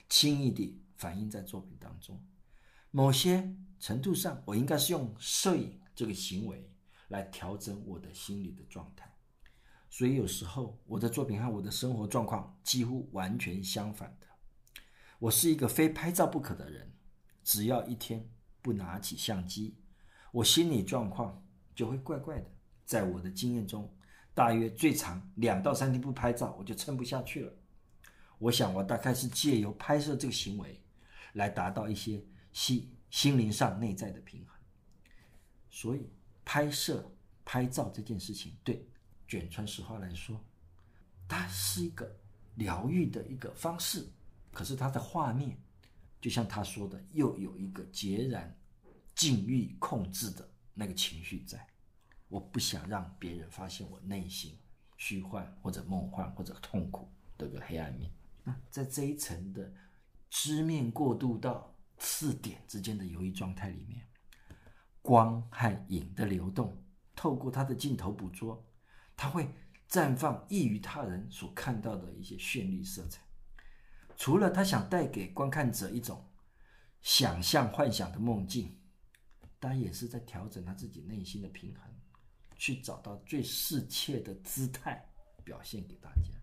[0.09, 2.21] 轻易地反映在作品当中。
[2.93, 6.69] 某些程度上，我应该是用摄影这个行为
[7.09, 9.09] 来调整我的心理的状态，
[9.89, 14.27] 所以有时候我的作品和我的生活状况几乎完全相反的。
[15.21, 16.93] 我是一个非拍照不可的人，
[17.45, 18.29] 只要一天
[18.61, 19.77] 不拿起相机，
[20.33, 21.47] 我心理状况
[21.77, 22.51] 就会怪怪的。
[22.85, 23.89] 在我的经验中，
[24.35, 27.53] 大约最长两到三天不拍照，我就撑不下去了。
[28.39, 30.83] 我想，我大概是借由拍摄这个行为
[31.35, 32.21] 来达到一些。
[32.53, 34.57] 心心灵上内在的平衡，
[35.69, 36.11] 所以
[36.45, 37.11] 拍摄
[37.45, 38.89] 拍照这件事情，对
[39.27, 40.41] 卷川石花来说，
[41.29, 42.17] 它是一个
[42.57, 44.09] 疗愈的一个方式。
[44.53, 45.57] 可是它的画面，
[46.21, 48.57] 就像他说的，又有一个截然
[49.15, 51.65] 禁欲控制的那个情绪在。
[52.29, 54.59] 我不想让别人发现我内心
[54.97, 57.09] 虚幻或者梦幻或者痛苦
[57.39, 58.11] 的个黑暗面。
[58.45, 59.73] 那在这一层的
[60.29, 61.75] 知面过渡到。
[62.01, 64.05] 四点之间的游移状态里面，
[65.03, 66.83] 光和影的流动，
[67.15, 68.67] 透过他的镜头捕捉，
[69.17, 69.49] 他会
[69.89, 73.23] 绽放异于他人所看到的一些绚丽色彩。
[74.17, 76.27] 除了他想带给观看者一种
[77.03, 78.79] 想象幻想的梦境，
[79.59, 81.85] 当然也是在调整他自己内心的平衡，
[82.57, 85.07] 去找到最适切的姿态
[85.45, 86.39] 表现给大家。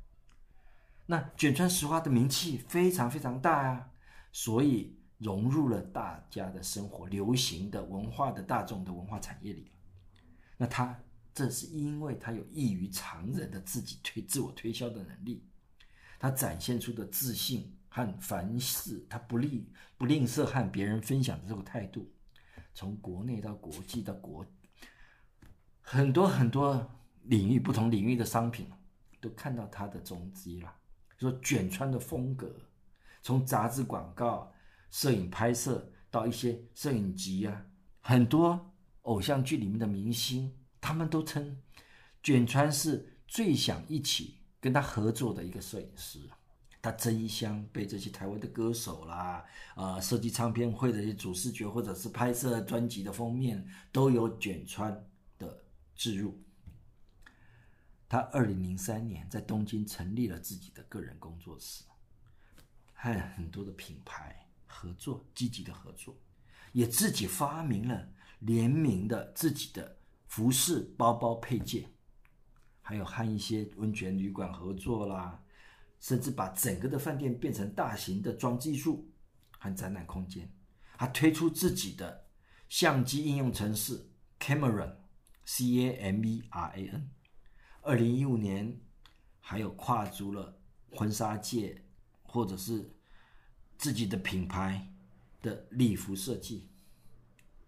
[1.06, 3.92] 那卷川石花的名气非常非常大啊，
[4.32, 9.72] 所以融入了大家的生活、流行的文化的大众的文化产业里。
[10.58, 11.00] 那他
[11.34, 15.44] 这是因为他有异于常人的自己推自我推销的能力，
[16.20, 19.68] 他展现出的自信和凡事他不吝
[19.98, 22.12] 不吝啬和别人分享的这个态度，
[22.74, 24.46] 从国内到国际到国
[25.82, 26.92] 很多很多
[27.24, 28.68] 领域不同领域的商品
[29.22, 30.76] 都看到他的踪迹了。
[31.18, 32.56] 说卷川的风格，
[33.24, 34.52] 从杂志广告、
[34.90, 37.66] 摄影拍摄到一些摄影集啊，
[38.02, 38.74] 很多
[39.04, 41.62] 偶像剧里面的明星，他们都称
[42.24, 46.30] 卷川是最想一起跟他合作的一个摄影师。
[46.80, 49.44] 他争相被这些台湾的歌手啦，
[49.76, 55.06] 啊、设计唱片会的一些主视觉，或者是拍摄专辑的封面，都有卷川
[55.38, 55.64] 的
[55.96, 56.42] 置入。
[58.08, 61.84] 他二零零三年在东京成立了自己的个人工作室，
[62.94, 66.16] 和很多的品牌合作，积极的合作，
[66.74, 71.90] 也自己发明了联名的自己的服饰、包包、配件，
[72.82, 75.44] 还有和一些温泉旅馆合作啦，
[76.00, 79.10] 甚至把整个的饭店变成大型的装技术
[79.58, 80.52] 和展览空间。
[80.98, 82.26] 他推出自己的
[82.70, 87.12] 相机应用程式 Cameran，C A M E R A N。
[87.82, 88.82] 二零一五年，
[89.40, 90.60] 还有跨足了
[90.92, 91.86] 婚纱界，
[92.24, 92.97] 或者是
[93.78, 94.92] 自己的品牌
[95.42, 96.68] 的礼服设计，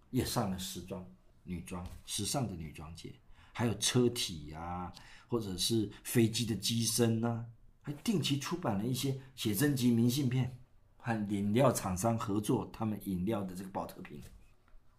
[0.09, 1.05] 也上了时装、
[1.43, 3.13] 女装、时尚的女装界，
[3.53, 4.93] 还有车体呀、啊，
[5.27, 7.45] 或者是飞机的机身呐、啊，
[7.81, 10.57] 还定期出版了一些写真集、明信片，
[10.97, 14.21] 和饮料厂商合作，他们饮料的这个宝特瓶，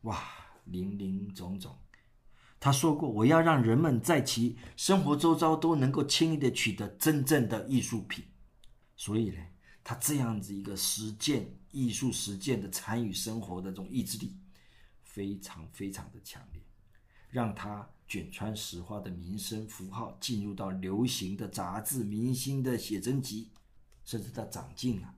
[0.03, 0.23] 哇，
[0.65, 1.77] 林林总总。
[2.62, 8.23] 他说过：“我要让人们在其生活周遭都能够轻易地取得真正的艺术品。”
[8.97, 9.39] 所以呢，
[9.82, 14.36] 他这样子一个实践艺术实践的参与生活的这种意志力，
[15.02, 16.62] 非常非常的强烈，
[17.28, 23.51] 让他卷川石花的名声符号进入到流行的杂志、明星的写真集，
[24.05, 25.15] 甚至到长进了。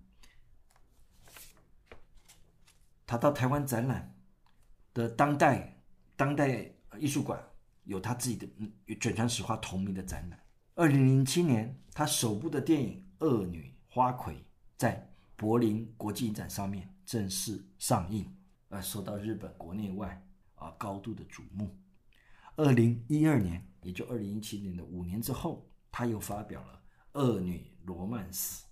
[3.06, 4.16] 他到台湾展览
[4.92, 5.82] 的当代
[6.16, 6.74] 当代。
[6.98, 7.42] 艺术馆
[7.84, 8.70] 有他自己的嗯，
[9.00, 10.38] 卷川石花同名的展览。
[10.74, 14.34] 二零零七年，他首部的电影《恶女花魁》
[14.82, 18.28] 在柏林国际影展上面正式上映，
[18.68, 20.20] 而受到日本国内外
[20.56, 21.70] 啊高度的瞩目。
[22.56, 26.82] 二零一二年，也就二零一七年的五年之后，他又发表了
[27.20, 28.64] 《恶女罗曼史》。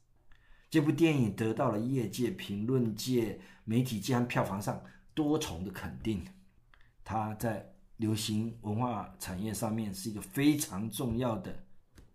[0.68, 4.82] 这部电影得到了业界、评论界、媒体界和票房上
[5.14, 6.26] 多重的肯定。
[7.04, 11.56] 他在流行文化产业上面是一个非常重要的、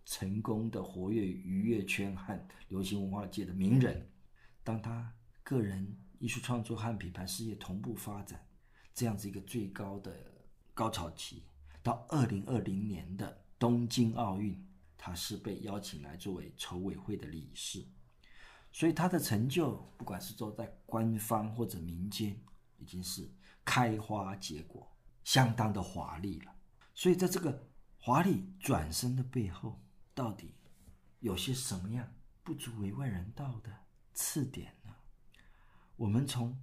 [0.06, 4.08] 成功的活跃于娱乐圈和流行文化界的名人。
[4.64, 5.12] 当他
[5.42, 8.42] 个人艺术创作和品牌事业同步发展，
[8.94, 10.16] 这样子一个最高的
[10.72, 11.42] 高潮期，
[11.82, 14.66] 到二零二零年的东京奥运，
[14.96, 17.84] 他是被邀请来作为筹委会的理事。
[18.72, 22.40] 所以他的成就，不管是做在官方或者民间，
[22.78, 23.30] 已经是
[23.64, 24.90] 开花结果。
[25.24, 26.54] 相当的华丽了，
[26.94, 27.68] 所以在这个
[27.98, 29.80] 华丽转身的背后，
[30.16, 30.54] 到底
[31.20, 32.10] 有些什么样
[32.42, 33.70] 不足为外人道的
[34.14, 34.94] 刺点呢？
[35.94, 36.58] 我们从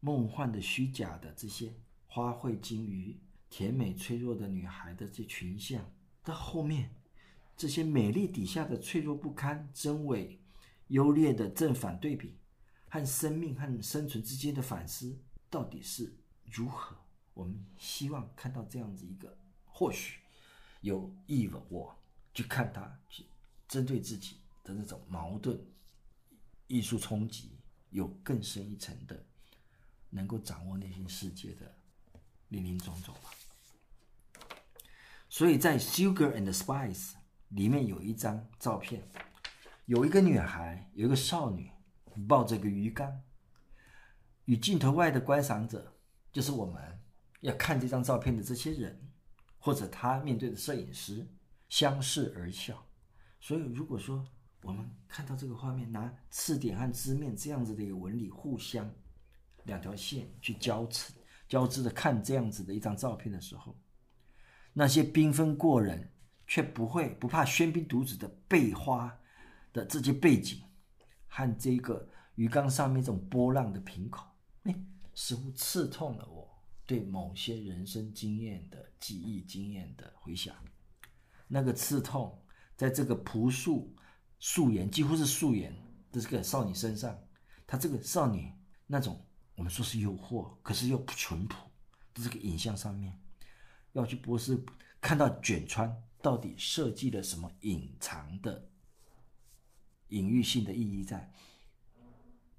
[0.00, 1.74] 梦幻的虚假的这些
[2.06, 3.18] 花卉金鱼、
[3.48, 5.90] 甜美脆弱的女孩的这群像，
[6.22, 6.94] 到后面
[7.56, 10.38] 这些美丽底下的脆弱不堪、真伪
[10.88, 12.36] 优劣的正反对比，
[12.90, 15.18] 和生命和生存之间的反思，
[15.48, 16.14] 到底是
[16.44, 16.94] 如何？
[17.32, 20.20] 我们希望看到这样子一个，或许
[20.82, 21.98] 有意的我
[22.34, 23.26] 去看他，去
[23.66, 25.58] 针对自己的那种矛盾、
[26.66, 27.58] 艺术冲击，
[27.90, 29.24] 有更深一层的，
[30.10, 31.74] 能够掌握内心世界的
[32.48, 33.30] 林林总总吧。
[35.28, 37.10] 所以在《Sugar and Spice》
[37.48, 39.08] 里面有一张照片，
[39.86, 41.70] 有一个女孩，有一个少女
[42.26, 43.22] 抱着个鱼缸，
[44.46, 45.94] 与镜头外的观赏者
[46.32, 46.98] 就是我们。
[47.40, 49.12] 要看这张照片的这些人，
[49.60, 51.24] 或者他面对的摄影师
[51.68, 52.84] 相视而笑。
[53.40, 54.26] 所以，如果说
[54.62, 58.92] 我们看到这个画面，拿刺点和枝面这样子的一个纹理互相
[59.64, 61.12] 两条线去交织
[61.48, 63.76] 交织的看这样子的一张照片的时候，
[64.72, 66.12] 那些缤纷过人
[66.46, 69.16] 却不会不怕喧宾夺主的背花
[69.72, 70.62] 的这些背景，
[71.28, 74.26] 和这个鱼缸上面这种波浪的瓶口，
[74.64, 74.74] 哎，
[75.14, 76.48] 似乎刺痛了我
[76.84, 80.54] 对某些人生经验的记忆经验的回想。
[81.48, 82.38] 那个刺痛，
[82.76, 83.94] 在这个朴素
[84.38, 85.74] 素颜，几乎是素颜
[86.12, 87.18] 的这个少女身上，
[87.66, 88.52] 她这个少女
[88.86, 89.26] 那种
[89.56, 91.56] 我们说是诱惑，可是又不淳朴
[92.14, 93.18] 的这个影像上面，
[93.92, 94.62] 要去博士
[95.00, 98.68] 看到卷川到底设计了什么隐藏的
[100.08, 101.32] 隐喻性的意义在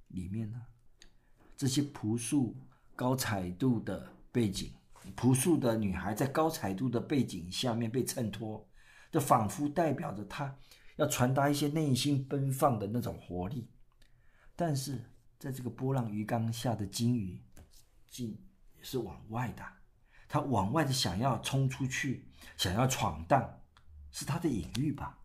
[0.08, 0.62] 里面呢？
[1.56, 2.56] 这些朴素
[2.96, 4.74] 高彩度的背景，
[5.16, 8.69] 朴素的女孩在高彩度的背景下面被衬托。
[9.12, 10.58] 这仿佛代表着他
[10.98, 13.70] 要传达一些内心奔放的那种活力，
[14.56, 17.42] 但是在这个波浪鱼缸下的金鱼，
[18.08, 18.38] 竟
[18.82, 19.66] 是往外的，
[20.28, 22.28] 他往外的想要冲出去，
[22.58, 23.62] 想要闯荡，
[24.12, 25.18] 是他的隐喻吧？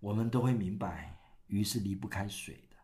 [0.00, 1.16] 我们都会明白，
[1.46, 2.76] 鱼是离不开水的。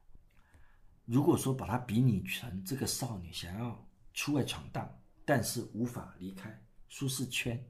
[1.05, 7.64] 如果说把它比拟成这个少女想要出外闯荡，但是无法离开舒适圈。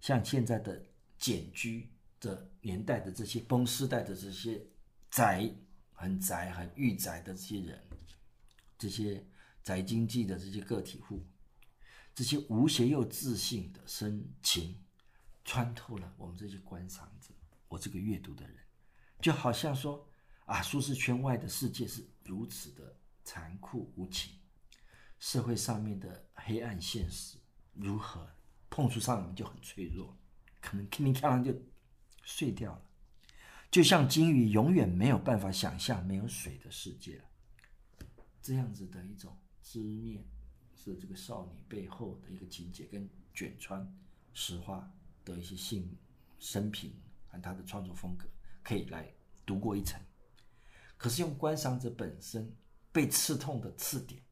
[0.00, 0.80] 像现在的
[1.18, 1.90] 简居
[2.20, 4.64] 的年代的这些崩世代的这些
[5.10, 5.50] 宅，
[5.92, 7.82] 很宅很御宅的这些人，
[8.78, 9.26] 这些
[9.62, 11.26] 宅经济的这些个体户，
[12.14, 14.76] 这些无邪又自信的深情，
[15.44, 17.34] 穿透了我们这些观赏者，
[17.68, 18.56] 我这个阅读的人，
[19.20, 20.06] 就好像说
[20.44, 24.34] 啊，舒适圈外的世界是如此的残酷无情，
[25.18, 27.38] 社会上面的黑暗现实
[27.72, 28.35] 如何？
[28.76, 30.14] 碰触上你们就很脆弱，
[30.60, 31.50] 可能叮叮当当就
[32.22, 32.82] 碎掉了，
[33.70, 37.18] 就像鲸鱼永远没有办法想象没有水的世界。
[38.42, 40.22] 这样子的一种知念，
[40.74, 43.90] 是这个少女背后的一个情节，跟卷川
[44.34, 44.92] 石化
[45.24, 45.96] 的一些性
[46.38, 46.92] 生平
[47.28, 48.28] 和他的创作风格
[48.62, 49.10] 可以来
[49.46, 49.98] 读过一层。
[50.98, 52.54] 可是用观赏者本身
[52.92, 54.22] 被刺痛的刺点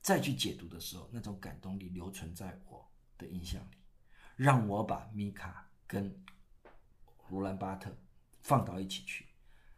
[0.00, 3.76] 再去解读的时候，那种感动力留存在我的印象里。
[4.36, 6.14] 让我把米卡跟
[7.28, 7.94] 罗兰巴特
[8.40, 9.26] 放到一起去，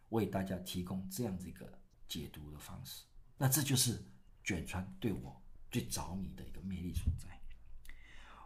[0.09, 1.79] 为大家提供这样子一个
[2.09, 3.05] 解读的方式。
[3.37, 4.05] 那这就是
[4.43, 5.41] 卷川对我
[5.71, 7.29] 最着迷的一个魅力所在。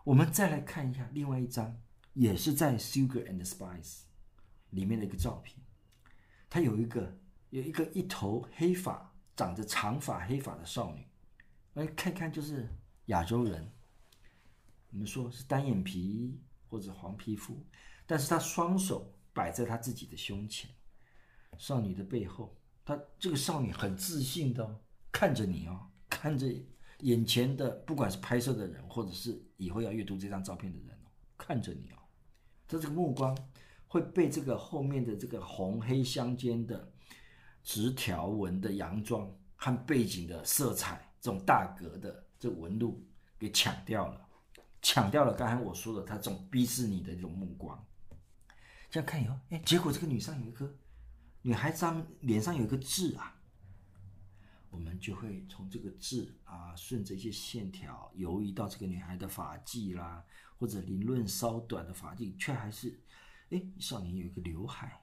[0.05, 1.81] 我们再来看一下另外一张，
[2.15, 3.83] 也是在《Sugar and Spice》
[4.71, 5.59] 里面的一个照片。
[6.51, 7.19] 它有一个
[7.51, 11.07] 有一个一头黑发、长着长发黑发的少女，
[11.75, 12.69] 来看看就是
[13.07, 13.71] 亚洲人。
[14.91, 17.65] 我们说是单眼皮或者黄皮肤，
[18.07, 20.71] 但是她双手摆在她自己的胸前，
[21.59, 24.81] 少女的背后，她这个少女很自信的、哦、
[25.13, 26.47] 看着你哦，看着
[27.01, 31.99] 眼前的不管是拍摄的人，或者是以后要阅读这张照片的人哦，看着你哦，
[32.67, 33.37] 她这个目光
[33.87, 36.93] 会被这个后面的这个红黑相间的
[37.63, 43.07] 直条纹的洋装和背景的色彩这种大格的这纹路
[43.39, 44.28] 给抢掉了。
[44.81, 47.85] 强调了刚才我说的他这种逼视你的这种目光，
[48.89, 50.73] 这样看以后，哎，结果这个女上有一颗
[51.43, 51.85] 女孩子
[52.21, 53.41] 脸上有一个痣啊，
[54.71, 60.25] 我们就会从这个痣啊，顺着一些线条游移到这个女孩的发髻啦，
[60.59, 63.01] 或者凌乱稍短的发髻，却还是，
[63.51, 65.01] 哎，少年有一个刘海，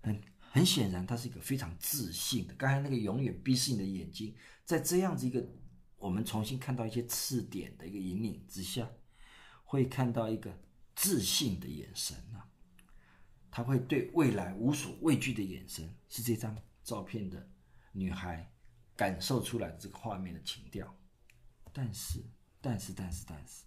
[0.00, 2.54] 很很显然，她是一个非常自信的。
[2.54, 5.46] 刚才那个永远逼视你的眼睛，在这样子一个。
[5.98, 8.88] 我们重新看到一些刺点的一个引领之下，
[9.64, 10.56] 会看到一个
[10.94, 12.46] 自信的眼神啊，
[13.50, 17.48] 他会对未来无所畏惧的眼神，是这张照片的
[17.92, 18.52] 女孩
[18.94, 20.94] 感受出来的这个画面的情调。
[21.72, 22.22] 但是，
[22.60, 23.64] 但是，但是，但是，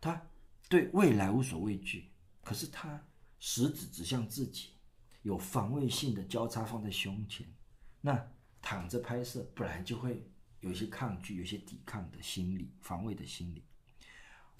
[0.00, 0.30] 他
[0.68, 2.10] 对未来无所畏惧，
[2.42, 3.04] 可是他
[3.40, 4.70] 食指指向自己，
[5.22, 7.46] 有防卫性的交叉放在胸前，
[8.00, 8.33] 那。
[8.64, 10.26] 躺着拍摄，本来就会
[10.60, 13.62] 有一些抗拒、有些抵抗的心理、防卫的心理。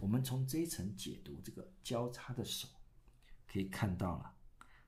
[0.02, 2.68] 我们从这一层解读这个交叉的手，
[3.50, 4.30] 可以看到了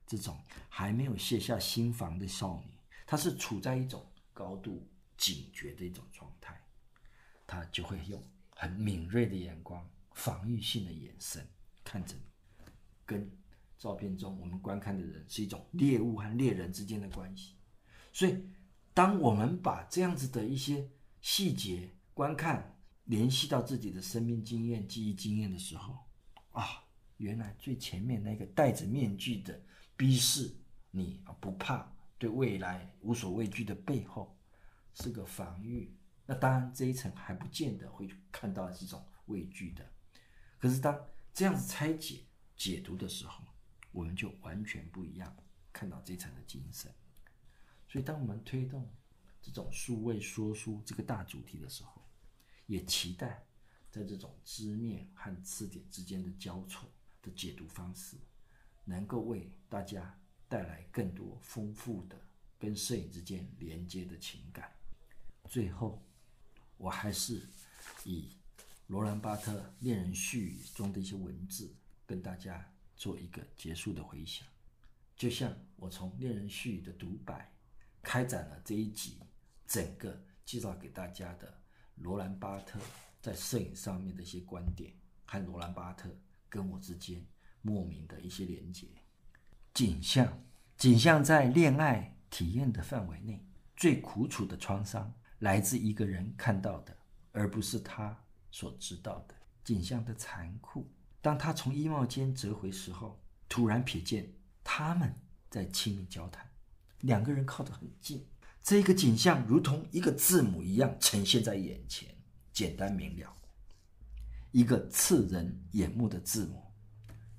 [0.06, 0.38] 这种
[0.68, 2.74] 还没有卸下心防的少女，
[3.06, 4.86] 她是处在一种高度
[5.16, 6.60] 警觉的一种状态，
[7.46, 11.48] 她就会用很敏锐的眼光、防御性的眼神
[11.82, 12.20] 看着你，
[13.06, 13.30] 跟
[13.78, 17.54] 照片中我们观看的人是一种猎物和猎人之间的关系，
[18.12, 18.46] 所以。
[18.96, 20.90] 当我们把这样子的一些
[21.20, 25.98] 细节观看联系到自己的生命经验、记忆经验的时候，
[26.52, 26.82] 啊，
[27.18, 29.62] 原来最前面那个戴着面具的
[29.98, 30.50] 逼视
[30.90, 34.34] 你不怕、对未来无所畏惧的背后，
[34.94, 35.94] 是个防御
[36.24, 39.86] 那当然这一层还不见得会看到这种畏惧的。
[40.58, 40.98] 可是当
[41.34, 42.20] 这样子拆解
[42.56, 43.44] 解读的时候，
[43.92, 45.36] 我们就完全不一样，
[45.70, 46.90] 看到这层的精神。
[47.88, 48.88] 所以当我们推动
[49.40, 52.02] 这种数位说书这个大主题的时候，
[52.66, 53.46] 也期待
[53.90, 56.90] 在这种知面和词典之间的交错
[57.22, 58.16] 的解读方式，
[58.84, 60.18] 能够为大家
[60.48, 62.20] 带来更多丰富的
[62.58, 64.72] 跟摄影之间连接的情感。
[65.48, 66.02] 最后，
[66.76, 67.48] 我还是
[68.04, 68.36] 以
[68.88, 71.72] 罗兰巴特《恋人絮语》中的一些文字，
[72.04, 74.46] 跟大家做一个结束的回想。
[75.16, 77.50] 就像我从《恋人絮语》的独白
[78.06, 79.18] 开展了这一集，
[79.66, 81.52] 整个介绍给大家的。
[81.96, 82.78] 罗兰巴特
[83.20, 84.92] 在摄影上面的一些观点，
[85.24, 86.08] 和罗兰巴特
[86.48, 87.26] 跟我之间
[87.62, 88.86] 莫名的一些连接。
[89.74, 90.40] 景象，
[90.76, 93.44] 景象在恋爱体验的范围内，
[93.76, 96.96] 最苦楚的创伤来自一个人看到的，
[97.32, 98.16] 而不是他
[98.52, 99.34] 所知道的。
[99.64, 100.88] 景象的残酷，
[101.20, 105.12] 当他从衣帽间折回时候，突然瞥见他们
[105.50, 106.48] 在亲密交谈，
[107.00, 108.26] 两个人靠得很近。
[108.62, 112.08] 这个景象如同一个字母一样呈现在眼前，
[112.52, 113.32] 简单明了，
[114.50, 116.62] 一个刺人眼目的字母，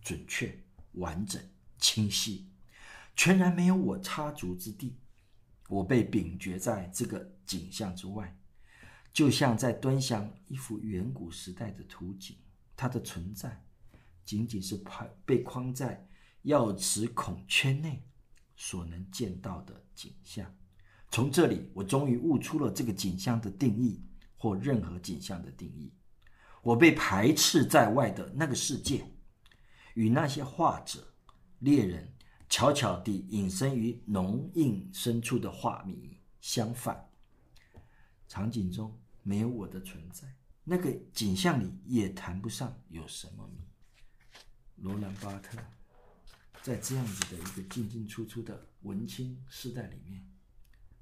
[0.01, 0.57] 准确、
[0.93, 1.41] 完整、
[1.79, 2.49] 清晰，
[3.15, 4.97] 全然没有我插足之地。
[5.67, 8.39] 我被屏绝在这个景象之外，
[9.11, 12.37] 就像在端详一幅远古时代的图景，
[12.77, 13.61] 它的存在
[14.23, 14.81] 仅仅是
[15.25, 16.07] 被框在
[16.43, 18.01] 钥匙孔圈内。
[18.57, 20.53] 所能见到的景象。
[21.09, 24.03] 从这里，我终于悟出了这个景象的定义，
[24.35, 25.93] 或任何景象的定义。
[26.61, 29.09] 我被排斥在外的那个世界，
[29.93, 31.07] 与那些画者、
[31.59, 32.13] 猎人
[32.49, 37.09] 悄悄地隐身于浓荫深处的画迷相反。
[38.27, 40.27] 场景中没有我的存在，
[40.65, 43.61] 那个景象里也谈不上有什么谜。
[44.75, 45.57] 罗兰巴特
[46.67, 50.21] 在这样子的一个进进出出的文青时代里面。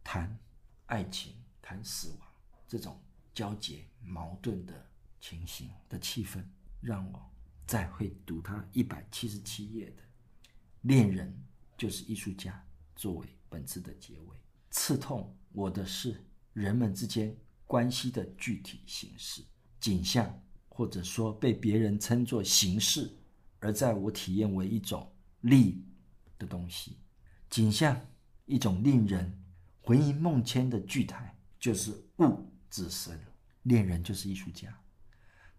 [0.04, 0.38] 谈
[0.86, 2.28] 爱情，谈死亡，
[2.68, 3.02] 这种
[3.34, 4.88] 交结矛盾的
[5.20, 6.44] 情形的气氛，
[6.82, 7.20] 让我
[7.66, 10.04] 再会读他一百七十七页的
[10.82, 11.36] 《恋人
[11.76, 12.54] 就是艺术家》
[13.02, 14.38] 作为本次的结尾。
[14.70, 16.24] 刺痛我的是
[16.54, 17.36] 人们之间
[17.66, 19.42] 关系的具体形式、
[19.80, 20.40] 景象，
[20.70, 23.12] 或者说被别人称作形式，
[23.60, 25.12] 而在我体验为一种
[25.46, 25.84] 力
[26.38, 26.98] 的东西。
[27.50, 28.00] 景象，
[28.46, 29.42] 一种令人。
[29.88, 33.24] 魂萦梦牵的巨态就是物自身，
[33.62, 34.76] 恋人就是艺术家，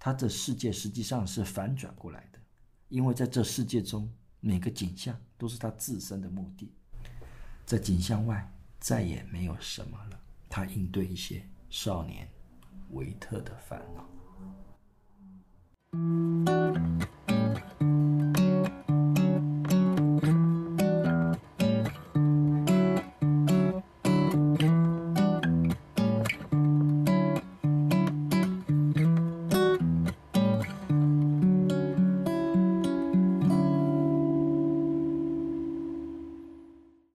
[0.00, 2.40] 他的世界实际上是反转过来的，
[2.88, 6.74] 因为在这世界中，每个景象都是他自身的目的，
[7.64, 10.20] 在景象外再也没有什么了。
[10.48, 12.28] 他应对一些少年
[12.90, 14.04] 维特的烦恼。